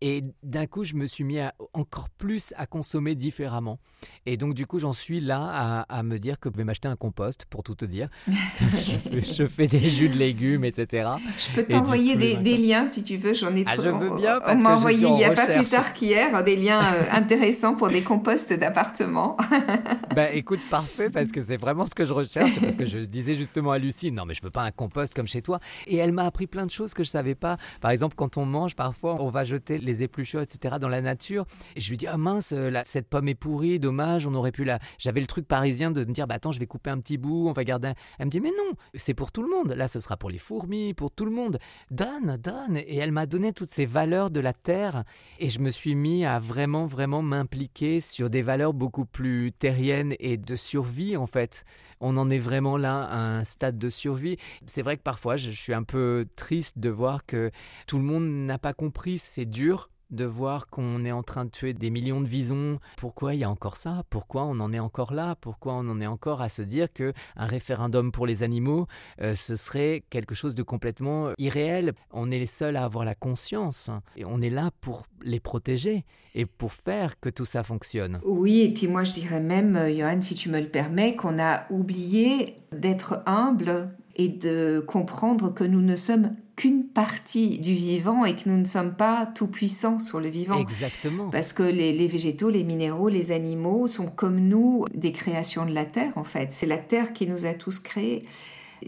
Et 0.00 0.24
d'un 0.42 0.66
coup 0.66 0.84
je 0.84 0.94
me 0.94 1.06
suis 1.06 1.24
mis 1.24 1.38
encore 1.72 2.08
plus 2.10 2.52
à 2.56 2.66
consommer 2.66 3.14
différemment. 3.14 3.78
Et 4.26 4.36
donc 4.36 4.54
du 4.54 4.66
coup 4.66 4.78
j'en 4.78 4.92
suis 4.92 5.20
là 5.20 5.84
à, 5.88 6.02
me 6.02 6.18
dire 6.18 6.38
que 6.40 6.50
je 6.52 6.56
vais 6.56 6.64
m'acheter 6.64 6.88
un 6.88 6.96
compost 6.96 7.46
pour 7.46 7.62
tout 7.62 7.74
te 7.74 7.84
dire. 7.84 8.08
je, 8.26 9.46
fais, 9.46 9.66
des 9.66 9.88
jus 9.88 10.08
de 10.08 10.16
légumes, 10.16 10.64
etc. 10.64 11.10
Je 11.38 11.54
peux 11.54 11.64
t'envoyer 11.64 12.16
des, 12.16 12.56
liens 12.56 12.81
liens 12.82 12.88
si 12.88 13.02
tu 13.02 13.16
veux. 13.16 13.34
J'en 13.34 13.54
ai 13.54 13.64
ah, 13.66 13.74
trop. 13.74 13.82
Je 13.82 13.88
veux 13.90 14.16
bien 14.16 14.40
on 14.46 14.56
m'a 14.58 14.76
envoyé 14.76 15.06
il 15.06 15.14
n'y 15.14 15.24
a 15.24 15.32
pas 15.32 15.46
plus 15.46 15.64
tard 15.64 15.92
qu'hier 15.92 16.42
des 16.44 16.56
liens 16.56 16.80
euh, 16.80 17.04
intéressants 17.12 17.74
pour 17.74 17.88
des 17.88 18.02
composts 18.02 18.52
d'appartements. 18.52 19.36
bah 20.14 20.32
écoute, 20.32 20.60
parfait 20.70 21.10
parce 21.10 21.32
que 21.32 21.40
c'est 21.40 21.56
vraiment 21.56 21.86
ce 21.86 21.94
que 21.94 22.04
je 22.04 22.12
recherche. 22.12 22.60
Parce 22.60 22.76
que 22.76 22.84
je 22.84 22.98
disais 22.98 23.34
justement 23.34 23.72
à 23.72 23.78
Lucie, 23.78 24.12
non 24.12 24.24
mais 24.24 24.34
je 24.34 24.42
veux 24.42 24.50
pas 24.50 24.62
un 24.62 24.70
compost 24.70 25.14
comme 25.14 25.26
chez 25.26 25.42
toi. 25.42 25.58
Et 25.86 25.96
elle 25.96 26.12
m'a 26.12 26.24
appris 26.24 26.46
plein 26.46 26.66
de 26.66 26.70
choses 26.70 26.94
que 26.94 27.04
je 27.04 27.10
savais 27.10 27.34
pas. 27.34 27.56
Par 27.80 27.90
exemple, 27.90 28.14
quand 28.16 28.36
on 28.36 28.46
mange, 28.46 28.76
parfois 28.76 29.16
on 29.20 29.28
va 29.28 29.44
jeter 29.44 29.78
les 29.78 30.02
épluchures, 30.02 30.40
etc. 30.40 30.76
dans 30.80 30.88
la 30.88 31.00
nature. 31.00 31.44
Et 31.76 31.80
je 31.80 31.90
lui 31.90 31.96
dis, 31.96 32.06
ah 32.06 32.16
mince, 32.16 32.52
euh, 32.56 32.70
cette 32.84 33.08
pomme 33.08 33.28
est 33.28 33.34
pourrie, 33.34 33.78
dommage, 33.78 34.26
on 34.26 34.34
aurait 34.34 34.52
pu 34.52 34.64
la. 34.64 34.78
J'avais 34.98 35.20
le 35.20 35.26
truc 35.26 35.46
parisien 35.46 35.90
de 35.90 36.04
me 36.04 36.12
dire, 36.12 36.26
bah 36.26 36.36
attends, 36.36 36.52
je 36.52 36.58
vais 36.58 36.66
couper 36.66 36.90
un 36.90 36.98
petit 36.98 37.18
bout, 37.18 37.48
on 37.48 37.52
va 37.52 37.64
garder. 37.64 37.92
Elle 38.18 38.26
me 38.26 38.30
dit, 38.30 38.40
mais 38.40 38.50
non, 38.50 38.72
c'est 38.94 39.14
pour 39.14 39.32
tout 39.32 39.42
le 39.42 39.48
monde. 39.48 39.72
Là, 39.76 39.88
ce 39.88 40.00
sera 40.00 40.16
pour 40.16 40.30
les 40.30 40.38
fourmis, 40.38 40.94
pour 40.94 41.10
tout 41.10 41.24
le 41.24 41.30
monde. 41.30 41.58
Donne, 41.90 42.36
donne. 42.36 42.71
Et 42.76 42.96
elle 42.96 43.12
m'a 43.12 43.26
donné 43.26 43.52
toutes 43.52 43.70
ces 43.70 43.86
valeurs 43.86 44.30
de 44.30 44.40
la 44.40 44.52
terre. 44.52 45.04
Et 45.38 45.48
je 45.48 45.60
me 45.60 45.70
suis 45.70 45.94
mis 45.94 46.24
à 46.24 46.38
vraiment, 46.38 46.86
vraiment 46.86 47.22
m'impliquer 47.22 48.00
sur 48.00 48.30
des 48.30 48.42
valeurs 48.42 48.74
beaucoup 48.74 49.04
plus 49.04 49.52
terriennes 49.52 50.14
et 50.18 50.36
de 50.36 50.56
survie, 50.56 51.16
en 51.16 51.26
fait. 51.26 51.64
On 52.00 52.16
en 52.16 52.30
est 52.30 52.38
vraiment 52.38 52.76
là 52.76 53.04
à 53.04 53.18
un 53.18 53.44
stade 53.44 53.78
de 53.78 53.88
survie. 53.88 54.36
C'est 54.66 54.82
vrai 54.82 54.96
que 54.96 55.02
parfois, 55.02 55.36
je 55.36 55.50
suis 55.50 55.72
un 55.72 55.84
peu 55.84 56.26
triste 56.34 56.78
de 56.78 56.90
voir 56.90 57.24
que 57.26 57.50
tout 57.86 57.98
le 57.98 58.04
monde 58.04 58.24
n'a 58.24 58.58
pas 58.58 58.72
compris, 58.72 59.18
c'est 59.18 59.44
dur 59.44 59.91
de 60.12 60.24
voir 60.24 60.68
qu'on 60.68 61.04
est 61.04 61.12
en 61.12 61.22
train 61.22 61.44
de 61.44 61.50
tuer 61.50 61.72
des 61.72 61.90
millions 61.90 62.20
de 62.20 62.26
visons. 62.26 62.78
Pourquoi 62.96 63.34
il 63.34 63.40
y 63.40 63.44
a 63.44 63.50
encore 63.50 63.76
ça? 63.76 64.04
Pourquoi 64.10 64.44
on 64.44 64.60
en 64.60 64.72
est 64.72 64.78
encore 64.78 65.12
là? 65.12 65.36
Pourquoi 65.40 65.74
on 65.74 65.88
en 65.88 66.00
est 66.00 66.06
encore 66.06 66.40
à 66.40 66.48
se 66.48 66.62
dire 66.62 66.92
que 66.92 67.12
un 67.36 67.46
référendum 67.46 68.12
pour 68.12 68.26
les 68.26 68.42
animaux, 68.42 68.86
euh, 69.20 69.34
ce 69.34 69.56
serait 69.56 70.04
quelque 70.10 70.34
chose 70.34 70.54
de 70.54 70.62
complètement 70.62 71.30
irréel? 71.38 71.94
On 72.12 72.30
est 72.30 72.38
les 72.38 72.46
seuls 72.46 72.76
à 72.76 72.84
avoir 72.84 73.04
la 73.04 73.14
conscience 73.14 73.90
et 74.16 74.24
on 74.24 74.40
est 74.40 74.50
là 74.50 74.70
pour 74.80 75.06
les 75.22 75.40
protéger 75.40 76.04
et 76.34 76.46
pour 76.46 76.72
faire 76.72 77.18
que 77.20 77.28
tout 77.28 77.44
ça 77.44 77.62
fonctionne. 77.62 78.20
Oui, 78.24 78.60
et 78.60 78.72
puis 78.72 78.88
moi 78.88 79.04
je 79.04 79.12
dirais 79.12 79.40
même, 79.40 79.76
euh, 79.76 79.94
Johan, 79.94 80.20
si 80.20 80.34
tu 80.34 80.48
me 80.48 80.60
le 80.60 80.68
permets, 80.68 81.16
qu'on 81.16 81.38
a 81.38 81.66
oublié 81.70 82.56
d'être 82.72 83.22
humble 83.26 83.90
et 84.16 84.28
de 84.28 84.84
comprendre 84.86 85.52
que 85.52 85.64
nous 85.64 85.80
ne 85.80 85.96
sommes 85.96 86.34
qu'une 86.56 86.84
partie 86.84 87.58
du 87.58 87.72
vivant 87.72 88.24
et 88.24 88.36
que 88.36 88.48
nous 88.48 88.58
ne 88.58 88.64
sommes 88.64 88.94
pas 88.94 89.26
tout 89.26 89.46
puissants 89.46 89.98
sur 90.00 90.20
le 90.20 90.28
vivant. 90.28 90.58
Exactement. 90.58 91.30
Parce 91.30 91.52
que 91.52 91.62
les, 91.62 92.06
végétaux, 92.08 92.50
les 92.50 92.62
minéraux, 92.62 93.08
les 93.08 93.32
animaux 93.32 93.86
sont 93.86 94.06
comme 94.06 94.38
nous 94.38 94.84
des 94.94 95.12
créations 95.12 95.64
de 95.64 95.72
la 95.72 95.84
Terre 95.84 96.12
en 96.16 96.24
fait. 96.24 96.52
C'est 96.52 96.66
la 96.66 96.78
Terre 96.78 97.12
qui 97.12 97.26
nous 97.26 97.46
a 97.46 97.54
tous 97.54 97.78
créés. 97.78 98.22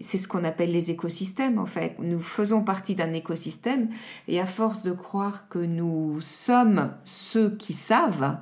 C'est 0.00 0.18
ce 0.18 0.26
qu'on 0.26 0.44
appelle 0.44 0.72
les 0.72 0.90
écosystèmes 0.90 1.58
en 1.58 1.66
fait. 1.66 1.96
Nous 2.00 2.20
faisons 2.20 2.62
partie 2.62 2.94
d'un 2.94 3.12
écosystème 3.12 3.88
et 4.28 4.40
à 4.40 4.46
force 4.46 4.82
de 4.82 4.92
croire 4.92 5.48
que 5.48 5.60
nous 5.60 6.20
sommes 6.20 6.92
ceux 7.04 7.56
qui 7.56 7.72
savent, 7.72 8.36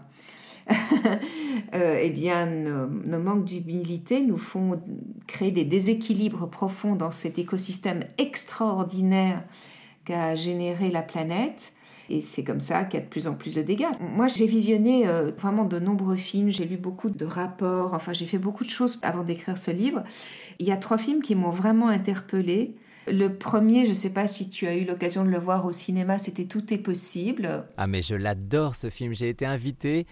eh 1.72 2.10
bien, 2.10 2.46
nos, 2.46 3.18
manques 3.18 3.44
d'humilité 3.44 4.20
nous 4.20 4.38
font 4.38 4.80
créer 5.26 5.50
des 5.50 5.64
déséquilibres 5.64 6.48
profonds 6.48 6.94
dans 6.94 7.10
cet 7.10 7.38
écosystème 7.38 8.00
extraordinaire 8.18 9.42
qu'a 10.04 10.34
généré 10.34 10.90
la 10.90 11.02
planète. 11.02 11.72
Et 12.10 12.20
c'est 12.20 12.44
comme 12.44 12.60
ça 12.60 12.84
qu'il 12.84 12.98
y 12.98 13.02
a 13.02 13.04
de 13.04 13.10
plus 13.10 13.26
en 13.26 13.34
plus 13.34 13.54
de 13.54 13.62
dégâts. 13.62 13.86
Moi, 14.00 14.26
j'ai 14.26 14.46
visionné 14.46 15.08
euh, 15.08 15.30
vraiment 15.38 15.64
de 15.64 15.78
nombreux 15.78 16.16
films, 16.16 16.50
j'ai 16.50 16.64
lu 16.64 16.76
beaucoup 16.76 17.08
de 17.08 17.24
rapports, 17.24 17.94
enfin, 17.94 18.12
j'ai 18.12 18.26
fait 18.26 18.38
beaucoup 18.38 18.64
de 18.64 18.70
choses 18.70 18.98
avant 19.02 19.22
d'écrire 19.22 19.56
ce 19.56 19.70
livre. 19.70 20.02
Il 20.58 20.66
y 20.66 20.72
a 20.72 20.76
trois 20.76 20.98
films 20.98 21.22
qui 21.22 21.34
m'ont 21.34 21.50
vraiment 21.50 21.88
interpellée. 21.88 22.74
Le 23.08 23.28
premier, 23.28 23.84
je 23.84 23.90
ne 23.90 23.94
sais 23.94 24.12
pas 24.12 24.26
si 24.26 24.48
tu 24.48 24.66
as 24.66 24.76
eu 24.76 24.84
l'occasion 24.84 25.24
de 25.24 25.30
le 25.30 25.38
voir 25.38 25.64
au 25.64 25.72
cinéma, 25.72 26.18
c'était 26.18 26.44
Tout 26.44 26.72
est 26.74 26.78
possible. 26.78 27.64
Ah 27.76 27.86
mais 27.86 28.02
je 28.02 28.14
l'adore 28.14 28.74
ce 28.74 28.90
film, 28.90 29.14
j'ai 29.14 29.28
été 29.28 29.46
invitée 29.46 30.06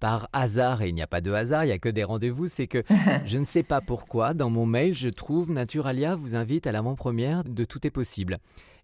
par 0.00 0.28
hasard, 0.32 0.82
et 0.82 0.88
il 0.88 0.94
n'y 0.94 1.02
a 1.02 1.06
pas 1.06 1.20
de 1.20 1.32
hasard, 1.32 1.64
il 1.64 1.68
n'y 1.68 1.72
a 1.72 1.78
que 1.78 1.88
des 1.88 2.04
rendez-vous, 2.04 2.46
c'est 2.46 2.66
que 2.66 2.82
je 3.24 3.38
ne 3.38 3.44
sais 3.44 3.62
pas 3.62 3.80
pourquoi, 3.80 4.34
dans 4.34 4.50
mon 4.50 4.66
mail, 4.66 4.94
je 4.94 5.08
trouve 5.08 5.50
Naturalia 5.50 6.16
vous 6.16 6.34
invite 6.34 6.66
à 6.66 6.72
l'avant-première 6.72 7.44
de 7.44 7.64
Tout 7.64 7.86
est 7.86 7.90
possible. 7.90 8.38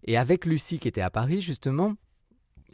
Et 0.05 0.17
avec 0.17 0.45
Lucie 0.45 0.79
qui 0.79 0.87
était 0.87 1.01
à 1.01 1.09
Paris, 1.09 1.41
justement, 1.41 1.93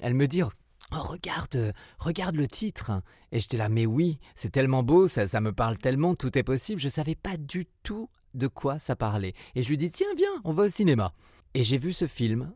elle 0.02 0.14
me 0.14 0.28
dit 0.28 0.42
Oh, 0.44 0.50
regarde, 0.92 1.74
regarde 2.00 2.36
le 2.36 2.48
titre. 2.48 2.92
Et 3.32 3.40
j'étais 3.40 3.58
là, 3.58 3.70
mais 3.70 3.86
oui, 3.86 4.20
c'est 4.36 4.52
tellement 4.52 4.82
beau, 4.82 5.08
ça, 5.08 5.28
ça 5.28 5.40
me 5.40 5.52
parle 5.52 5.78
tellement, 5.78 6.16
tout 6.16 6.36
est 6.38 6.44
possible. 6.44 6.82
Je 6.82 6.88
ne 6.88 6.92
savais 6.92 7.16
pas 7.16 7.38
du 7.38 7.68
tout 7.84 8.10
de 8.34 8.48
quoi 8.48 8.80
ça 8.80 8.96
parlait. 8.96 9.34
Et 9.56 9.62
je 9.62 9.70
lui 9.70 9.78
dis, 9.78 9.92
tiens, 9.92 10.08
viens, 10.18 10.42
on 10.44 10.52
va 10.52 10.64
au 10.64 10.70
cinéma. 10.70 11.14
Et 11.54 11.64
j'ai 11.64 11.78
vu 11.78 11.94
ce 11.94 12.08
film. 12.08 12.52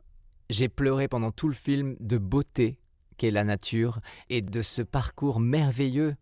J'ai 0.50 0.70
pleuré 0.70 1.08
pendant 1.08 1.32
tout 1.32 1.48
le 1.48 1.54
film 1.54 1.96
de 2.00 2.18
beauté 2.18 2.80
qu'est 3.24 3.32
la 3.32 3.46
nature 3.46 4.02
et 4.30 4.42
de 4.42 4.62
ce 4.62 4.82
parcours 4.82 5.40
merveilleux 5.40 6.16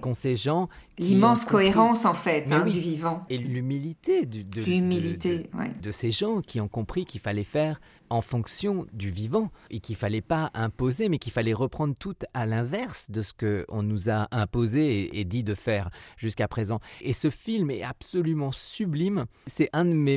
qu'ont 0.00 0.14
ces 0.14 0.34
gens. 0.34 0.70
L'immense 0.96 1.44
cohérence 1.44 2.06
en 2.06 2.14
fait 2.14 2.50
hein, 2.52 2.64
du 2.64 2.80
vivant. 2.80 3.26
Et 3.28 3.36
l'humilité 3.36 4.24
de, 4.24 4.40
de, 4.40 5.82
de, 5.82 5.90
ces 5.90 6.12
gens 6.12 6.40
qui 6.40 6.58
ont 6.60 6.68
compris 6.68 7.04
qu'il 7.04 7.20
fallait 7.20 7.44
faire 7.44 7.80
en 8.10 8.20
fonction 8.20 8.86
du 8.92 9.10
vivant 9.10 9.50
et 9.70 9.80
qu'il 9.80 9.96
fallait 9.96 10.20
pas 10.20 10.50
imposer, 10.54 11.08
mais 11.08 11.18
qu'il 11.18 11.32
fallait 11.32 11.52
reprendre 11.52 11.94
tout 11.98 12.16
à 12.34 12.46
l'inverse 12.46 13.10
de 13.10 13.22
ce 13.22 13.32
que 13.32 13.64
on 13.68 13.82
nous 13.82 14.10
a 14.10 14.28
imposé 14.30 15.18
et, 15.18 15.24
dit 15.24 15.42
de 15.42 15.54
faire 15.54 15.90
jusqu'à 16.16 16.46
présent. 16.46 16.80
Et 17.00 17.12
ce 17.12 17.30
film 17.30 17.70
est 17.70 17.82
absolument 17.82 18.52
sublime. 18.52 19.26
C'est 19.46 19.68
un 19.72 19.84
de 19.84 19.92
mes 19.92 20.16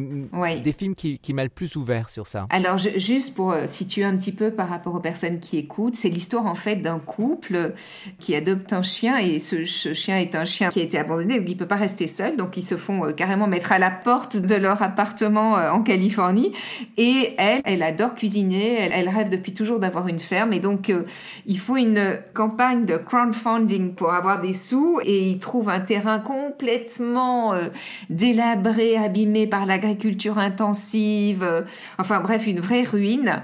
des 0.64 0.74
films 0.74 0.96
qui, 0.96 1.34
m'a 1.34 1.44
le 1.44 1.50
plus 1.50 1.76
ouvert 1.76 2.10
sur 2.10 2.28
ça. 2.28 2.48
Alors 2.50 2.78
juste 2.78 3.34
pour 3.36 3.52
euh, 3.52 3.68
situer 3.68 4.04
un 4.04 4.18
petit 4.18 4.32
peu 4.32 4.52
par 4.52 4.70
rapport 4.70 4.96
aux 4.96 5.00
personnes 5.00 5.40
qui 5.40 5.58
écoutent, 5.58 5.96
c'est 5.96 6.10
l'histoire 6.10 6.46
en 6.46 6.56
fait 6.56 6.78
d'un 6.78 7.00
couple 7.00 7.74
qui 8.20 8.36
adopte 8.36 8.74
un 8.74 8.82
chien 8.82 9.18
et 9.18 9.40
ce, 9.40 9.64
chien 9.64 10.18
est 10.18 10.36
un 10.36 10.46
chien 10.46 10.70
qui 10.70 10.80
a 10.80 10.84
été 10.84 10.98
abandonné, 10.98 11.40
donc 11.40 11.50
il 11.50 11.58
peut 11.58 11.68
pas 11.68 11.76
rester 11.76 12.08
seul, 12.08 12.38
donc 12.38 12.58
ils 12.58 12.64
se 12.64 12.78
font 12.78 13.06
euh, 13.06 13.12
carrément 13.12 13.48
mettre 13.48 13.72
à 13.72 13.80
la 13.80 13.92
porte 13.92 14.38
de 14.38 14.56
leur 14.56 14.82
appartement 14.82 15.58
euh, 15.58 15.72
en 15.72 15.82
Californie 15.82 16.52
et 16.98 17.34
elle, 17.38 17.62
elle 17.66 17.79
elle 17.80 17.84
adore 17.84 18.14
cuisiner, 18.14 18.90
elle, 18.92 19.08
rêve 19.08 19.30
depuis 19.30 19.54
toujours 19.54 19.80
d'avoir 19.80 20.10
une 20.10 20.20
ferme 20.20 20.52
et 20.52 20.60
donc 20.60 20.90
euh, 20.90 21.04
il 21.46 21.58
faut 21.58 21.78
une 21.78 22.20
campagne 22.34 22.86
de 22.86 22.98
crowdfunding 22.98 23.94
pour 23.94 24.14
avoir 24.14 24.42
des 24.42 24.52
sous 24.52 25.00
et 25.06 25.30
il 25.30 25.40
trouve 25.40 25.70
un 25.70 25.80
terrain 25.80 26.20
complètement 26.20 27.54
euh, 27.54 27.68
délabré, 28.10 28.98
abîmé 28.98 29.48
par 29.48 29.66
l'agriculture 29.66 30.40
intensive, 30.40 31.42
euh, 31.42 31.62
enfin 31.98 32.20
bref, 32.20 32.48
une 32.48 32.60
vraie 32.60 32.84
ruine. 32.84 33.42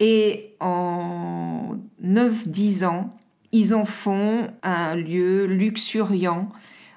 Et 0.00 0.54
en 0.58 1.76
9-10 2.04 2.84
ans, 2.84 3.14
ils 3.52 3.74
en 3.74 3.84
font 3.84 4.48
un 4.64 4.96
lieu 4.96 5.46
luxuriant 5.46 6.48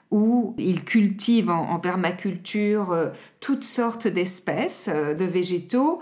où 0.09 0.55
ils 0.57 0.83
cultivent 0.83 1.51
en, 1.51 1.79
permaculture 1.79 2.93
toutes 3.39 3.63
sortes 3.63 4.07
d'espèces 4.07 4.89
de 4.89 5.23
végétaux 5.23 6.01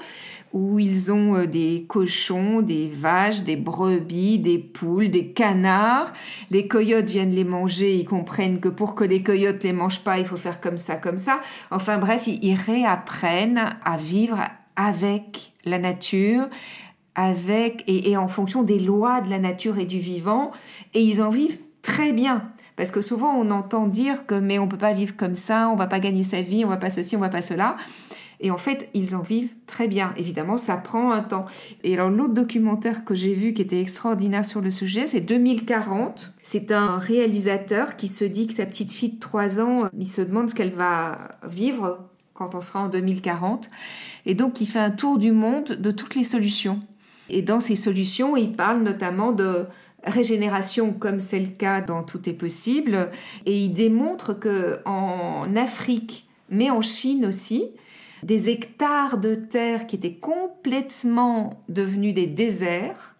où 0.54 0.80
ils 0.80 1.12
ont 1.12 1.36
euh, 1.36 1.46
des 1.46 1.86
cochons, 1.88 2.62
des 2.62 2.88
vaches, 2.88 3.44
des 3.44 3.56
brebis, 3.56 4.40
des 4.40 4.58
poules, 4.58 5.10
des 5.10 5.28
canards. 5.28 6.12
Les 6.50 6.68
coyotes 6.68 7.10
viennent 7.10 7.32
les 7.32 7.44
manger, 7.44 7.96
ils 7.96 8.06
comprennent 8.06 8.60
que 8.60 8.70
pour 8.70 8.96
que 8.96 9.04
les 9.04 9.24
coyotes 9.24 9.64
les 9.64 9.74
mangent 9.74 10.04
pas, 10.04 10.20
il 10.20 10.26
faut 10.26 10.38
faire 10.38 10.62
comme 10.62 10.78
ça, 10.78 10.96
comme 10.96 11.18
ça. 11.18 11.42
Enfin 11.72 11.98
bref, 11.98 12.28
ils 12.28 12.56
réapprennent 12.56 13.78
à 13.84 13.98
vivre 13.98 14.40
avec 14.76 15.52
la 15.66 15.78
nature, 15.78 16.48
avec 17.16 17.84
et, 17.88 18.16
en 18.16 18.30
fonction 18.30 18.64
des 18.64 18.80
lois 18.80 19.20
de 19.22 19.30
la 19.30 19.40
nature 19.40 19.78
et 19.78 19.86
du 19.86 20.00
vivant, 20.00 20.52
et 20.94 21.02
ils 21.02 21.22
en 21.22 21.30
vivent 21.30 21.60
très 21.82 22.14
bien. 22.14 22.50
Parce 22.78 22.92
que 22.92 23.02
souvent 23.02 23.34
on 23.36 23.52
entend 23.52 23.88
dire 23.88 24.26
que 24.26 24.36
mais 24.36 24.58
on 24.58 24.70
peut 24.70 24.78
pas 24.78 24.94
vivre 24.94 25.18
comme 25.18 25.36
ça, 25.36 25.70
on 25.70 25.76
va 25.76 25.88
pas 25.88 26.00
gagner 26.00 26.24
sa 26.24 26.42
vie, 26.42 26.64
on 26.64 26.70
va 26.70 26.78
pas 26.78 26.90
ceci, 26.90 27.18
on 27.18 27.20
va 27.20 27.30
pas 27.30 27.42
cela. 27.42 27.76
Et 28.42 28.52
en 28.52 28.58
fait, 28.58 28.90
ils 28.94 29.16
en 29.16 29.22
vivent 29.22 29.54
très 29.68 29.88
bien. 29.88 30.14
Évidemment, 30.16 30.56
ça 30.56 30.78
prend 30.78 31.12
un 31.12 31.22
temps. 31.22 31.46
Et 31.84 31.94
alors, 31.94 32.10
l'autre 32.10 32.34
documentaire 32.34 33.04
que 33.04 33.14
j'ai 33.16 33.34
vu 33.34 33.54
qui 33.54 33.62
était 33.62 33.82
extraordinaire 33.82 34.46
sur 34.46 34.62
le 34.62 34.72
sujet, 34.72 35.08
c'est 35.08 35.20
2040. 35.20 36.36
C'est 36.42 36.72
un 36.72 36.98
réalisateur 36.98 37.98
qui 37.98 38.08
se 38.08 38.24
dit 38.24 38.48
que 38.48 38.54
sa 38.54 38.66
petite 38.66 38.94
fille 38.94 39.14
de 39.14 39.20
3 39.20 39.60
ans, 39.60 39.90
il 39.98 40.08
se 40.08 40.22
demande 40.22 40.50
ce 40.50 40.56
qu'elle 40.56 40.74
va 40.74 41.38
vivre 41.48 42.10
quand 42.34 42.56
on 42.56 42.62
sera 42.62 42.82
en 42.82 42.88
2040. 42.88 43.70
Et 44.26 44.36
donc, 44.36 44.62
il 44.62 44.68
fait 44.68 44.80
un 44.80 44.92
tour 44.92 45.18
du 45.18 45.34
monde 45.34 45.66
de 45.66 45.92
toutes 45.92 46.16
les 46.16 46.24
solutions. 46.24 46.80
Et 47.30 47.42
dans 47.42 47.60
ces 47.60 47.76
solutions, 47.76 48.38
il 48.38 48.56
parle 48.56 48.82
notamment 48.84 49.34
de 49.34 49.66
régénération 50.06 50.94
comme 50.94 51.20
c'est 51.20 51.40
le 51.40 51.48
cas 51.48 51.82
dans 51.82 52.04
Tout 52.04 52.30
est 52.30 52.34
possible 52.34 53.10
et 53.46 53.66
il 53.66 53.74
démontre 53.74 54.34
que 54.34 54.80
en 54.86 55.56
Afrique 55.58 56.26
mais 56.50 56.70
en 56.70 56.82
Chine 56.82 57.26
aussi 57.26 57.66
des 58.24 58.50
hectares 58.50 59.18
de 59.18 59.36
terre 59.36 59.88
qui 59.88 59.96
étaient 59.96 60.16
complètement 60.16 61.64
devenus 61.70 62.14
des 62.14 62.28
déserts 62.28 63.16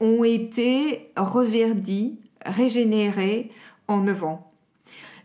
ont 0.00 0.24
été 0.24 1.10
reverdis, 1.16 2.18
régénérés 2.44 3.50
en 3.88 4.00
neuf 4.00 4.24
ans. 4.24 4.50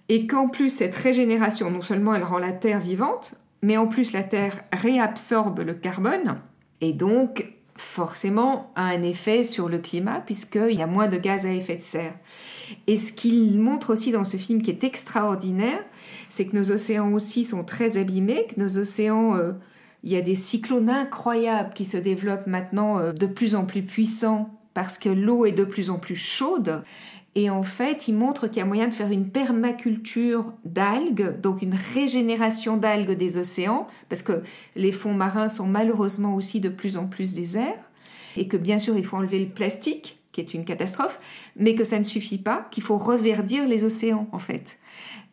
Et 0.09 0.27
qu'en 0.27 0.49
plus, 0.49 0.69
cette 0.69 0.95
régénération, 0.95 1.71
non 1.71 1.81
seulement 1.81 2.13
elle 2.13 2.23
rend 2.23 2.37
la 2.37 2.51
terre 2.51 2.79
vivante, 2.79 3.35
mais 3.61 3.77
en 3.77 3.87
plus 3.87 4.11
la 4.11 4.23
terre 4.23 4.63
réabsorbe 4.73 5.59
le 5.59 5.73
carbone. 5.73 6.41
Et 6.81 6.93
donc, 6.93 7.53
forcément, 7.75 8.71
a 8.75 8.85
un 8.85 9.03
effet 9.03 9.43
sur 9.43 9.69
le 9.69 9.79
climat 9.79 10.21
puisqu'il 10.21 10.77
y 10.77 10.81
a 10.81 10.87
moins 10.87 11.07
de 11.07 11.17
gaz 11.17 11.45
à 11.45 11.53
effet 11.53 11.75
de 11.75 11.81
serre. 11.81 12.13
Et 12.87 12.97
ce 12.97 13.13
qu'il 13.13 13.59
montre 13.59 13.93
aussi 13.93 14.11
dans 14.11 14.23
ce 14.23 14.37
film 14.37 14.61
qui 14.61 14.71
est 14.71 14.83
extraordinaire, 14.83 15.83
c'est 16.31 16.45
que 16.45 16.55
nos 16.55 16.71
océans 16.71 17.11
aussi 17.11 17.43
sont 17.43 17.65
très 17.65 17.97
abîmés, 17.97 18.47
que 18.47 18.59
nos 18.59 18.79
océans, 18.79 19.35
euh, 19.35 19.51
il 20.03 20.13
y 20.13 20.15
a 20.15 20.21
des 20.21 20.33
cyclones 20.33 20.89
incroyables 20.89 21.73
qui 21.73 21.83
se 21.83 21.97
développent 21.97 22.47
maintenant 22.47 22.99
euh, 22.99 23.11
de 23.11 23.25
plus 23.25 23.53
en 23.53 23.65
plus 23.65 23.83
puissants 23.83 24.47
parce 24.73 24.97
que 24.97 25.09
l'eau 25.09 25.45
est 25.45 25.51
de 25.51 25.65
plus 25.65 25.89
en 25.89 25.99
plus 25.99 26.15
chaude. 26.15 26.83
Et 27.35 27.49
en 27.49 27.63
fait, 27.63 28.07
il 28.07 28.15
montre 28.15 28.47
qu'il 28.47 28.59
y 28.59 28.61
a 28.61 28.65
moyen 28.65 28.87
de 28.87 28.95
faire 28.95 29.11
une 29.11 29.29
permaculture 29.29 30.53
d'algues, 30.63 31.37
donc 31.41 31.61
une 31.61 31.75
régénération 31.93 32.77
d'algues 32.77 33.17
des 33.17 33.37
océans, 33.37 33.87
parce 34.07 34.21
que 34.21 34.41
les 34.77 34.93
fonds 34.93 35.13
marins 35.13 35.49
sont 35.49 35.67
malheureusement 35.67 36.35
aussi 36.35 36.61
de 36.61 36.69
plus 36.69 36.95
en 36.95 37.07
plus 37.07 37.33
déserts, 37.33 37.91
et 38.37 38.47
que 38.47 38.57
bien 38.57 38.79
sûr, 38.79 38.97
il 38.97 39.03
faut 39.03 39.17
enlever 39.17 39.39
le 39.39 39.51
plastique, 39.51 40.19
qui 40.31 40.39
est 40.39 40.53
une 40.53 40.63
catastrophe, 40.63 41.19
mais 41.57 41.75
que 41.75 41.83
ça 41.83 41.99
ne 41.99 42.05
suffit 42.05 42.37
pas, 42.37 42.67
qu'il 42.71 42.83
faut 42.83 42.97
reverdir 42.97 43.67
les 43.67 43.83
océans, 43.83 44.29
en 44.31 44.39
fait. 44.39 44.77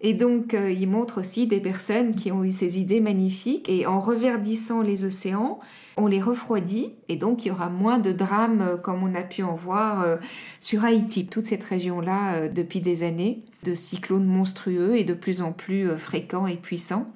Et 0.00 0.14
donc, 0.14 0.54
euh, 0.54 0.70
il 0.70 0.88
montre 0.88 1.20
aussi 1.20 1.46
des 1.46 1.60
personnes 1.60 2.14
qui 2.14 2.30
ont 2.30 2.44
eu 2.44 2.52
ces 2.52 2.78
idées 2.78 3.00
magnifiques, 3.00 3.68
et 3.68 3.86
en 3.86 4.00
reverdissant 4.00 4.80
les 4.80 5.04
océans, 5.04 5.58
on 5.98 6.06
les 6.06 6.20
refroidit 6.20 6.92
et 7.08 7.16
donc 7.16 7.44
il 7.44 7.48
y 7.48 7.50
aura 7.50 7.68
moins 7.68 7.98
de 7.98 8.12
drames 8.12 8.62
euh, 8.62 8.76
comme 8.76 9.02
on 9.02 9.14
a 9.14 9.22
pu 9.22 9.42
en 9.42 9.54
voir 9.54 10.02
euh, 10.02 10.16
sur 10.60 10.84
Haïti, 10.84 11.26
toute 11.26 11.46
cette 11.46 11.64
région-là 11.64 12.34
euh, 12.34 12.48
depuis 12.48 12.80
des 12.80 13.02
années, 13.02 13.42
de 13.64 13.74
cyclones 13.74 14.24
monstrueux 14.24 14.96
et 14.96 15.04
de 15.04 15.14
plus 15.14 15.42
en 15.42 15.52
plus 15.52 15.88
fréquents 15.98 16.46
et 16.46 16.56
puissants. 16.56 17.06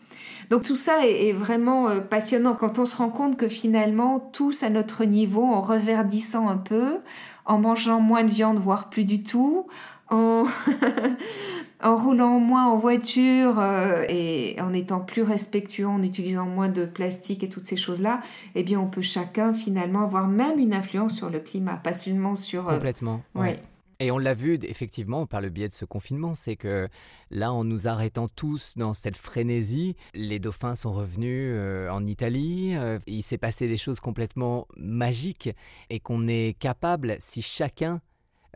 Donc 0.51 0.65
tout 0.65 0.77
ça 0.77 1.07
est, 1.07 1.33
vraiment 1.33 1.89
passionnant 2.11 2.55
quand 2.55 2.79
on 2.79 2.85
se 2.85 2.97
rend 2.97 3.09
compte 3.09 3.39
que 3.39 3.49
finalement 3.49 4.19
tous 4.19 4.63
à 4.63 4.69
notre 4.69 5.05
niveau, 5.05 5.45
en 5.45 5.61
reverdissant 5.61 6.49
un 6.49 6.59
peu, 6.59 6.99
en 7.47 7.59
mangeant 7.59 8.01
moins 8.01 8.25
de 8.25 8.31
viande, 8.31 8.59
voire 8.59 8.91
plus 8.91 9.05
du 9.05 9.23
tout, 9.23 9.67
en, 10.11 10.45
en 11.83 11.97
roulant 11.97 12.39
moins 12.39 12.67
en 12.67 12.77
voiture 12.77 13.59
euh, 13.59 14.05
et 14.09 14.57
en 14.61 14.73
étant 14.73 15.01
plus 15.01 15.23
respectueux, 15.23 15.87
en 15.87 16.03
utilisant 16.03 16.47
moins 16.47 16.69
de 16.69 16.85
plastique 16.85 17.43
et 17.43 17.49
toutes 17.49 17.67
ces 17.67 17.77
choses-là, 17.77 18.21
eh 18.55 18.63
bien, 18.63 18.81
on 18.81 18.87
peut 18.87 19.03
chacun 19.03 19.53
finalement 19.53 20.03
avoir 20.03 20.29
même 20.29 20.59
une 20.59 20.75
influence 20.75 21.17
sur 21.17 21.31
le 21.31 21.41
climat, 21.41 21.77
pas 21.77 21.93
seulement 21.93 22.37
sur. 22.37 22.69
Euh, 22.69 22.75
Complètement. 22.75 23.23
Ouais. 23.35 23.61
Et 24.01 24.11
on 24.11 24.19
l'a 24.19 24.35
vu 24.35 24.59
effectivement 24.63 25.27
par 25.27 25.41
le 25.41 25.49
biais 25.49 25.69
de 25.69 25.73
ce 25.73 25.85
confinement, 25.85 26.35
c'est 26.35 26.57
que 26.57 26.89
là, 27.31 27.53
en 27.53 27.63
nous 27.63 27.87
arrêtant 27.87 28.27
tous 28.27 28.77
dans 28.77 28.95
cette 28.95 29.17
frénésie, 29.17 29.95
les 30.13 30.41
dauphins 30.41 30.75
sont 30.75 30.93
revenus 30.93 31.53
euh, 31.55 31.89
en 31.89 32.05
Italie, 32.05 32.75
il 33.07 33.23
s'est 33.23 33.39
passé 33.39 33.69
des 33.69 33.77
choses 33.77 34.01
complètement 34.01 34.67
magiques 34.77 35.51
et 35.89 36.01
qu'on 36.01 36.27
est 36.27 36.59
capable, 36.59 37.17
si 37.21 37.43
chacun 37.43 38.01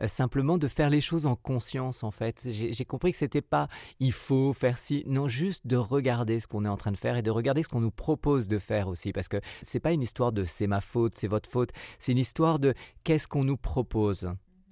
simplement 0.05 0.57
de 0.57 0.67
faire 0.67 0.89
les 0.89 1.01
choses 1.01 1.25
en 1.25 1.35
conscience 1.35 2.03
en 2.03 2.11
fait. 2.11 2.47
J'ai 2.49 2.85
compris 2.85 3.11
que 3.11 3.17
c'était 3.17 3.41
pas 3.41 3.67
il 3.99 4.11
faut 4.11 4.53
faire 4.53 4.77
ci, 4.77 5.03
non 5.07 5.27
juste 5.27 5.65
de 5.65 5.77
regarder 5.77 6.39
ce 6.39 6.47
qu'on 6.47 6.65
est 6.65 6.69
en 6.69 6.77
train 6.77 6.91
de 6.91 6.97
faire 6.97 7.17
et 7.17 7.21
de 7.21 7.31
regarder 7.31 7.63
ce 7.63 7.69
qu'on 7.69 7.81
nous 7.81 7.91
propose 7.91 8.47
de 8.47 8.59
faire 8.59 8.87
aussi. 8.87 9.11
Parce 9.11 9.27
que 9.27 9.37
c'est 9.61 9.79
pas 9.79 9.91
une 9.91 10.01
histoire 10.01 10.31
de 10.31 10.43
c'est 10.43 10.67
ma 10.67 10.81
faute, 10.81 11.15
c'est 11.15 11.27
votre 11.27 11.49
faute, 11.49 11.71
c'est 11.99 12.11
une 12.11 12.17
histoire 12.17 12.59
de 12.59 12.73
qu'est-ce 13.03 13.27
qu'on 13.27 13.43
nous 13.43 13.57
propose 13.57 14.31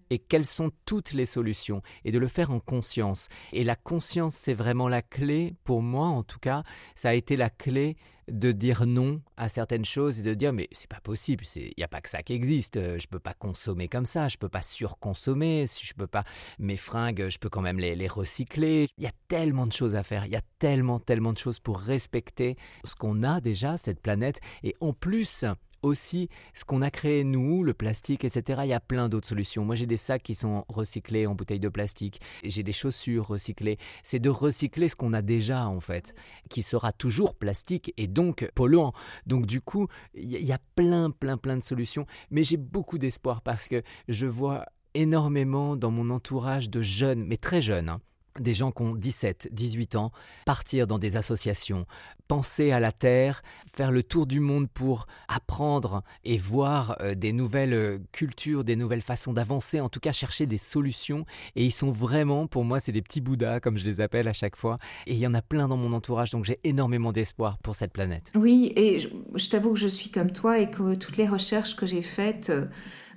et 0.10 0.20
quelles 0.20 0.46
sont 0.46 0.72
toutes 0.86 1.14
les 1.14 1.26
solutions 1.26 1.82
et 2.04 2.12
de 2.12 2.20
le 2.20 2.28
faire 2.28 2.52
en 2.52 2.60
conscience. 2.60 3.30
Et 3.54 3.64
la 3.64 3.76
conscience, 3.76 4.36
c'est 4.36 4.54
vraiment 4.54 4.88
la 4.88 5.02
clé, 5.02 5.56
pour 5.64 5.82
moi 5.82 6.08
en 6.08 6.24
tout 6.24 6.40
cas, 6.40 6.64
ça 6.96 7.10
a 7.10 7.14
été 7.14 7.36
la 7.36 7.50
clé 7.50 7.98
de 8.28 8.52
dire 8.52 8.86
non 8.86 9.22
à 9.38 9.48
certaines 9.50 9.86
choses 9.86 10.20
et 10.20 10.24
de 10.24 10.34
dire 10.34 10.54
mais 10.54 10.68
c'est 10.72 10.90
pas 10.90 11.00
possible, 11.00 11.44
il 11.56 11.74
n'y 11.78 11.84
a 11.84 11.88
pas 11.88 12.02
que 12.02 12.10
ça 12.10 12.24
qui 12.24 12.34
existe, 12.34 12.78
euh, 12.78 12.98
je 13.00 13.08
peux 13.08 13.20
pas 13.20 13.34
consommer 13.34 13.88
comme 13.88 14.06
ça, 14.06 14.28
je 14.28 14.38
peux 14.38 14.50
pas 14.50 14.62
surconsommer, 14.62 15.66
je 15.82 15.94
peux 15.94 16.08
pas 16.08 16.24
mes 16.60 16.78
fringues, 16.78 17.28
je 17.30 17.38
peux 17.38 17.50
quand 17.50 17.62
même 17.62 17.80
les, 17.80 17.96
les 17.96 18.08
recycler. 18.08 18.88
Il 18.98 19.04
y 19.04 19.08
a 19.08 19.12
tellement 19.28 19.68
de 19.68 19.74
choses 19.74 19.96
à 19.96 20.04
faire, 20.04 20.26
il 20.26 20.32
y 20.32 20.38
a 20.38 20.42
tellement 20.60 21.00
tellement 21.00 21.34
de 21.34 21.38
choses 21.38 21.60
pour 21.60 21.80
respecter 21.80 22.58
ce 22.84 22.96
qu'on 22.96 23.24
a 23.24 23.42
déjà 23.42 23.78
cette 23.78 24.00
planète 24.00 24.40
et 24.64 24.76
en 24.80 24.94
plus 24.94 25.46
aussi 25.86 26.30
ce 26.54 26.66
qu'on 26.66 26.82
a 26.82 26.90
créé 26.90 27.24
nous, 27.24 27.64
le 27.64 27.74
plastique, 27.74 28.26
etc. 28.26 28.62
Il 28.64 28.70
y 28.70 28.74
a 28.74 28.80
plein 28.80 29.08
d'autres 29.08 29.28
solutions. 29.28 29.64
Moi, 29.64 29.76
j'ai 29.76 29.86
des 29.86 29.98
sacs 29.98 30.24
qui 30.24 30.36
sont 30.36 30.66
recyclés 30.68 31.28
en 31.28 31.36
bouteilles 31.36 31.60
de 31.60 31.70
plastique. 31.70 32.20
J'ai 32.44 32.64
des 32.64 32.72
chaussures 32.72 33.28
recyclées. 33.28 33.78
C'est 34.04 34.20
de 34.20 34.30
recycler 34.30 34.90
ce 34.90 34.96
qu'on 34.96 35.14
a 35.14 35.22
déjà, 35.22 35.68
en 35.68 35.80
fait, 35.80 36.16
qui 36.50 36.62
sera 36.62 36.92
toujours 36.92 37.36
plastique 37.36 37.94
et 37.98 38.08
donc 38.08 38.50
polluant. 38.56 38.94
Donc, 39.26 39.46
du 39.46 39.62
coup, 39.62 39.88
il 40.14 40.30
y 40.30 40.52
a 40.52 40.60
plein, 40.76 41.12
plein, 41.12 41.38
plein 41.38 41.58
de 41.58 41.64
solutions. 41.64 42.06
Mais 42.32 42.44
j'ai 42.44 42.58
beaucoup 42.58 42.98
d'espoir 42.98 43.42
parce 43.42 43.68
que 43.68 43.84
je 44.08 44.28
vois 44.28 44.66
énormément 44.96 45.76
dans 45.76 45.92
mon 45.92 46.10
entourage 46.10 46.70
de 46.70 46.82
jeunes, 46.82 47.24
mais 47.26 47.38
très 47.38 47.62
jeunes, 47.62 47.90
hein, 47.90 48.02
des 48.40 48.54
gens 48.54 48.72
qui 48.72 48.82
ont 48.82 48.96
17, 48.96 49.50
18 49.52 49.96
ans, 49.96 50.12
partir 50.46 50.88
dans 50.88 51.00
des 51.00 51.16
associations, 51.16 51.86
penser 52.28 52.72
à 52.72 52.80
la 52.80 52.92
Terre, 52.92 53.44
faire 53.68 53.92
le 53.92 54.04
tour 54.04 54.26
du 54.26 54.40
monde 54.40 54.68
pour 54.70 55.08
apprendre 55.28 56.04
et 56.24 56.38
voir 56.38 56.98
euh, 57.02 57.16
des 57.16 57.32
nouvelles 57.32 57.74
euh, 57.74 58.00
cultures, 58.12 58.64
des 58.64 58.76
nouvelles 58.76 59.02
façons 59.02 59.34
d'avancer, 59.34 59.80
en 59.80 59.90
tout 59.90 60.00
cas 60.00 60.12
chercher 60.12 60.46
des 60.46 60.58
solutions. 60.58 61.26
Et 61.56 61.66
ils 61.66 61.72
sont 61.72 61.92
vraiment, 61.92 62.48
pour 62.48 62.64
moi, 62.64 62.80
c'est 62.80 62.92
des 62.92 63.02
petits 63.02 63.22
Bouddhas, 63.22 63.60
comme 63.60 63.78
je 63.78 63.86
les 63.86 64.02
appelle 64.02 64.28
à 64.28 64.34
chaque 64.34 64.56
fois. 64.56 64.80
Et 65.08 65.14
il 65.14 65.20
y 65.20 65.28
en 65.28 65.34
a 65.34 65.42
plein 65.42 65.68
dans 65.68 65.78
mon 65.78 65.94
entourage, 65.94 66.32
donc 66.32 66.46
j'ai 66.46 66.60
énormément 66.64 67.12
d'espoir 67.12 67.58
pour 67.60 67.76
cette 67.76 67.94
planète. 67.94 68.32
Oui, 68.36 68.74
et 68.76 69.00
je, 69.00 69.50
t'avoue 69.50 69.74
que 69.74 69.80
je 69.80 69.88
suis 69.88 70.10
comme 70.10 70.32
toi 70.32 70.60
et 70.60 70.70
que 70.70 70.96
toutes 70.96 71.18
les 71.18 71.28
recherches 71.28 71.76
que 71.76 71.86
j'ai 71.86 72.02
faites 72.02 72.50
euh, 72.50 72.66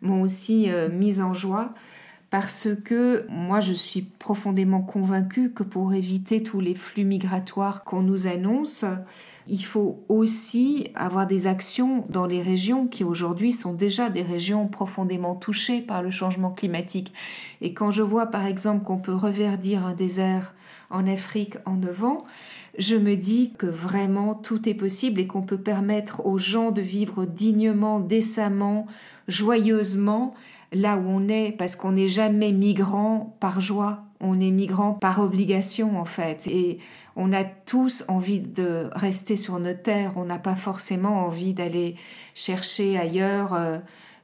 m'ont 0.02 0.22
aussi 0.22 0.68
mise 0.92 1.20
en 1.20 1.34
joie 1.34 1.74
parce 2.30 2.68
que 2.84 3.26
moi 3.30 3.60
je 3.60 3.72
suis 3.72 4.02
profondément 4.02 4.82
convaincue 4.82 5.50
que 5.50 5.62
pour 5.62 5.94
éviter 5.94 6.42
tous 6.42 6.60
les 6.60 6.74
flux 6.74 7.04
migratoires 7.04 7.84
qu'on 7.84 8.02
nous 8.02 8.26
annonce, 8.26 8.84
il 9.46 9.64
faut 9.64 10.04
aussi 10.08 10.88
avoir 10.94 11.26
des 11.26 11.46
actions 11.46 12.04
dans 12.10 12.26
les 12.26 12.42
régions 12.42 12.86
qui 12.86 13.02
aujourd'hui 13.02 13.50
sont 13.50 13.72
déjà 13.72 14.10
des 14.10 14.22
régions 14.22 14.68
profondément 14.68 15.34
touchées 15.36 15.80
par 15.80 16.02
le 16.02 16.10
changement 16.10 16.50
climatique. 16.50 17.14
Et 17.62 17.72
quand 17.72 17.90
je 17.90 18.02
vois 18.02 18.26
par 18.26 18.44
exemple 18.44 18.84
qu'on 18.84 18.98
peut 18.98 19.14
reverdir 19.14 19.86
un 19.86 19.94
désert 19.94 20.54
en 20.90 21.06
Afrique 21.06 21.56
en 21.64 21.76
9 21.76 22.04
ans, 22.04 22.24
je 22.78 22.94
me 22.94 23.16
dis 23.16 23.52
que 23.56 23.66
vraiment 23.66 24.34
tout 24.34 24.68
est 24.68 24.74
possible 24.74 25.20
et 25.20 25.26
qu'on 25.26 25.42
peut 25.42 25.58
permettre 25.58 26.26
aux 26.26 26.38
gens 26.38 26.70
de 26.70 26.82
vivre 26.82 27.24
dignement, 27.24 28.00
décemment, 28.00 28.86
joyeusement 29.28 30.34
là 30.72 30.96
où 30.96 31.06
on 31.06 31.28
est, 31.28 31.52
parce 31.52 31.76
qu'on 31.76 31.92
n'est 31.92 32.08
jamais 32.08 32.52
migrant 32.52 33.36
par 33.40 33.60
joie, 33.60 34.04
on 34.20 34.40
est 34.40 34.50
migrant 34.50 34.94
par 34.94 35.20
obligation 35.20 35.98
en 35.98 36.04
fait. 36.04 36.46
Et 36.46 36.78
on 37.16 37.32
a 37.32 37.44
tous 37.44 38.04
envie 38.08 38.40
de 38.40 38.88
rester 38.92 39.36
sur 39.36 39.58
nos 39.58 39.74
terres, 39.74 40.12
on 40.16 40.24
n'a 40.24 40.38
pas 40.38 40.56
forcément 40.56 41.24
envie 41.26 41.54
d'aller 41.54 41.96
chercher 42.34 42.98
ailleurs 42.98 43.54
euh, 43.54 43.78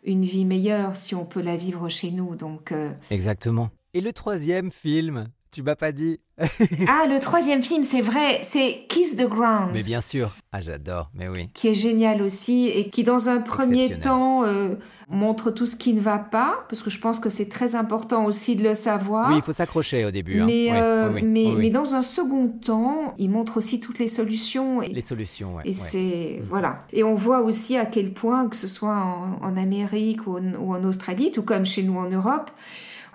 une 0.05 0.25
vie 0.25 0.45
meilleure 0.45 0.97
si 0.97 1.15
on 1.15 1.25
peut 1.25 1.43
la 1.43 1.57
vivre 1.57 1.89
chez 1.89 2.11
nous. 2.11 2.37
Donc, 2.37 2.73
euh, 2.73 2.91
Exactement. 3.11 3.71
Et 3.95 4.01
le 4.01 4.13
troisième 4.13 4.71
film, 4.71 5.29
tu 5.55 5.63
m'as 5.63 5.77
pas 5.77 5.93
dit 5.93 6.19
ah, 6.89 7.07
le 7.09 7.21
troisième 7.21 7.63
film, 7.63 7.85
c'est 7.85 8.01
vrai, 8.01 8.41
c'est 8.43 8.87
Kiss 8.89 9.15
the 9.15 9.29
Ground. 9.29 9.71
Mais 9.73 9.83
bien 9.83 10.01
sûr. 10.01 10.33
Ah, 10.51 10.61
j'adore, 10.61 11.09
mais 11.15 11.29
oui. 11.29 11.49
Qui 11.55 11.69
est 11.69 11.75
génial 11.75 12.23
aussi 12.23 12.67
et 12.67 12.91
qui, 12.91 13.05
dans 13.05 13.29
un 13.29 13.39
premier 13.39 14.01
temps, 14.01 14.43
euh, 14.43 14.75
montre 15.09 15.53
tout 15.53 15.67
ce 15.67 15.77
qui 15.77 15.95
ne 15.95 16.01
va 16.01 16.19
pas, 16.19 16.67
parce 16.69 16.83
que 16.83 16.91
je 16.91 16.99
pense 16.99 17.21
que 17.21 17.29
c'est 17.29 17.49
très 17.49 17.77
important 17.77 18.25
aussi 18.25 18.57
de 18.57 18.65
le 18.65 18.75
savoir. 18.75 19.31
Oui, 19.31 19.37
il 19.37 19.43
faut 19.43 19.53
s'accrocher 19.53 20.05
au 20.05 20.11
début. 20.11 20.41
Hein. 20.41 20.47
Mais, 20.47 20.71
euh, 20.73 21.21
mais, 21.23 21.53
mais, 21.57 21.71
dans 21.71 21.95
un 21.95 22.03
second 22.03 22.49
temps, 22.49 23.15
il 23.19 23.31
montre 23.31 23.57
aussi 23.57 23.79
toutes 23.79 24.01
les 24.01 24.09
solutions. 24.09 24.83
Et, 24.83 24.89
les 24.89 25.01
solutions, 25.03 25.55
oui. 25.57 25.63
Et 25.67 25.73
c'est. 25.73 26.41
Mm. 26.41 26.47
Voilà. 26.49 26.81
Et 26.93 27.05
on 27.05 27.15
voit 27.15 27.43
aussi 27.43 27.77
à 27.77 27.87
quel 27.87 28.13
point, 28.13 28.49
que 28.49 28.57
ce 28.57 28.67
soit 28.67 28.97
en, 29.41 29.57
Amérique 29.57 30.27
ou 30.27 30.37
ou 30.37 30.75
en 30.75 30.83
Australie, 30.83 31.31
tout 31.31 31.45
comme 31.45 31.65
chez 31.65 31.85
nous 31.85 31.97
en 31.97 32.09
Europe, 32.09 32.51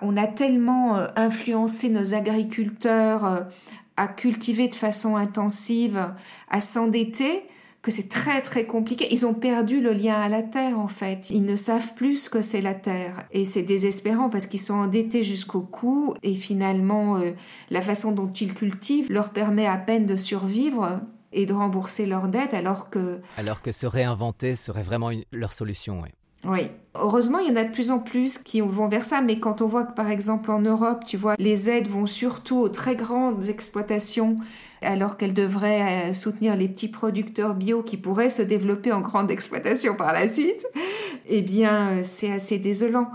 on 0.02 0.16
a 0.16 0.26
tellement 0.26 0.96
euh, 0.96 1.06
influencé 1.16 1.88
nos 1.88 2.14
agriculteurs 2.14 3.24
euh, 3.24 3.40
à 3.96 4.08
cultiver 4.08 4.68
de 4.68 4.74
façon 4.74 5.16
intensive, 5.16 6.12
à 6.48 6.60
s'endetter, 6.60 7.44
que 7.82 7.90
c'est 7.90 8.08
très 8.08 8.42
très 8.42 8.66
compliqué. 8.66 9.08
Ils 9.10 9.24
ont 9.24 9.34
perdu 9.34 9.80
le 9.80 9.92
lien 9.92 10.20
à 10.20 10.28
la 10.28 10.42
terre 10.42 10.78
en 10.78 10.88
fait. 10.88 11.28
Ils 11.30 11.44
ne 11.44 11.56
savent 11.56 11.94
plus 11.94 12.24
ce 12.24 12.30
que 12.30 12.42
c'est 12.42 12.60
la 12.60 12.74
terre. 12.74 13.24
Et 13.32 13.44
c'est 13.44 13.62
désespérant 13.62 14.28
parce 14.28 14.46
qu'ils 14.46 14.60
sont 14.60 14.74
endettés 14.74 15.24
jusqu'au 15.24 15.60
cou 15.60 16.14
et 16.22 16.34
finalement 16.34 17.16
euh, 17.16 17.32
la 17.70 17.82
façon 17.82 18.12
dont 18.12 18.30
ils 18.32 18.54
cultivent 18.54 19.10
leur 19.10 19.30
permet 19.30 19.66
à 19.66 19.76
peine 19.76 20.06
de 20.06 20.16
survivre 20.16 21.00
et 21.32 21.46
de 21.46 21.52
rembourser 21.54 22.06
leurs 22.06 22.28
dettes 22.28 22.54
alors 22.54 22.90
que... 22.90 23.20
Alors 23.36 23.62
que 23.62 23.72
se 23.72 23.86
réinventer 23.86 24.56
serait 24.56 24.82
vraiment 24.82 25.10
leur 25.32 25.52
solution, 25.52 26.00
oui. 26.02 26.10
Oui. 26.46 26.68
Heureusement, 26.94 27.38
il 27.38 27.48
y 27.48 27.52
en 27.52 27.56
a 27.56 27.64
de 27.64 27.70
plus 27.70 27.92
en 27.92 28.00
plus 28.00 28.38
qui 28.38 28.60
vont 28.60 28.88
vers 28.88 29.04
ça, 29.04 29.20
mais 29.20 29.38
quand 29.38 29.62
on 29.62 29.66
voit 29.66 29.84
que 29.84 29.94
par 29.94 30.10
exemple 30.10 30.50
en 30.50 30.60
Europe, 30.60 31.04
tu 31.06 31.16
vois, 31.16 31.36
les 31.38 31.70
aides 31.70 31.86
vont 31.86 32.06
surtout 32.06 32.58
aux 32.58 32.68
très 32.68 32.96
grandes 32.96 33.48
exploitations, 33.48 34.38
alors 34.82 35.16
qu'elles 35.16 35.34
devraient 35.34 36.10
euh, 36.10 36.12
soutenir 36.12 36.56
les 36.56 36.68
petits 36.68 36.88
producteurs 36.88 37.54
bio 37.54 37.82
qui 37.82 37.96
pourraient 37.96 38.28
se 38.28 38.42
développer 38.42 38.90
en 38.90 39.00
grande 39.00 39.30
exploitation 39.30 39.94
par 39.94 40.12
la 40.12 40.26
suite, 40.26 40.66
eh 41.28 41.42
bien, 41.42 41.90
euh, 41.90 42.00
c'est 42.02 42.32
assez 42.32 42.58
désolant. 42.58 43.08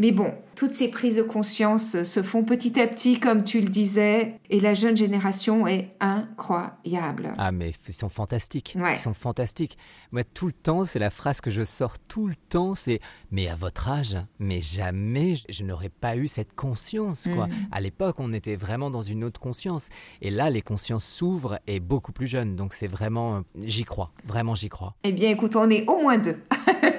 Mais 0.00 0.12
bon, 0.12 0.32
toutes 0.56 0.72
ces 0.74 0.90
prises 0.90 1.18
de 1.18 1.22
conscience 1.22 2.02
se 2.04 2.22
font 2.22 2.42
petit 2.42 2.80
à 2.80 2.86
petit, 2.86 3.20
comme 3.20 3.44
tu 3.44 3.60
le 3.60 3.68
disais, 3.68 4.40
et 4.48 4.58
la 4.58 4.72
jeune 4.72 4.96
génération 4.96 5.66
est 5.66 5.94
incroyable. 6.00 7.34
Ah, 7.36 7.52
mais 7.52 7.72
ils 7.86 7.92
sont 7.92 8.08
fantastiques. 8.08 8.76
Ouais. 8.80 8.94
Ils 8.94 8.98
sont 8.98 9.12
fantastiques. 9.12 9.76
Moi, 10.10 10.24
tout 10.24 10.46
le 10.46 10.54
temps, 10.54 10.86
c'est 10.86 10.98
la 10.98 11.10
phrase 11.10 11.42
que 11.42 11.50
je 11.50 11.64
sors 11.64 11.98
tout 11.98 12.28
le 12.28 12.34
temps, 12.48 12.74
c'est 12.74 13.00
«Mais 13.30 13.46
à 13.48 13.54
votre 13.54 13.90
âge, 13.90 14.16
mais 14.38 14.62
jamais 14.62 15.36
je 15.50 15.64
n'aurais 15.64 15.90
pas 15.90 16.16
eu 16.16 16.28
cette 16.28 16.54
conscience, 16.54 17.28
quoi. 17.34 17.46
Mhm. 17.46 17.52
À 17.70 17.80
l'époque, 17.82 18.16
on 18.20 18.32
était 18.32 18.56
vraiment 18.56 18.90
dans 18.90 19.02
une 19.02 19.22
autre 19.22 19.38
conscience. 19.38 19.90
Et 20.22 20.30
là, 20.30 20.48
les 20.48 20.62
consciences 20.62 21.04
s'ouvrent 21.04 21.60
et 21.66 21.78
beaucoup 21.78 22.12
plus 22.12 22.26
jeunes. 22.26 22.56
Donc, 22.56 22.72
c'est 22.72 22.86
vraiment... 22.86 23.36
euh, 23.36 23.40
J'y 23.64 23.84
crois. 23.84 24.10
Vraiment, 24.26 24.54
j'y 24.54 24.70
crois. 24.70 24.94
Eh 25.04 25.12
bien, 25.12 25.28
écoute, 25.28 25.56
on 25.56 25.68
est 25.68 25.86
au 25.88 26.00
moins 26.00 26.16
deux. 26.16 26.38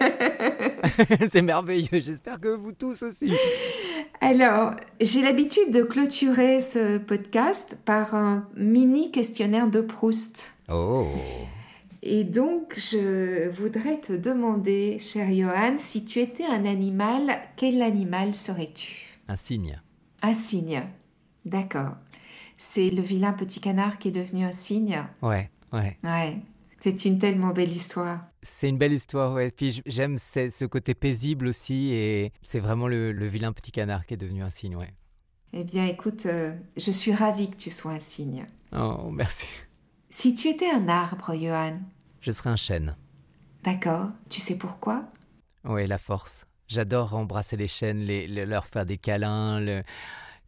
c'est 1.31 1.41
merveilleux. 1.41 1.99
J'espère 1.99 2.39
que 2.39 2.49
vous 2.49 2.71
tous 2.71 3.03
aussi. 3.03 3.33
Alors, 4.19 4.73
j'ai 4.99 5.21
l'habitude 5.21 5.71
de 5.71 5.83
clôturer 5.83 6.59
ce 6.59 6.97
podcast 6.97 7.77
par 7.85 8.15
un 8.15 8.47
mini 8.55 9.11
questionnaire 9.11 9.67
de 9.67 9.81
Proust. 9.81 10.51
Oh 10.69 11.07
Et 12.03 12.23
donc, 12.23 12.75
je 12.77 13.49
voudrais 13.49 13.99
te 13.99 14.13
demander, 14.13 14.99
cher 14.99 15.27
Johan, 15.33 15.75
si 15.77 16.05
tu 16.05 16.19
étais 16.19 16.45
un 16.45 16.65
animal, 16.65 17.39
quel 17.55 17.81
animal 17.81 18.33
serais-tu? 18.33 19.19
Un 19.27 19.35
signe. 19.35 19.81
Un 20.21 20.33
cygne. 20.33 20.83
D'accord. 21.45 21.95
C'est 22.57 22.91
le 22.91 23.01
vilain 23.01 23.33
petit 23.33 23.59
canard 23.59 23.97
qui 23.97 24.09
est 24.09 24.11
devenu 24.11 24.45
un 24.45 24.51
cygne? 24.51 25.03
Ouais, 25.23 25.49
ouais. 25.73 25.97
Ouais. 26.03 26.37
C'est 26.83 27.05
une 27.05 27.19
tellement 27.19 27.51
belle 27.51 27.69
histoire. 27.71 28.25
C'est 28.41 28.67
une 28.67 28.77
belle 28.77 28.93
histoire, 28.93 29.33
ouais. 29.33 29.51
Puis 29.51 29.81
j'aime 29.85 30.17
ce 30.17 30.65
côté 30.65 30.93
paisible 30.95 31.47
aussi, 31.47 31.93
et 31.93 32.33
c'est 32.41 32.59
vraiment 32.59 32.87
le, 32.87 33.11
le 33.11 33.27
vilain 33.27 33.53
petit 33.53 33.71
canard 33.71 34.05
qui 34.05 34.15
est 34.15 34.17
devenu 34.17 34.41
un 34.43 34.49
signe, 34.49 34.75
ouais. 34.75 34.93
Eh 35.53 35.63
bien, 35.63 35.85
écoute, 35.85 36.25
euh, 36.25 36.53
je 36.77 36.91
suis 36.91 37.13
ravie 37.13 37.49
que 37.51 37.57
tu 37.57 37.71
sois 37.71 37.91
un 37.91 37.99
cygne. 37.99 38.45
Oh, 38.73 39.09
merci. 39.11 39.45
Si 40.09 40.33
tu 40.33 40.47
étais 40.47 40.69
un 40.69 40.87
arbre, 40.87 41.35
Johan, 41.35 41.79
Je 42.19 42.31
serai 42.31 42.49
un 42.49 42.55
chêne. 42.55 42.95
d'accord, 43.63 44.07
tu 44.29 44.39
sais 44.41 44.57
pourquoi? 44.57 45.05
Ouais, 45.63 45.85
la 45.87 45.97
force. 45.97 46.45
J'adore 46.67 47.13
embrasser 47.13 47.57
les 47.57 47.67
chênes, 47.67 47.99
les, 47.99 48.27
les- 48.27 48.45
leur 48.45 48.65
faire 48.65 48.85
des 48.85 48.97
câlins. 48.97 49.59
le- 49.59 49.83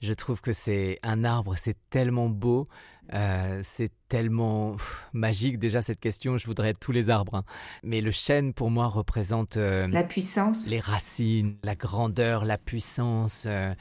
Je 0.01 0.13
trouve 0.13 0.41
que 0.41 0.51
c'est 0.53 0.99
un 1.03 1.23
arbre, 1.23 1.55
c'est 1.57 1.77
tellement 1.89 2.27
beau, 2.29 2.65
euh, 3.14 3.60
c'est 3.64 3.91
tellement 4.08 4.76
magique 5.12 5.60
déjà 5.60 5.82
cette 5.82 5.99
question. 5.99 6.38
Je 6.38 6.45
voudrais 6.45 6.74
tous 6.74 6.91
les 6.91 7.10
arbres, 7.10 7.36
hein. 7.36 7.43
mais 7.84 8.01
le 8.01 8.12
chêne 8.12 8.54
pour 8.54 8.70
moi 8.70 8.88
représente 8.88 9.58
euh, 9.58 9.88
La 9.88 10.04
puissance 10.04 10.68
les 10.70 10.80
racines, 10.80 11.58
la 11.64 11.76
grandeur, 11.76 12.45
la 12.45 12.58
puissance. 12.58 13.45
euh, 13.47 13.74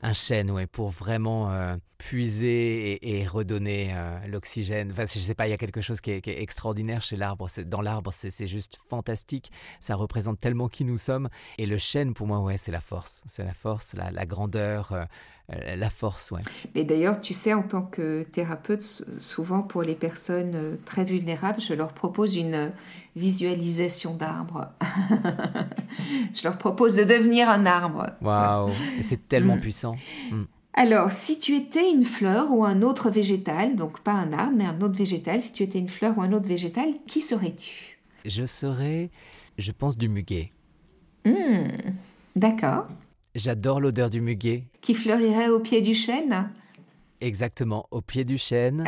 un 0.00 0.12
chêne, 0.12 0.52
ouais, 0.52 0.68
pour 0.68 0.90
vraiment 0.90 1.50
puiser 1.98 2.92
et, 2.92 3.18
et 3.18 3.26
redonner 3.26 3.92
l'oxygène. 4.28 4.92
Enfin, 4.92 5.06
je 5.12 5.18
sais 5.18 5.34
pas, 5.34 5.48
il 5.48 5.50
y 5.50 5.54
a 5.54 5.56
quelque 5.56 5.80
chose 5.80 6.00
qui 6.00 6.12
est, 6.12 6.20
qui 6.20 6.30
est 6.30 6.40
extraordinaire 6.40 7.02
chez 7.02 7.16
l'arbre. 7.16 7.48
Dans 7.66 7.80
l'arbre, 7.80 8.12
c'est 8.12 8.46
juste 8.46 8.78
fantastique. 8.88 9.50
Ça 9.80 9.96
représente 9.96 10.38
tellement 10.38 10.68
qui 10.68 10.84
nous 10.84 10.98
sommes. 10.98 11.28
Et 11.58 11.66
le 11.66 11.78
chêne, 11.78 12.14
pour 12.14 12.28
moi, 12.28 12.38
ouais, 12.38 12.56
c'est 12.56 12.70
la 12.70 12.78
force. 12.78 13.22
C'est 13.26 13.42
la 13.42 13.54
force, 13.54 13.94
la, 13.94 14.12
la 14.12 14.24
grandeur, 14.24 14.92
la 15.48 15.88
force, 15.90 16.30
ouais. 16.30 16.42
Et 16.74 16.84
d'ailleurs, 16.84 17.20
tu 17.20 17.32
sais, 17.32 17.54
en 17.54 17.62
tant 17.62 17.82
que 17.82 18.22
thérapeute, 18.22 19.02
souvent 19.20 19.62
pour 19.62 19.82
les 19.82 19.94
personnes 19.94 20.52
euh, 20.54 20.76
très 20.84 21.04
vulnérables, 21.04 21.60
je 21.60 21.72
leur 21.72 21.92
propose 21.94 22.36
une 22.36 22.54
euh, 22.54 22.68
visualisation 23.16 24.14
d'arbre. 24.14 24.68
je 26.34 26.42
leur 26.44 26.58
propose 26.58 26.96
de 26.96 27.04
devenir 27.04 27.48
un 27.48 27.66
arbre. 27.66 28.06
Waouh, 28.20 28.72
c'est 29.00 29.28
tellement 29.28 29.56
Mm. 29.56 29.60
puissant. 29.60 29.96
Alors, 30.74 31.10
si 31.10 31.38
tu 31.38 31.56
étais 31.56 31.90
une 31.90 32.04
fleur 32.04 32.52
ou 32.52 32.64
un 32.64 32.82
autre 32.82 33.10
végétal, 33.10 33.74
donc 33.74 34.00
pas 34.00 34.12
un 34.12 34.32
arbre, 34.32 34.52
mais 34.56 34.64
un 34.66 34.80
autre 34.80 34.94
végétal, 34.94 35.40
si 35.40 35.52
tu 35.52 35.62
étais 35.62 35.78
une 35.78 35.88
fleur 35.88 36.16
ou 36.18 36.22
un 36.22 36.32
autre 36.32 36.46
végétal, 36.46 36.90
qui 37.06 37.20
serais-tu? 37.20 37.98
Je 38.24 38.44
serais, 38.46 39.10
je 39.56 39.72
pense, 39.72 39.96
du 39.96 40.08
muguet. 40.08 40.52
Hmm, 41.24 41.68
D'accord. 42.36 42.84
J'adore 43.38 43.80
l'odeur 43.80 44.10
du 44.10 44.20
muguet. 44.20 44.64
Qui 44.80 44.94
fleurirait 44.94 45.48
au 45.48 45.60
pied 45.60 45.80
du 45.80 45.94
chêne 45.94 46.50
Exactement, 47.20 47.86
au 47.92 48.00
pied 48.00 48.24
du 48.24 48.36
chêne, 48.36 48.82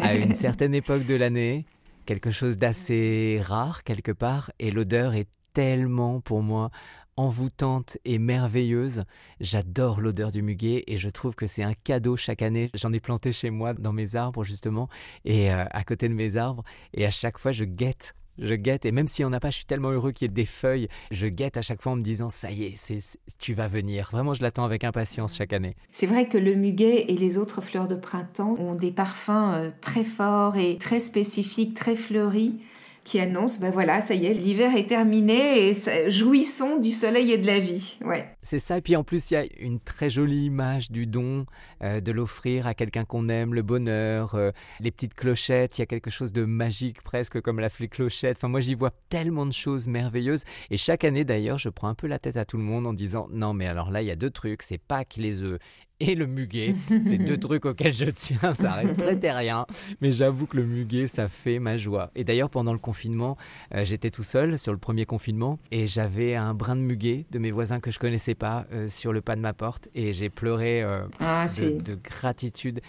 à 0.00 0.14
une 0.16 0.34
certaine 0.34 0.74
époque 0.74 1.06
de 1.06 1.14
l'année, 1.14 1.66
quelque 2.04 2.32
chose 2.32 2.58
d'assez 2.58 3.40
rare 3.40 3.84
quelque 3.84 4.10
part, 4.10 4.50
et 4.58 4.72
l'odeur 4.72 5.14
est 5.14 5.28
tellement 5.52 6.20
pour 6.20 6.42
moi 6.42 6.72
envoûtante 7.16 7.96
et 8.04 8.18
merveilleuse. 8.18 9.04
J'adore 9.38 10.00
l'odeur 10.00 10.32
du 10.32 10.42
muguet 10.42 10.82
et 10.88 10.96
je 10.98 11.08
trouve 11.08 11.36
que 11.36 11.46
c'est 11.46 11.62
un 11.62 11.74
cadeau 11.74 12.16
chaque 12.16 12.42
année. 12.42 12.70
J'en 12.74 12.92
ai 12.92 12.98
planté 12.98 13.30
chez 13.30 13.50
moi 13.50 13.72
dans 13.72 13.92
mes 13.92 14.16
arbres 14.16 14.42
justement 14.42 14.88
et 15.24 15.52
euh, 15.52 15.64
à 15.70 15.84
côté 15.84 16.08
de 16.08 16.14
mes 16.14 16.36
arbres 16.36 16.64
et 16.92 17.06
à 17.06 17.10
chaque 17.12 17.38
fois 17.38 17.52
je 17.52 17.64
guette. 17.64 18.14
Je 18.38 18.54
guette 18.54 18.86
et 18.86 18.92
même 18.92 19.06
s'il 19.06 19.24
n'y 19.24 19.30
en 19.30 19.32
a 19.32 19.40
pas, 19.40 19.50
je 19.50 19.56
suis 19.56 19.64
tellement 19.64 19.90
heureux 19.90 20.12
qu'il 20.12 20.26
y 20.26 20.30
ait 20.30 20.34
des 20.34 20.46
feuilles. 20.46 20.88
Je 21.10 21.26
guette 21.26 21.56
à 21.56 21.62
chaque 21.62 21.82
fois 21.82 21.92
en 21.92 21.96
me 21.96 22.02
disant 22.02 22.30
ça 22.30 22.50
y 22.50 22.64
est, 22.64 22.74
c'est, 22.76 22.98
tu 23.38 23.54
vas 23.54 23.68
venir. 23.68 24.08
Vraiment, 24.12 24.34
je 24.34 24.42
l'attends 24.42 24.64
avec 24.64 24.84
impatience 24.84 25.36
chaque 25.36 25.52
année. 25.52 25.76
C'est 25.92 26.06
vrai 26.06 26.28
que 26.28 26.38
le 26.38 26.54
muguet 26.54 27.04
et 27.08 27.16
les 27.16 27.38
autres 27.38 27.60
fleurs 27.60 27.88
de 27.88 27.94
printemps 27.94 28.54
ont 28.58 28.74
des 28.74 28.90
parfums 28.90 29.52
euh, 29.54 29.70
très 29.80 30.04
forts 30.04 30.56
et 30.56 30.78
très 30.78 30.98
spécifiques, 30.98 31.74
très 31.74 31.94
fleuris, 31.94 32.58
qui 33.04 33.18
annoncent, 33.18 33.60
ben 33.60 33.70
voilà, 33.70 34.00
ça 34.00 34.14
y 34.14 34.26
est, 34.26 34.34
l'hiver 34.34 34.76
est 34.76 34.86
terminé 34.86 35.68
et 35.68 36.10
jouissons 36.10 36.78
du 36.78 36.92
soleil 36.92 37.32
et 37.32 37.38
de 37.38 37.46
la 37.46 37.58
vie. 37.58 37.98
Ouais. 38.04 38.28
C'est 38.42 38.58
ça, 38.58 38.78
et 38.78 38.80
puis 38.80 38.94
en 38.94 39.02
plus 39.02 39.30
il 39.30 39.34
y 39.34 39.36
a 39.36 39.44
une 39.58 39.80
très 39.80 40.08
jolie 40.08 40.44
image 40.44 40.90
du 40.90 41.06
don, 41.06 41.46
euh, 41.82 42.00
de 42.00 42.12
l'offrir 42.12 42.66
à 42.66 42.74
quelqu'un 42.74 43.04
qu'on 43.04 43.28
aime, 43.28 43.54
le 43.54 43.62
bonheur, 43.62 44.34
euh, 44.34 44.50
les 44.80 44.90
petites 44.90 45.14
clochettes, 45.14 45.78
il 45.78 45.80
y 45.80 45.84
a 45.84 45.86
quelque 45.86 46.10
chose 46.10 46.32
de 46.32 46.44
magique 46.44 47.02
presque 47.02 47.40
comme 47.40 47.58
la 47.58 47.68
les 47.80 47.88
clochettes. 47.88 48.36
Enfin 48.38 48.48
moi 48.48 48.60
j'y 48.60 48.74
vois 48.74 48.92
tellement 49.08 49.46
de 49.46 49.52
choses 49.52 49.88
merveilleuses 49.88 50.44
et 50.70 50.76
chaque 50.76 51.04
année 51.04 51.24
d'ailleurs 51.24 51.58
je 51.58 51.70
prends 51.70 51.88
un 51.88 51.94
peu 51.94 52.06
la 52.06 52.18
tête 52.18 52.36
à 52.36 52.44
tout 52.44 52.58
le 52.58 52.62
monde 52.62 52.86
en 52.86 52.92
disant 52.92 53.28
non 53.30 53.54
mais 53.54 53.66
alors 53.66 53.90
là 53.90 54.02
il 54.02 54.06
y 54.06 54.10
a 54.10 54.16
deux 54.16 54.30
trucs, 54.30 54.62
c'est 54.62 54.78
Pâques 54.78 55.16
les 55.16 55.42
œufs 55.42 55.58
et 56.10 56.14
le 56.14 56.26
muguet, 56.26 56.74
c'est 56.88 57.18
deux 57.18 57.36
trucs 57.46 57.64
auxquels 57.64 57.94
je 57.94 58.06
tiens, 58.06 58.52
ça 58.54 58.72
reste 58.72 58.96
très 58.96 59.16
terrien, 59.18 59.66
mais 60.00 60.12
j'avoue 60.12 60.46
que 60.46 60.56
le 60.56 60.64
muguet 60.64 61.06
ça 61.06 61.28
fait 61.28 61.58
ma 61.58 61.76
joie. 61.78 62.10
Et 62.14 62.24
d'ailleurs 62.24 62.50
pendant 62.50 62.72
le 62.72 62.78
confinement, 62.78 63.36
euh, 63.74 63.84
j'étais 63.84 64.10
tout 64.10 64.22
seul 64.24 64.58
sur 64.58 64.72
le 64.72 64.78
premier 64.78 65.06
confinement 65.06 65.58
et 65.70 65.86
j'avais 65.86 66.34
un 66.34 66.54
brin 66.54 66.76
de 66.76 66.80
muguet 66.80 67.26
de 67.30 67.38
mes 67.38 67.50
voisins 67.50 67.80
que 67.80 67.90
je 67.90 67.98
connaissais 67.98 68.34
pas 68.34 68.66
euh, 68.72 68.88
sur 68.88 69.12
le 69.12 69.20
pas 69.20 69.36
de 69.36 69.40
ma 69.40 69.52
porte 69.52 69.88
et 69.94 70.12
j'ai 70.12 70.28
pleuré 70.30 70.82
euh, 70.82 71.02
Ah, 71.20 71.46
de, 71.46 71.94
gratitude. 71.94 72.80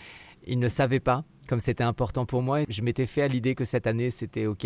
Ils 0.48 0.60
ne 0.60 0.68
savaient 0.68 1.00
pas 1.00 1.24
comme 1.48 1.60
c'était 1.60 1.84
important 1.84 2.26
pour 2.26 2.42
moi. 2.42 2.60
Je 2.70 2.82
m'étais 2.82 3.06
fait 3.06 3.22
à 3.22 3.28
l'idée 3.28 3.54
que 3.56 3.66
cette 3.66 3.88
année 3.88 4.12
c'était 4.12 4.46
ok. 4.46 4.66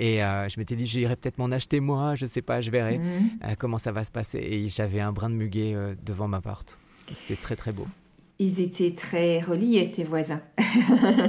Et 0.00 0.24
euh, 0.24 0.48
je 0.48 0.58
m'étais 0.58 0.74
dit, 0.74 0.86
j'irai 0.86 1.14
peut-être 1.14 1.38
m'en 1.38 1.52
acheter 1.52 1.78
moi, 1.78 2.16
je 2.16 2.26
sais 2.26 2.42
pas, 2.42 2.60
je 2.60 2.68
verrai 2.72 2.98
Mhm. 2.98 3.04
euh, 3.44 3.54
comment 3.56 3.78
ça 3.78 3.92
va 3.92 4.02
se 4.02 4.10
passer. 4.10 4.38
Et 4.40 4.66
j'avais 4.66 4.98
un 5.00 5.12
brin 5.12 5.30
de 5.30 5.36
muguet 5.36 5.72
euh, 5.74 5.94
devant 6.04 6.26
ma 6.26 6.40
porte. 6.40 6.78
C'était 7.08 7.40
très 7.40 7.56
très 7.56 7.72
beau. 7.72 7.86
Ils 8.40 8.60
étaient 8.60 8.92
très 8.92 9.40
reliés, 9.40 9.92
tes 9.92 10.02
voisins. 10.02 10.40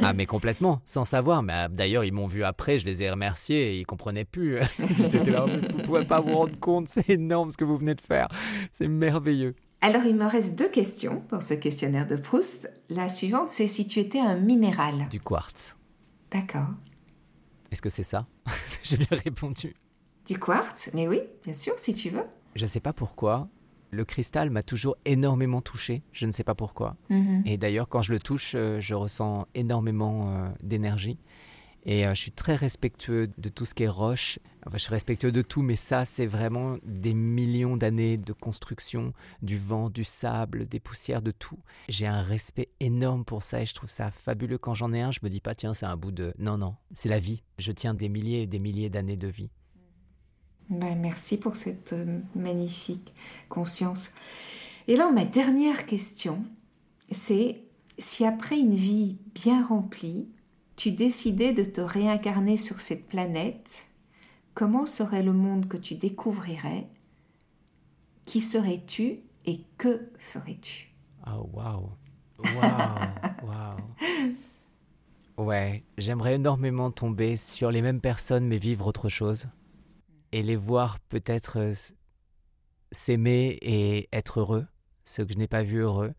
ah 0.01 0.13
mais 0.13 0.25
complètement, 0.25 0.81
sans 0.85 1.05
savoir. 1.05 1.43
Mais 1.43 1.53
euh, 1.53 1.67
d'ailleurs 1.67 2.03
ils 2.03 2.11
m'ont 2.11 2.27
vu 2.27 2.43
après, 2.43 2.79
je 2.79 2.85
les 2.85 3.03
ai 3.03 3.11
remerciés 3.11 3.73
et 3.73 3.79
ils 3.79 3.85
comprenaient 3.85 4.25
plus. 4.25 4.59
C'était 4.89 5.29
là, 5.29 5.45
vous 5.45 5.83
pouvez 5.83 6.05
pas 6.05 6.19
vous 6.19 6.35
rendre 6.35 6.59
compte, 6.59 6.87
c'est 6.87 7.09
énorme 7.09 7.51
ce 7.51 7.57
que 7.57 7.63
vous 7.63 7.77
venez 7.77 7.95
de 7.95 8.01
faire. 8.01 8.27
C'est 8.71 8.87
merveilleux. 8.87 9.55
Alors, 9.81 10.03
il 10.05 10.15
me 10.15 10.25
reste 10.25 10.57
deux 10.57 10.69
questions 10.69 11.21
dans 11.29 11.41
ce 11.41 11.53
questionnaire 11.53 12.07
de 12.07 12.15
Proust. 12.15 12.71
La 12.89 13.07
suivante, 13.07 13.51
c'est 13.51 13.67
si 13.67 13.85
tu 13.85 13.99
étais 13.99 14.19
un 14.19 14.35
minéral. 14.35 15.07
Du 15.11 15.19
quartz. 15.19 15.75
D'accord. 16.31 16.69
Est-ce 17.71 17.83
que 17.83 17.89
c'est 17.89 18.01
ça? 18.01 18.25
J'ai 18.83 18.97
bien 18.97 19.07
répondu. 19.11 19.75
Du 20.25 20.39
quartz 20.39 20.89
Mais 20.95 21.07
oui, 21.07 21.19
bien 21.43 21.53
sûr, 21.53 21.77
si 21.77 21.93
tu 21.93 22.09
veux. 22.09 22.23
Je 22.55 22.65
sais 22.65 22.79
pas 22.79 22.93
pourquoi. 22.93 23.47
Le 23.95 24.03
cristal 24.03 24.49
m'a 24.49 24.61
toujours 24.61 24.97
énormément 25.05 25.61
touché. 25.61 26.03
Je 26.11 26.25
ne 26.25 26.33
sais 26.33 26.43
pas 26.43 26.53
pourquoi. 26.53 26.97
Mhm. 27.09 27.43
Et 27.45 27.57
d'ailleurs, 27.57 27.87
quand 27.87 28.01
je 28.01 28.11
le 28.11 28.19
touche, 28.19 28.51
euh, 28.55 28.81
je 28.81 28.93
ressens 28.93 29.47
énormément 29.55 30.35
euh, 30.35 30.49
d'énergie. 30.61 31.17
Et 31.85 32.05
euh, 32.05 32.13
je 32.13 32.19
suis 32.19 32.31
très 32.31 32.55
respectueux 32.55 33.31
de 33.37 33.49
tout 33.49 33.65
ce 33.65 33.73
qui 33.73 33.83
est 33.83 33.87
roche. 33.87 34.39
Enfin, 34.65 34.77
je 34.77 34.81
suis 34.81 34.91
respectueux 34.91 35.31
de 35.31 35.41
tout, 35.41 35.61
mais 35.61 35.77
ça, 35.77 36.03
c'est 36.03 36.25
vraiment 36.25 36.77
des 36.83 37.13
millions 37.13 37.77
d'années 37.77 38.17
de 38.17 38.33
construction, 38.33 39.13
du 39.41 39.57
vent, 39.57 39.89
du 39.89 40.03
sable, 40.03 40.67
des 40.67 40.81
poussières, 40.81 41.21
de 41.21 41.31
tout. 41.31 41.59
J'ai 41.87 42.07
un 42.07 42.21
respect 42.21 42.67
énorme 42.81 43.23
pour 43.23 43.43
ça 43.43 43.61
et 43.61 43.65
je 43.65 43.75
trouve 43.75 43.89
ça 43.89 44.11
fabuleux. 44.11 44.57
Quand 44.57 44.73
j'en 44.73 44.91
ai 44.91 45.01
un, 45.01 45.11
je 45.11 45.19
me 45.23 45.29
dis 45.29 45.39
pas, 45.39 45.55
tiens, 45.55 45.73
c'est 45.73 45.85
un 45.85 45.95
bout 45.95 46.11
de. 46.11 46.33
Non, 46.37 46.57
non, 46.57 46.75
c'est 46.93 47.09
la 47.09 47.19
vie. 47.19 47.43
Je 47.59 47.71
tiens 47.71 47.93
des 47.93 48.09
milliers 48.09 48.41
et 48.41 48.47
des 48.47 48.59
milliers 48.59 48.89
d'années 48.89 49.17
de 49.17 49.27
vie. 49.27 49.51
Ben, 50.69 50.97
merci 50.99 51.37
pour 51.37 51.55
cette 51.55 51.93
euh, 51.93 52.19
magnifique 52.35 53.13
conscience. 53.49 54.11
Et 54.87 54.95
là, 54.95 55.11
ma 55.11 55.25
dernière 55.25 55.85
question, 55.85 56.43
c'est 57.11 57.61
si 57.97 58.25
après 58.25 58.59
une 58.59 58.73
vie 58.73 59.17
bien 59.33 59.63
remplie, 59.63 60.27
tu 60.75 60.91
décidais 60.91 61.53
de 61.53 61.63
te 61.63 61.81
réincarner 61.81 62.57
sur 62.57 62.81
cette 62.81 63.07
planète, 63.07 63.87
comment 64.53 64.85
serait 64.85 65.23
le 65.23 65.33
monde 65.33 65.67
que 65.67 65.77
tu 65.77 65.95
découvrirais? 65.95 66.87
Qui 68.25 68.41
serais-tu 68.41 69.19
et 69.45 69.61
que 69.77 70.09
ferais-tu? 70.17 70.91
Oh, 71.27 71.49
waouh! 71.53 71.89
Waouh! 72.39 73.47
Waouh! 73.47 73.77
Ouais, 75.37 75.83
j'aimerais 75.97 76.35
énormément 76.35 76.91
tomber 76.91 77.35
sur 77.35 77.69
les 77.69 77.81
mêmes 77.81 77.99
personnes 77.99 78.47
mais 78.47 78.57
vivre 78.57 78.87
autre 78.87 79.09
chose. 79.09 79.47
Et 80.35 80.43
les 80.43 80.57
voir 80.57 80.99
peut-être 80.99 81.59
euh, 81.59 81.73
s'aimer 82.91 83.57
et 83.61 84.09
être 84.11 84.41
heureux, 84.41 84.67
ce 85.05 85.21
que 85.21 85.31
je 85.31 85.37
n'ai 85.37 85.47
pas 85.47 85.63
vu 85.63 85.77
heureux. 85.77 86.13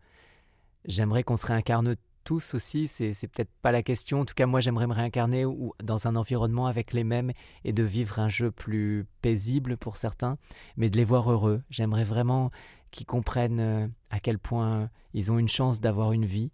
J'aimerais 0.85 1.21
qu'on 1.21 1.37
se 1.37 1.45
réincarne 1.45 1.95
tous 2.23 2.55
aussi, 2.55 2.87
c'est, 2.87 3.11
peut-être 3.27 3.51
pas 3.61 3.71
la 3.71 3.83
question. 3.83 4.21
En 4.21 4.25
tout 4.25 4.33
cas, 4.33 4.47
moi, 4.47 4.59
j'aimerais 4.59 4.87
me 4.87 4.93
réincarner 4.93 5.45
ou, 5.45 5.73
dans 5.83 6.07
un 6.07 6.15
environnement 6.15 6.65
avec 6.65 6.93
les 6.93 7.03
mêmes 7.03 7.31
et 7.63 7.73
de 7.73 7.83
vivre 7.83 8.17
un 8.17 8.27
jeu 8.27 8.49
plus 8.49 9.05
paisible 9.21 9.77
pour 9.77 9.97
certains, 9.97 10.39
mais 10.77 10.89
de 10.89 10.97
les 10.97 11.03
voir 11.03 11.31
heureux. 11.31 11.61
J'aimerais 11.69 12.03
vraiment 12.03 12.49
qu'ils 12.89 13.05
comprennent 13.05 13.59
euh, 13.59 13.87
à 14.09 14.19
quel 14.19 14.39
point 14.39 14.89
ils 15.13 15.31
ont 15.31 15.37
une 15.37 15.47
chance 15.47 15.79
d'avoir 15.79 16.11
une 16.11 16.25
vie. 16.25 16.49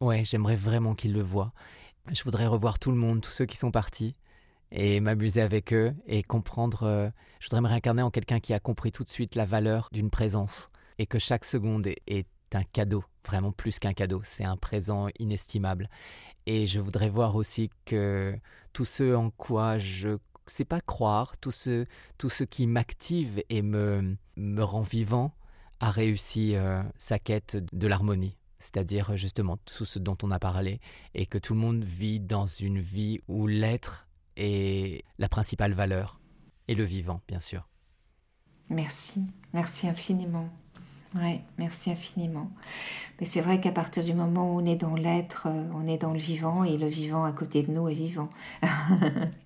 Ouais, 0.00 0.24
j'aimerais 0.24 0.56
vraiment 0.56 0.94
qu'ils 0.94 1.12
le 1.12 1.22
voient. 1.22 1.52
Je 2.10 2.24
voudrais 2.24 2.46
revoir 2.46 2.78
tout 2.78 2.92
le 2.92 2.96
monde, 2.96 3.20
tous 3.20 3.30
ceux 3.30 3.46
qui 3.46 3.58
sont 3.58 3.70
partis, 3.70 4.16
et 4.74 4.98
m'amuser 5.00 5.40
avec 5.40 5.72
eux 5.72 5.94
et 6.06 6.22
comprendre. 6.22 6.82
Euh, 6.82 7.08
je 7.38 7.46
voudrais 7.46 7.62
me 7.62 7.68
réincarner 7.68 8.02
en 8.02 8.10
quelqu'un 8.10 8.40
qui 8.40 8.52
a 8.52 8.60
compris 8.60 8.92
tout 8.92 9.04
de 9.04 9.08
suite 9.08 9.36
la 9.36 9.46
valeur 9.46 9.88
d'une 9.92 10.10
présence 10.10 10.68
et 10.98 11.06
que 11.06 11.18
chaque 11.18 11.44
seconde 11.44 11.86
est, 11.86 12.26
un 12.52 12.62
cadeau, 12.62 13.02
vraiment 13.26 13.50
plus 13.50 13.80
qu'un 13.80 13.94
cadeau, 13.94 14.20
c'est 14.22 14.44
un 14.44 14.56
présent 14.56 15.08
inestimable. 15.18 15.90
Et 16.46 16.68
je 16.68 16.78
voudrais 16.78 17.08
voir 17.08 17.34
aussi 17.34 17.68
que 17.84 18.32
tout 18.72 18.84
ce 18.84 19.12
en 19.12 19.30
quoi 19.30 19.78
je 19.78 20.18
sais 20.46 20.64
pas 20.64 20.80
croire, 20.80 21.36
tout 21.38 21.50
ce, 21.50 21.84
qui 22.44 22.68
m'active 22.68 23.42
et 23.48 23.60
me, 23.60 24.16
me 24.36 24.62
rend 24.62 24.82
vivant 24.82 25.34
a 25.80 25.90
réussi 25.90 26.54
euh, 26.54 26.80
sa 26.96 27.18
quête 27.18 27.56
de 27.72 27.88
l'harmonie 27.88 28.36
c'est-à-dire 28.60 29.14
justement 29.16 29.58
tout 29.58 29.84
ce 29.84 29.98
dont 29.98 30.16
on 30.22 30.30
a 30.30 30.38
parlé, 30.38 30.80
et 31.14 31.26
que 31.26 31.36
tout 31.36 31.52
le 31.52 31.60
monde 31.60 31.84
vit 31.84 32.18
dans 32.18 32.46
une 32.46 32.80
vie 32.80 33.20
où 33.28 33.46
l'être 33.46 34.03
est 34.36 35.04
la 35.18 35.28
principale 35.28 35.72
valeur, 35.72 36.20
et 36.68 36.74
le 36.74 36.84
vivant, 36.84 37.20
bien 37.28 37.40
sûr. 37.40 37.68
Merci, 38.70 39.24
merci 39.52 39.88
infiniment. 39.88 40.48
Oui, 41.16 41.40
merci 41.58 41.92
infiniment. 41.92 42.50
Mais 43.20 43.26
c'est 43.26 43.40
vrai 43.40 43.60
qu'à 43.60 43.70
partir 43.70 44.02
du 44.02 44.14
moment 44.14 44.52
où 44.52 44.60
on 44.60 44.64
est 44.64 44.76
dans 44.76 44.96
l'être, 44.96 45.46
euh, 45.48 45.68
on 45.74 45.86
est 45.86 45.98
dans 45.98 46.12
le 46.12 46.18
vivant, 46.18 46.64
et 46.64 46.76
le 46.76 46.88
vivant 46.88 47.24
à 47.24 47.32
côté 47.32 47.62
de 47.62 47.70
nous 47.70 47.88
est 47.88 47.94
vivant. 47.94 48.30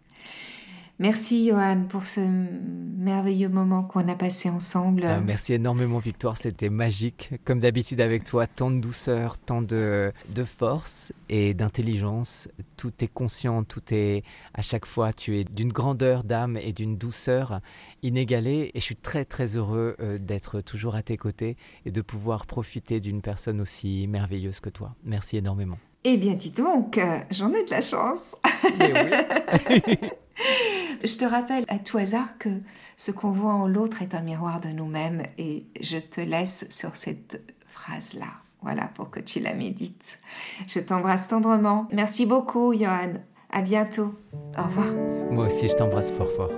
Merci 1.00 1.46
Johan 1.46 1.84
pour 1.88 2.04
ce 2.04 2.20
merveilleux 2.20 3.48
moment 3.48 3.84
qu'on 3.84 4.08
a 4.08 4.16
passé 4.16 4.50
ensemble. 4.50 5.04
Ah, 5.04 5.20
merci 5.20 5.52
énormément 5.52 6.00
Victoire, 6.00 6.36
c'était 6.36 6.70
magique. 6.70 7.34
Comme 7.44 7.60
d'habitude 7.60 8.00
avec 8.00 8.24
toi, 8.24 8.48
tant 8.48 8.72
de 8.72 8.80
douceur, 8.80 9.38
tant 9.38 9.62
de, 9.62 10.12
de 10.30 10.44
force 10.44 11.12
et 11.28 11.54
d'intelligence. 11.54 12.48
Tout 12.76 12.92
est 13.00 13.08
conscient, 13.08 13.62
tout 13.62 13.82
est 13.92 14.24
à 14.54 14.62
chaque 14.62 14.86
fois, 14.86 15.12
tu 15.12 15.38
es 15.38 15.44
d'une 15.44 15.72
grandeur 15.72 16.24
d'âme 16.24 16.56
et 16.56 16.72
d'une 16.72 16.96
douceur 16.96 17.60
inégalée. 18.02 18.72
Et 18.74 18.80
je 18.80 18.84
suis 18.84 18.96
très 18.96 19.24
très 19.24 19.56
heureux 19.56 19.94
euh, 20.00 20.18
d'être 20.18 20.60
toujours 20.60 20.96
à 20.96 21.02
tes 21.02 21.16
côtés 21.16 21.56
et 21.86 21.92
de 21.92 22.00
pouvoir 22.00 22.44
profiter 22.44 22.98
d'une 22.98 23.22
personne 23.22 23.60
aussi 23.60 24.06
merveilleuse 24.08 24.58
que 24.58 24.70
toi. 24.70 24.96
Merci 25.04 25.36
énormément. 25.36 25.78
Eh 26.10 26.16
bien 26.16 26.32
dis 26.32 26.50
donc, 26.50 26.96
euh, 26.96 27.18
j'en 27.30 27.52
ai 27.52 27.64
de 27.64 27.70
la 27.70 27.82
chance. 27.82 28.34
Mais 28.78 28.92
oui. 28.94 29.98
Je 31.04 31.16
te 31.18 31.24
rappelle 31.26 31.66
à 31.68 31.76
tout 31.76 31.98
hasard 31.98 32.38
que 32.38 32.48
ce 32.96 33.10
qu'on 33.10 33.30
voit 33.30 33.52
en 33.52 33.68
l'autre 33.68 34.00
est 34.00 34.14
un 34.14 34.22
miroir 34.22 34.58
de 34.60 34.68
nous-mêmes 34.68 35.22
et 35.36 35.66
je 35.80 35.98
te 35.98 36.22
laisse 36.22 36.66
sur 36.70 36.96
cette 36.96 37.42
phrase-là. 37.66 38.26
Voilà, 38.62 38.88
pour 38.94 39.10
que 39.10 39.20
tu 39.20 39.38
la 39.38 39.52
médites. 39.52 40.18
Je 40.66 40.80
t'embrasse 40.80 41.28
tendrement. 41.28 41.86
Merci 41.92 42.24
beaucoup, 42.24 42.72
Johan. 42.72 43.12
À 43.52 43.60
bientôt. 43.60 44.14
Au 44.56 44.62
revoir. 44.62 44.94
Moi 45.30 45.46
aussi, 45.46 45.68
je 45.68 45.74
t'embrasse 45.74 46.10
fort 46.10 46.32
fort. 46.32 46.52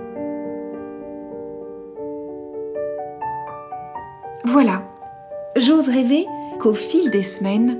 Voilà. 4.45 4.87
J'ose 5.57 5.89
rêver 5.89 6.25
qu'au 6.61 6.73
fil 6.73 7.11
des 7.11 7.23
semaines, 7.23 7.79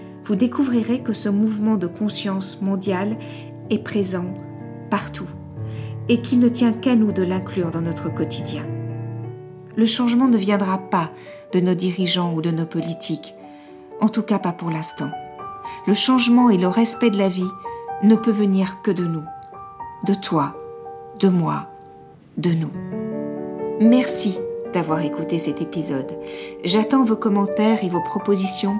vous 0.25 0.35
découvrirez 0.35 1.01
que 1.01 1.13
ce 1.13 1.29
mouvement 1.29 1.77
de 1.77 1.87
conscience 1.87 2.61
mondiale 2.61 3.17
est 3.69 3.83
présent 3.83 4.25
partout 4.89 5.27
et 6.09 6.21
qu'il 6.21 6.39
ne 6.39 6.49
tient 6.49 6.73
qu'à 6.73 6.95
nous 6.95 7.11
de 7.11 7.23
l'inclure 7.23 7.71
dans 7.71 7.81
notre 7.81 8.13
quotidien. 8.13 8.63
Le 9.75 9.85
changement 9.85 10.27
ne 10.27 10.37
viendra 10.37 10.77
pas 10.77 11.11
de 11.53 11.59
nos 11.59 11.75
dirigeants 11.75 12.33
ou 12.33 12.41
de 12.41 12.51
nos 12.51 12.65
politiques, 12.65 13.33
en 13.99 14.09
tout 14.09 14.23
cas 14.23 14.39
pas 14.39 14.51
pour 14.51 14.69
l'instant. 14.69 15.09
Le 15.87 15.93
changement 15.93 16.49
et 16.49 16.57
le 16.57 16.67
respect 16.67 17.09
de 17.09 17.17
la 17.17 17.29
vie 17.29 17.49
ne 18.03 18.15
peut 18.15 18.31
venir 18.31 18.81
que 18.81 18.91
de 18.91 19.05
nous, 19.05 19.23
de 20.05 20.13
toi, 20.13 20.55
de 21.19 21.29
moi, 21.29 21.69
de 22.37 22.51
nous. 22.51 22.71
Merci 23.79 24.39
d'avoir 24.73 25.01
écouté 25.01 25.39
cet 25.39 25.61
épisode. 25.61 26.17
J'attends 26.63 27.03
vos 27.03 27.15
commentaires 27.15 27.83
et 27.83 27.89
vos 27.89 28.01
propositions 28.01 28.79